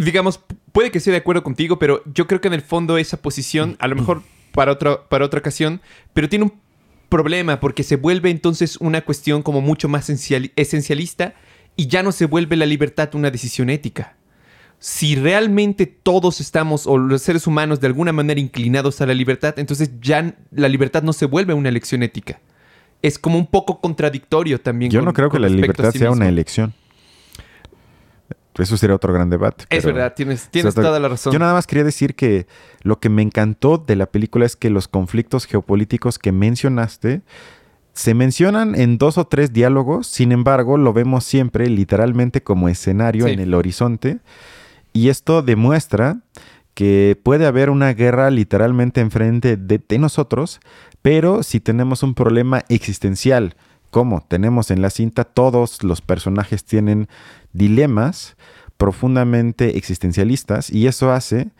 digamos, 0.00 0.40
puede 0.72 0.90
que 0.90 0.98
esté 0.98 1.10
de 1.10 1.18
acuerdo 1.18 1.42
contigo, 1.42 1.78
pero 1.78 2.02
yo 2.06 2.26
creo 2.26 2.40
que 2.40 2.48
en 2.48 2.54
el 2.54 2.62
fondo 2.62 2.98
esa 2.98 3.16
posición, 3.16 3.76
a 3.80 3.88
lo 3.88 3.96
mejor 3.96 4.22
para 4.52 4.72
otra, 4.72 5.08
para 5.08 5.24
otra 5.24 5.40
ocasión, 5.40 5.80
pero 6.14 6.28
tiene 6.28 6.44
un 6.46 6.52
problema 7.12 7.60
porque 7.60 7.82
se 7.82 7.96
vuelve 7.96 8.30
entonces 8.30 8.78
una 8.78 9.02
cuestión 9.02 9.42
como 9.42 9.60
mucho 9.60 9.86
más 9.86 10.08
esencialista 10.08 11.34
y 11.76 11.86
ya 11.86 12.02
no 12.02 12.10
se 12.10 12.24
vuelve 12.24 12.56
la 12.56 12.64
libertad 12.64 13.14
una 13.14 13.30
decisión 13.30 13.68
ética. 13.68 14.16
Si 14.78 15.14
realmente 15.14 15.86
todos 15.86 16.40
estamos, 16.40 16.86
o 16.86 16.96
los 16.96 17.20
seres 17.20 17.46
humanos, 17.46 17.80
de 17.80 17.86
alguna 17.86 18.12
manera 18.12 18.40
inclinados 18.40 19.00
a 19.02 19.06
la 19.06 19.14
libertad, 19.14 19.58
entonces 19.58 19.90
ya 20.00 20.34
la 20.50 20.68
libertad 20.68 21.02
no 21.02 21.12
se 21.12 21.26
vuelve 21.26 21.52
una 21.52 21.68
elección 21.68 22.02
ética. 22.02 22.40
Es 23.02 23.18
como 23.18 23.36
un 23.36 23.46
poco 23.46 23.80
contradictorio 23.80 24.60
también. 24.60 24.90
Yo 24.90 25.02
no 25.02 25.12
creo 25.12 25.28
que 25.28 25.38
la 25.38 25.50
libertad 25.50 25.92
sea 25.92 26.10
una 26.10 26.28
elección. 26.28 26.72
Eso 28.58 28.76
sería 28.76 28.96
otro 28.96 29.12
gran 29.12 29.30
debate. 29.30 29.64
Es 29.70 29.84
verdad, 29.84 30.12
tienes, 30.14 30.48
tienes 30.48 30.74
toda 30.74 31.00
la 31.00 31.08
razón. 31.08 31.32
Yo 31.32 31.38
nada 31.38 31.54
más 31.54 31.66
quería 31.66 31.84
decir 31.84 32.14
que 32.14 32.46
lo 32.82 33.00
que 33.00 33.08
me 33.08 33.22
encantó 33.22 33.78
de 33.78 33.96
la 33.96 34.06
película 34.06 34.44
es 34.44 34.56
que 34.56 34.70
los 34.70 34.88
conflictos 34.88 35.46
geopolíticos 35.46 36.18
que 36.18 36.32
mencionaste 36.32 37.22
se 37.94 38.14
mencionan 38.14 38.74
en 38.74 38.98
dos 38.98 39.18
o 39.18 39.26
tres 39.26 39.52
diálogos, 39.52 40.06
sin 40.06 40.32
embargo, 40.32 40.76
lo 40.76 40.92
vemos 40.92 41.24
siempre 41.24 41.68
literalmente 41.68 42.42
como 42.42 42.68
escenario 42.68 43.26
en 43.26 43.38
el 43.38 43.54
horizonte. 43.54 44.20
Y 44.92 45.08
esto 45.08 45.42
demuestra 45.42 46.20
que 46.74 47.18
puede 47.22 47.46
haber 47.46 47.68
una 47.70 47.92
guerra 47.92 48.30
literalmente 48.30 49.00
enfrente 49.00 49.56
de 49.56 49.98
nosotros, 49.98 50.60
pero 51.02 51.42
si 51.42 51.60
tenemos 51.60 52.02
un 52.02 52.14
problema 52.14 52.64
existencial, 52.68 53.56
como 53.92 54.22
tenemos 54.22 54.70
en 54.70 54.80
la 54.80 54.88
cinta, 54.88 55.24
todos 55.24 55.82
los 55.82 56.00
personajes 56.00 56.64
tienen 56.64 57.08
dilemas 57.52 58.36
profundamente 58.76 59.76
existencialistas 59.76 60.70
y 60.70 60.86
eso 60.86 61.12
hace 61.12 61.50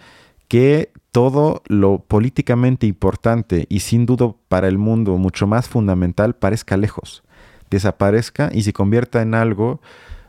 que 0.48 0.90
todo 1.12 1.62
lo 1.66 2.00
políticamente 2.00 2.86
importante 2.86 3.66
y 3.68 3.80
sin 3.80 4.06
duda 4.06 4.34
para 4.48 4.68
el 4.68 4.78
mundo 4.78 5.16
mucho 5.18 5.46
más 5.46 5.68
fundamental 5.68 6.34
parezca 6.34 6.76
lejos, 6.76 7.22
desaparezca 7.70 8.50
y 8.52 8.62
se 8.62 8.72
convierta 8.72 9.22
en 9.22 9.34
algo 9.34 9.80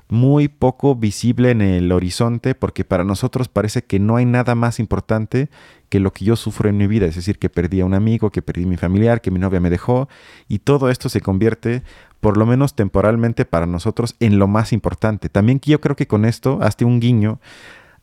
muy 0.09 0.47
poco 0.47 0.95
visible 0.95 1.51
en 1.51 1.61
el 1.61 1.91
horizonte 1.91 2.53
porque 2.53 2.84
para 2.84 3.03
nosotros 3.03 3.47
parece 3.47 3.84
que 3.84 3.99
no 3.99 4.18
hay 4.18 4.26
nada 4.26 4.53
más 4.53 4.80
importante 4.80 5.49
que 5.89 5.99
lo 5.99 6.14
que 6.14 6.26
yo 6.26 6.36
sufro 6.36 6.70
en 6.70 6.78
mi 6.78 6.88
vida, 6.88 7.07
es 7.07 7.16
decir, 7.16 7.39
que 7.39 7.49
perdí 7.49 7.82
a 7.82 7.86
un 7.86 7.93
amigo, 7.93 8.30
que 8.30 8.41
perdí 8.41 8.64
a 8.64 8.68
mi 8.68 8.78
familiar, 8.78 9.22
que 9.22 9.32
mi 9.32 9.39
novia 9.39 9.59
me 9.59 9.70
dejó 9.70 10.09
y 10.47 10.59
todo 10.59 10.89
esto 10.89 11.09
se 11.09 11.22
convierte 11.22 11.84
por 12.24 12.38
lo 12.38 12.45
menos 12.45 12.74
temporalmente 12.74 13.43
para 13.43 13.65
nosotros, 13.65 14.15
en 14.21 14.39
lo 14.39 14.47
más 14.47 14.71
importante. 14.71 15.28
También 15.28 15.59
yo 15.59 15.82
creo 15.82 15.97
que 15.97 16.07
con 16.07 16.24
esto 16.24 16.57
hace 16.61 16.86
un 16.86 17.01
guiño 17.01 17.41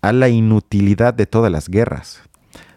a 0.02 0.12
la 0.12 0.28
inutilidad 0.28 1.14
de 1.14 1.24
todas 1.24 1.50
las 1.50 1.70
guerras. 1.70 2.20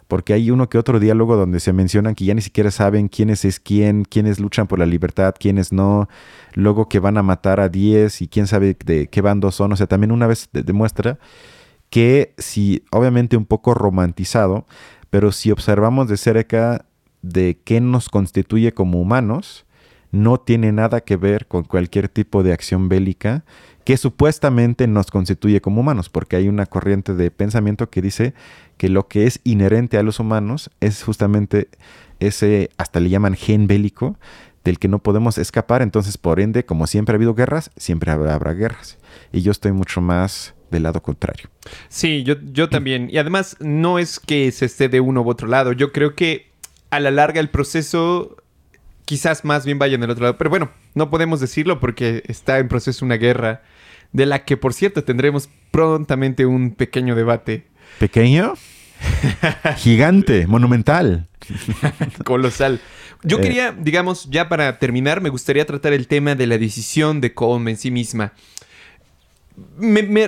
Porque 0.08 0.32
hay 0.32 0.52
uno 0.52 0.70
que 0.70 0.78
otro 0.78 1.02
diálogo 1.02 1.36
donde 1.36 1.60
se 1.60 1.74
mencionan 1.74 2.16
que 2.16 2.24
ya 2.24 2.34
ni 2.34 2.40
siquiera 2.40 2.72
saben 2.72 3.10
quiénes 3.10 3.44
es 3.44 3.60
quién, 3.60 4.06
quiénes 4.06 4.40
luchan 4.40 4.68
por 4.68 4.80
la 4.80 4.86
libertad, 4.86 5.36
quiénes 5.38 5.74
no, 5.74 6.08
luego 6.54 6.88
que 6.88 7.00
van 7.00 7.18
a 7.18 7.24
matar 7.24 7.60
a 7.60 7.68
10 7.68 8.22
y 8.22 8.30
quién 8.30 8.48
sabe 8.48 8.78
de 8.86 9.08
qué 9.08 9.20
bandos 9.20 9.56
son. 9.56 9.74
O 9.74 9.76
sea, 9.76 9.88
también 9.88 10.14
una 10.14 10.28
vez 10.28 10.48
demuestra 10.54 11.20
que 11.90 12.34
si, 12.38 12.86
obviamente 12.90 13.36
un 13.36 13.46
poco 13.46 13.74
romantizado, 13.74 14.66
pero 15.10 15.34
si 15.34 15.52
observamos 15.52 16.08
de 16.08 16.16
cerca 16.16 16.86
de 17.22 17.60
qué 17.66 17.82
nos 17.82 18.08
constituye 18.08 18.74
como 18.74 19.02
humanos, 19.02 19.66
no 20.14 20.40
tiene 20.40 20.72
nada 20.72 21.02
que 21.02 21.18
ver 21.18 21.48
con 21.48 21.64
cualquier 21.64 22.08
tipo 22.08 22.44
de 22.44 22.54
acción 22.54 22.88
bélica 22.88 23.44
que 23.84 23.98
supuestamente 23.98 24.88
nos 24.88 25.08
constituye 25.08 25.60
como 25.60 25.82
humanos, 25.82 26.10
porque 26.10 26.36
hay 26.36 26.48
una 26.48 26.68
corriente 26.68 27.16
de 27.16 27.32
pensamiento 27.32 27.90
que 27.90 28.02
dice 28.02 28.34
que 28.78 28.90
lo 28.90 29.08
que 29.08 29.26
es 29.26 29.42
inherente 29.44 29.98
a 29.98 30.04
los 30.04 30.20
humanos 30.20 30.70
es 30.80 31.04
justamente 31.04 31.68
ese, 32.20 32.70
hasta 32.78 33.00
le 33.00 33.10
llaman 33.10 33.34
gen 33.34 33.66
bélico, 33.66 34.18
del 34.64 34.78
que 34.78 34.88
no 34.88 35.00
podemos 35.00 35.40
escapar, 35.40 35.82
entonces 35.82 36.18
por 36.18 36.40
ende, 36.40 36.64
como 36.64 36.86
siempre 36.86 37.14
ha 37.14 37.18
habido 37.18 37.34
guerras, 37.34 37.72
siempre 37.76 38.12
habrá, 38.12 38.54
guerras. 38.54 39.00
Y 39.34 39.42
yo 39.42 39.52
estoy 39.52 39.72
mucho 39.72 40.00
más 40.00 40.54
del 40.70 40.84
lado 40.84 41.02
contrario. 41.02 41.50
Sí, 41.90 42.24
yo, 42.24 42.36
yo 42.54 42.70
también. 42.70 43.10
Y 43.12 43.18
además 43.18 43.58
no 43.60 43.98
es 43.98 44.20
que 44.20 44.52
se 44.52 44.66
esté 44.66 44.90
de 44.90 45.02
uno 45.02 45.24
u 45.24 45.30
otro 45.30 45.48
lado, 45.48 45.74
yo 45.74 45.92
creo 45.92 46.16
que 46.16 46.52
a 46.92 47.00
la 47.00 47.10
larga 47.10 47.42
el 47.42 47.50
proceso 47.50 48.38
quizás 49.06 49.46
más 49.46 49.66
bien 49.66 49.80
vayan 49.80 50.02
del 50.02 50.10
otro 50.10 50.24
lado. 50.24 50.38
Pero 50.38 50.50
bueno, 50.50 50.72
no 50.96 51.10
podemos 51.10 51.40
decirlo 51.40 51.80
porque 51.80 52.24
está 52.28 52.60
en 52.60 52.68
proceso 52.68 53.06
una 53.06 53.16
guerra 53.16 53.64
de 54.12 54.26
la 54.26 54.46
que, 54.46 54.58
por 54.58 54.74
cierto, 54.74 55.04
tendremos 55.04 55.50
prontamente 55.72 56.46
un 56.46 56.72
pequeño 56.72 57.16
debate. 57.16 57.66
¿Pequeño? 58.00 58.54
Gigante, 59.78 60.48
monumental. 60.48 61.28
Colosal. 62.24 62.80
Yo 63.24 63.38
eh. 63.38 63.42
quería, 63.42 63.72
digamos, 63.72 64.30
ya 64.30 64.50
para 64.50 64.80
terminar, 64.80 65.22
me 65.22 65.30
gustaría 65.30 65.66
tratar 65.66 65.94
el 65.94 66.08
tema 66.08 66.36
de 66.36 66.48
la 66.48 66.58
decisión 66.58 67.22
de 67.22 67.34
Colm 67.34 67.68
en 67.68 67.78
sí 67.78 67.92
misma. 67.92 68.34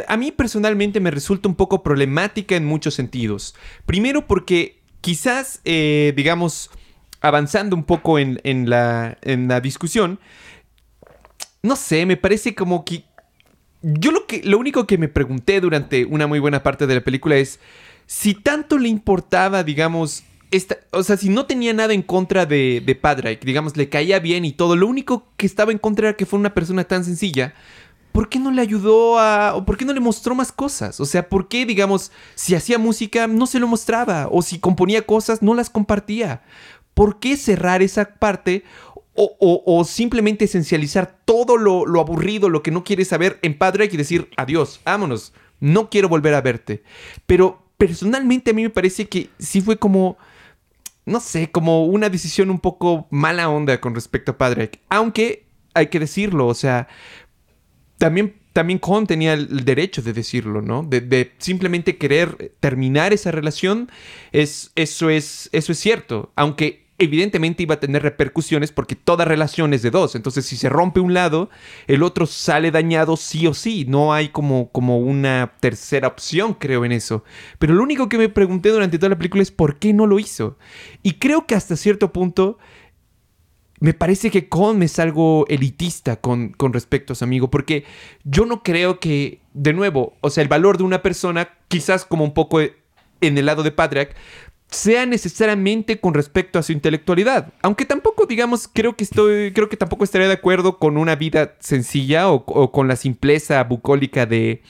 a 0.07 0.17
mí 0.17 0.31
personalmente 0.31 0.99
me 0.99 1.11
resulta 1.11 1.47
un 1.47 1.55
poco 1.55 1.83
problemática 1.83 2.55
en 2.55 2.65
muchos 2.65 2.93
sentidos. 2.93 3.55
Primero 3.85 4.27
porque 4.27 4.79
quizás, 5.01 5.61
eh, 5.65 6.13
digamos, 6.15 6.71
avanzando 7.21 7.75
un 7.75 7.83
poco 7.83 8.19
en, 8.19 8.39
la, 8.69 9.17
en 9.21 9.47
la 9.47 9.61
discusión, 9.61 10.19
no 11.63 11.75
sé, 11.75 12.05
me 12.05 12.17
parece 12.17 12.55
como 12.55 12.85
que... 12.85 13.03
Yo 13.81 14.11
lo, 14.11 14.25
que, 14.25 14.41
lo 14.43 14.57
único 14.57 14.87
que 14.87 14.97
me 14.97 15.07
pregunté 15.07 15.61
durante 15.61 16.05
una 16.05 16.25
muy 16.25 16.39
buena 16.39 16.63
parte 16.63 16.87
de 16.87 16.95
la 16.95 17.01
película 17.01 17.35
es 17.35 17.59
si 18.07 18.33
tanto 18.33 18.79
le 18.79 18.89
importaba, 18.89 19.63
digamos, 19.63 20.23
esta, 20.49 20.77
o 20.91 21.03
sea, 21.03 21.17
si 21.17 21.29
no 21.29 21.45
tenía 21.45 21.73
nada 21.73 21.93
en 21.93 22.01
contra 22.01 22.45
de, 22.45 22.81
de 22.83 22.95
Padraig, 22.95 23.39
digamos, 23.41 23.77
le 23.77 23.89
caía 23.89 24.19
bien 24.19 24.45
y 24.45 24.53
todo, 24.53 24.75
lo 24.75 24.87
único 24.87 25.27
que 25.37 25.45
estaba 25.45 25.71
en 25.71 25.77
contra 25.77 26.09
era 26.09 26.17
que 26.17 26.25
fue 26.25 26.39
una 26.39 26.53
persona 26.53 26.83
tan 26.83 27.03
sencilla, 27.03 27.53
¿por 28.15 28.29
qué 28.29 28.39
no 28.39 28.49
le 28.49 28.61
ayudó 28.61 29.19
a... 29.19 29.55
o 29.55 29.65
por 29.65 29.75
qué 29.75 29.83
no 29.83 29.91
le 29.91 29.99
mostró 29.99 30.33
más 30.35 30.53
cosas? 30.53 31.01
O 31.01 31.05
sea, 31.05 31.27
¿por 31.27 31.49
qué, 31.49 31.65
digamos, 31.65 32.13
si 32.33 32.55
hacía 32.55 32.77
música 32.77 33.27
no 33.27 33.45
se 33.45 33.59
lo 33.59 33.67
mostraba? 33.67 34.29
O 34.31 34.41
si 34.41 34.57
componía 34.57 35.05
cosas 35.05 35.41
no 35.41 35.53
las 35.53 35.69
compartía. 35.69 36.41
¿Por 36.95 37.19
qué 37.19 37.37
cerrar 37.37 37.83
esa 37.83 38.15
parte 38.15 38.63
o, 39.17 39.85
simplemente 39.85 40.43
esencializar 40.43 41.19
todo 41.23 41.55
lo, 41.55 42.01
aburrido, 42.01 42.49
lo 42.49 42.61
que 42.63 42.71
no 42.71 42.83
quieres 42.83 43.09
saber 43.09 43.39
en 43.43 43.57
Padre 43.57 43.87
y 43.89 43.95
decir 43.95 44.29
adiós, 44.35 44.81
vámonos, 44.83 45.31
no 45.59 45.89
quiero 45.89 46.09
volver 46.09 46.33
a 46.33 46.41
verte? 46.41 46.83
Pero 47.25 47.63
personalmente 47.77 48.51
a 48.51 48.53
mí 48.53 48.63
me 48.63 48.69
parece 48.69 49.07
que 49.07 49.29
sí 49.39 49.61
fue 49.61 49.77
como, 49.77 50.17
no 51.05 51.19
sé, 51.21 51.51
como 51.51 51.85
una 51.85 52.09
decisión 52.09 52.49
un 52.49 52.59
poco 52.59 53.07
mala 53.09 53.49
onda 53.49 53.79
con 53.79 53.95
respecto 53.95 54.31
a 54.31 54.37
Padre. 54.37 54.71
Aunque 54.89 55.45
hay 55.73 55.87
que 55.87 55.99
decirlo, 55.99 56.47
o 56.47 56.53
sea, 56.53 56.89
también 57.97 58.35
también 58.55 58.79
Con 58.79 59.05
tenía 59.05 59.33
el 59.33 59.65
derecho 59.65 60.01
de 60.01 60.13
decirlo, 60.13 60.61
¿no? 60.61 60.81
De, 60.81 61.33
simplemente 61.39 61.97
querer 61.97 62.53
terminar 62.61 63.11
esa 63.11 63.29
relación. 63.29 63.91
Es, 64.31 64.71
eso, 64.75 65.09
es, 65.09 65.49
eso 65.51 65.73
es 65.73 65.77
cierto. 65.77 66.31
Aunque 66.37 66.84
evidentemente 66.97 67.63
iba 67.63 67.75
a 67.75 67.79
tener 67.79 68.03
repercusiones 68.03 68.71
porque 68.71 68.95
toda 68.95 69.25
relación 69.25 69.73
es 69.73 69.81
de 69.81 69.91
dos. 69.91 70.15
Entonces, 70.15 70.45
si 70.45 70.55
se 70.55 70.69
rompe 70.69 70.99
un 70.99 71.13
lado, 71.13 71.49
el 71.87 72.03
otro 72.03 72.25
sale 72.25 72.71
dañado 72.71 73.17
sí 73.17 73.47
o 73.47 73.53
sí. 73.53 73.85
No 73.87 74.13
hay 74.13 74.29
como, 74.29 74.69
como 74.71 74.99
una 74.99 75.53
tercera 75.59 76.07
opción, 76.07 76.53
creo 76.53 76.85
en 76.85 76.91
eso. 76.91 77.23
Pero 77.59 77.73
lo 77.73 77.83
único 77.83 78.07
que 78.07 78.17
me 78.17 78.29
pregunté 78.29 78.69
durante 78.69 78.97
toda 78.97 79.09
la 79.09 79.17
película 79.17 79.43
es 79.43 79.51
por 79.51 79.77
qué 79.77 79.93
no 79.93 80.07
lo 80.07 80.19
hizo. 80.19 80.57
Y 81.03 81.13
creo 81.13 81.45
que 81.45 81.55
hasta 81.55 81.75
cierto 81.75 82.13
punto 82.13 82.57
me 83.81 83.93
parece 83.93 84.31
que 84.31 84.47
Con 84.47 84.83
es 84.83 84.99
algo 84.99 85.45
elitista 85.49 86.15
con, 86.15 86.49
con 86.49 86.71
respecto 86.71 87.13
a 87.13 87.15
su 87.15 87.25
amigo, 87.25 87.49
porque 87.49 87.83
yo 88.23 88.45
no 88.45 88.63
creo 88.63 88.99
que, 88.99 89.41
de 89.53 89.73
nuevo, 89.73 90.15
o 90.21 90.29
sea, 90.29 90.41
el 90.41 90.47
valor 90.47 90.77
de 90.77 90.85
una 90.85 91.01
persona, 91.01 91.49
quizás 91.67 92.05
como 92.05 92.23
un 92.23 92.33
poco 92.33 92.61
en 92.61 93.37
el 93.37 93.45
lado 93.45 93.63
de 93.63 93.71
Patrick, 93.71 94.15
sea 94.69 95.05
necesariamente 95.05 95.99
con 95.99 96.13
respecto 96.13 96.59
a 96.59 96.63
su 96.63 96.71
intelectualidad. 96.71 97.53
Aunque 97.61 97.85
tampoco, 97.85 98.25
digamos, 98.25 98.67
creo 98.71 98.95
que 98.95 99.03
estoy, 99.03 99.53
creo 99.53 99.69
que 99.69 99.77
tampoco 99.77 100.03
estaría 100.03 100.27
de 100.27 100.33
acuerdo 100.33 100.77
con 100.79 100.97
una 100.97 101.15
vida 101.15 101.55
sencilla 101.59 102.29
o, 102.29 102.71
con 102.71 102.87
la 102.87 102.95
simpleza 102.95 103.63
bucólica 103.63 104.25
de, 104.25 104.61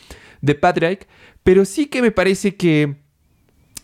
de 0.41 0.55
Patrick, 0.55 1.07
pero 1.43 1.65
sí 1.65 1.87
que 1.87 2.01
me 2.01 2.11
parece 2.11 2.55
que 2.55 2.95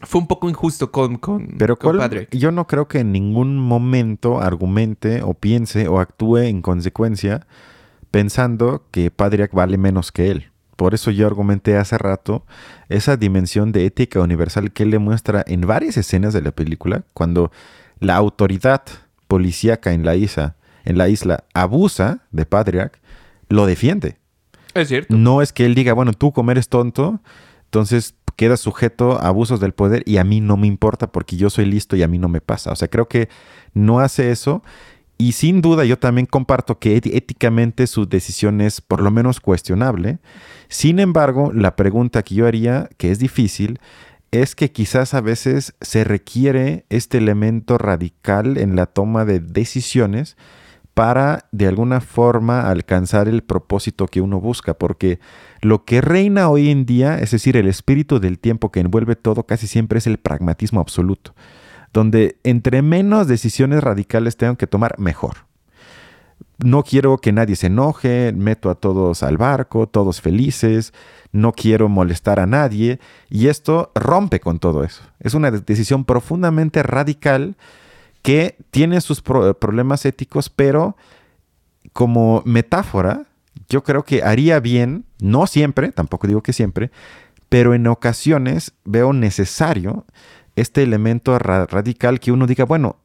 fue 0.01 0.21
un 0.21 0.27
poco 0.27 0.49
injusto 0.49 0.91
con, 0.91 1.17
con, 1.17 1.55
pero 1.57 1.77
con 1.77 1.99
Yo 2.31 2.51
no 2.51 2.65
creo 2.67 2.87
que 2.87 2.99
en 2.99 3.11
ningún 3.11 3.57
momento 3.57 4.41
argumente 4.41 5.21
o 5.21 5.33
piense 5.33 5.87
o 5.87 5.99
actúe 5.99 6.37
en 6.37 6.61
consecuencia 6.61 7.45
pensando 8.09 8.85
que 8.91 9.11
Patrick 9.11 9.53
vale 9.53 9.77
menos 9.77 10.11
que 10.11 10.31
él. 10.31 10.51
Por 10.75 10.93
eso 10.93 11.11
yo 11.11 11.27
argumenté 11.27 11.77
hace 11.77 11.97
rato 11.97 12.45
esa 12.89 13.17
dimensión 13.17 13.71
de 13.71 13.85
ética 13.85 14.19
universal 14.19 14.71
que 14.71 14.83
él 14.83 14.91
demuestra 14.91 15.43
en 15.47 15.61
varias 15.61 15.97
escenas 15.97 16.33
de 16.33 16.41
la 16.41 16.51
película, 16.51 17.03
cuando 17.13 17.51
la 17.99 18.15
autoridad 18.15 18.81
policíaca 19.27 19.93
en 19.93 20.05
la 20.05 20.15
isla, 20.15 20.55
en 20.85 20.97
la 20.97 21.07
isla 21.07 21.43
abusa 21.53 22.21
de 22.31 22.45
Patrick, 22.45 22.99
lo 23.49 23.65
defiende. 23.65 24.17
Es 24.73 24.87
cierto. 24.87 25.15
No 25.15 25.41
es 25.41 25.53
que 25.53 25.65
él 25.65 25.75
diga, 25.75 25.93
bueno, 25.93 26.13
tú 26.13 26.31
como 26.31 26.51
eres 26.51 26.69
tonto, 26.69 27.19
entonces 27.65 28.15
quedas 28.35 28.59
sujeto 28.59 29.19
a 29.19 29.27
abusos 29.27 29.59
del 29.59 29.73
poder 29.73 30.03
y 30.05 30.17
a 30.17 30.23
mí 30.23 30.41
no 30.41 30.57
me 30.57 30.67
importa 30.67 31.11
porque 31.11 31.37
yo 31.37 31.49
soy 31.49 31.65
listo 31.65 31.95
y 31.95 32.03
a 32.03 32.07
mí 32.07 32.17
no 32.17 32.27
me 32.27 32.41
pasa. 32.41 32.71
O 32.71 32.75
sea, 32.75 32.87
creo 32.87 33.07
que 33.07 33.29
no 33.73 33.99
hace 33.99 34.31
eso 34.31 34.63
y 35.21 35.33
sin 35.33 35.61
duda 35.61 35.85
yo 35.85 35.99
también 35.99 36.25
comparto 36.25 36.79
que 36.79 36.95
éticamente 36.95 37.85
su 37.85 38.07
decisión 38.07 38.59
es 38.59 38.81
por 38.81 39.03
lo 39.03 39.11
menos 39.11 39.39
cuestionable. 39.39 40.17
Sin 40.67 40.97
embargo, 40.97 41.51
la 41.53 41.75
pregunta 41.75 42.23
que 42.23 42.33
yo 42.33 42.47
haría, 42.47 42.89
que 42.97 43.11
es 43.11 43.19
difícil, 43.19 43.79
es 44.31 44.55
que 44.55 44.71
quizás 44.71 45.13
a 45.13 45.21
veces 45.21 45.75
se 45.79 46.03
requiere 46.05 46.85
este 46.89 47.19
elemento 47.19 47.77
radical 47.77 48.57
en 48.57 48.75
la 48.75 48.87
toma 48.87 49.23
de 49.23 49.39
decisiones 49.39 50.37
para 50.95 51.45
de 51.51 51.67
alguna 51.67 52.01
forma 52.01 52.67
alcanzar 52.71 53.27
el 53.27 53.43
propósito 53.43 54.07
que 54.07 54.21
uno 54.21 54.41
busca, 54.41 54.73
porque 54.73 55.19
lo 55.61 55.85
que 55.85 56.01
reina 56.01 56.49
hoy 56.49 56.71
en 56.71 56.87
día, 56.87 57.19
es 57.19 57.29
decir, 57.29 57.57
el 57.57 57.67
espíritu 57.67 58.19
del 58.19 58.39
tiempo 58.39 58.71
que 58.71 58.79
envuelve 58.79 59.15
todo, 59.15 59.43
casi 59.43 59.67
siempre 59.67 59.99
es 59.99 60.07
el 60.07 60.17
pragmatismo 60.17 60.79
absoluto 60.79 61.35
donde 61.93 62.37
entre 62.43 62.81
menos 62.81 63.27
decisiones 63.27 63.83
radicales 63.83 64.37
tengo 64.37 64.55
que 64.55 64.67
tomar, 64.67 64.97
mejor. 64.99 65.37
No 66.57 66.83
quiero 66.83 67.17
que 67.17 67.31
nadie 67.31 67.55
se 67.55 67.67
enoje, 67.67 68.33
meto 68.35 68.69
a 68.69 68.75
todos 68.75 69.23
al 69.23 69.37
barco, 69.37 69.87
todos 69.87 70.21
felices, 70.21 70.93
no 71.31 71.53
quiero 71.53 71.89
molestar 71.89 72.39
a 72.39 72.45
nadie 72.45 72.99
y 73.29 73.47
esto 73.47 73.91
rompe 73.95 74.39
con 74.39 74.59
todo 74.59 74.83
eso. 74.83 75.01
Es 75.19 75.33
una 75.33 75.49
decisión 75.49 76.05
profundamente 76.05 76.83
radical 76.83 77.55
que 78.21 78.57
tiene 78.69 79.01
sus 79.01 79.21
problemas 79.21 80.05
éticos, 80.05 80.49
pero 80.49 80.95
como 81.93 82.43
metáfora, 82.45 83.25
yo 83.69 83.83
creo 83.83 84.03
que 84.03 84.23
haría 84.23 84.59
bien, 84.59 85.05
no 85.19 85.47
siempre, 85.47 85.91
tampoco 85.91 86.27
digo 86.27 86.43
que 86.43 86.53
siempre, 86.53 86.91
pero 87.49 87.73
en 87.73 87.87
ocasiones 87.87 88.73
veo 88.85 89.13
necesario 89.13 90.05
este 90.61 90.83
elemento 90.83 91.37
radical 91.39 92.19
que 92.19 92.31
uno 92.31 92.47
diga, 92.47 92.65
bueno, 92.65 92.97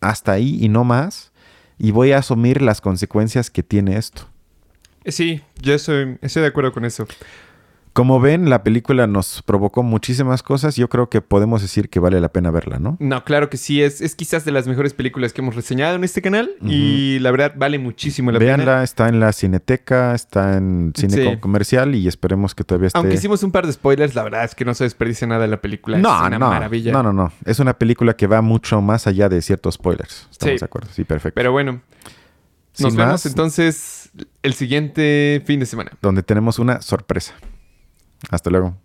hasta 0.00 0.32
ahí 0.32 0.58
y 0.60 0.68
no 0.68 0.84
más, 0.84 1.32
y 1.78 1.90
voy 1.90 2.12
a 2.12 2.18
asumir 2.18 2.62
las 2.62 2.80
consecuencias 2.80 3.50
que 3.50 3.62
tiene 3.62 3.96
esto. 3.96 4.28
Sí, 5.06 5.42
yo 5.60 5.74
estoy, 5.74 6.18
estoy 6.20 6.42
de 6.42 6.48
acuerdo 6.48 6.72
con 6.72 6.84
eso. 6.84 7.06
Como 7.92 8.20
ven, 8.20 8.48
la 8.48 8.62
película 8.62 9.06
nos 9.06 9.42
provocó 9.42 9.82
muchísimas 9.82 10.42
cosas. 10.42 10.76
Yo 10.76 10.88
creo 10.88 11.10
que 11.10 11.20
podemos 11.20 11.60
decir 11.60 11.90
que 11.90 12.00
vale 12.00 12.20
la 12.20 12.30
pena 12.30 12.50
verla, 12.50 12.78
¿no? 12.78 12.96
No, 13.00 13.22
claro 13.24 13.50
que 13.50 13.58
sí. 13.58 13.82
Es, 13.82 14.00
es 14.00 14.14
quizás 14.14 14.46
de 14.46 14.52
las 14.52 14.66
mejores 14.66 14.94
películas 14.94 15.34
que 15.34 15.42
hemos 15.42 15.54
reseñado 15.54 15.96
en 15.96 16.04
este 16.04 16.22
canal. 16.22 16.52
Y 16.62 17.18
la 17.18 17.30
verdad 17.30 17.52
vale 17.54 17.78
muchísimo 17.78 18.32
la 18.32 18.38
pena. 18.38 18.56
Veanla, 18.56 18.82
está 18.82 19.08
en 19.08 19.20
la 19.20 19.32
Cineteca, 19.32 20.14
está 20.14 20.56
en 20.56 20.92
cine 20.96 21.38
comercial 21.38 21.94
y 21.94 22.08
esperemos 22.08 22.54
que 22.54 22.64
todavía 22.64 22.86
esté... 22.86 22.98
Aunque 22.98 23.14
hicimos 23.14 23.42
un 23.42 23.52
par 23.52 23.66
de 23.66 23.72
spoilers, 23.72 24.14
la 24.14 24.22
verdad 24.22 24.44
es 24.44 24.54
que 24.54 24.64
no 24.64 24.72
se 24.72 24.84
desperdicia 24.84 25.26
nada 25.26 25.42
de 25.42 25.48
la 25.48 25.60
película. 25.60 25.98
No, 25.98 26.14
es 26.14 26.26
una 26.28 26.38
no, 26.38 26.48
maravilla. 26.48 26.92
No, 26.92 27.02
no, 27.02 27.12
no. 27.12 27.30
Es 27.44 27.58
una 27.58 27.74
película 27.74 28.14
que 28.14 28.26
va 28.26 28.40
mucho 28.40 28.80
más 28.80 29.06
allá 29.06 29.28
de 29.28 29.42
ciertos 29.42 29.74
spoilers. 29.74 30.28
Estamos 30.30 30.60
de 30.60 30.64
acuerdo. 30.64 30.88
Sí, 30.92 31.04
perfecto. 31.04 31.34
Pero 31.34 31.52
bueno, 31.52 31.82
nos 32.78 32.96
vemos 32.96 33.26
entonces 33.26 34.10
el 34.42 34.54
siguiente 34.54 35.42
fin 35.44 35.60
de 35.60 35.66
semana. 35.66 35.92
Donde 36.00 36.22
tenemos 36.22 36.58
una 36.58 36.80
sorpresa. 36.80 37.34
Hasta 38.30 38.50
luego. 38.50 38.81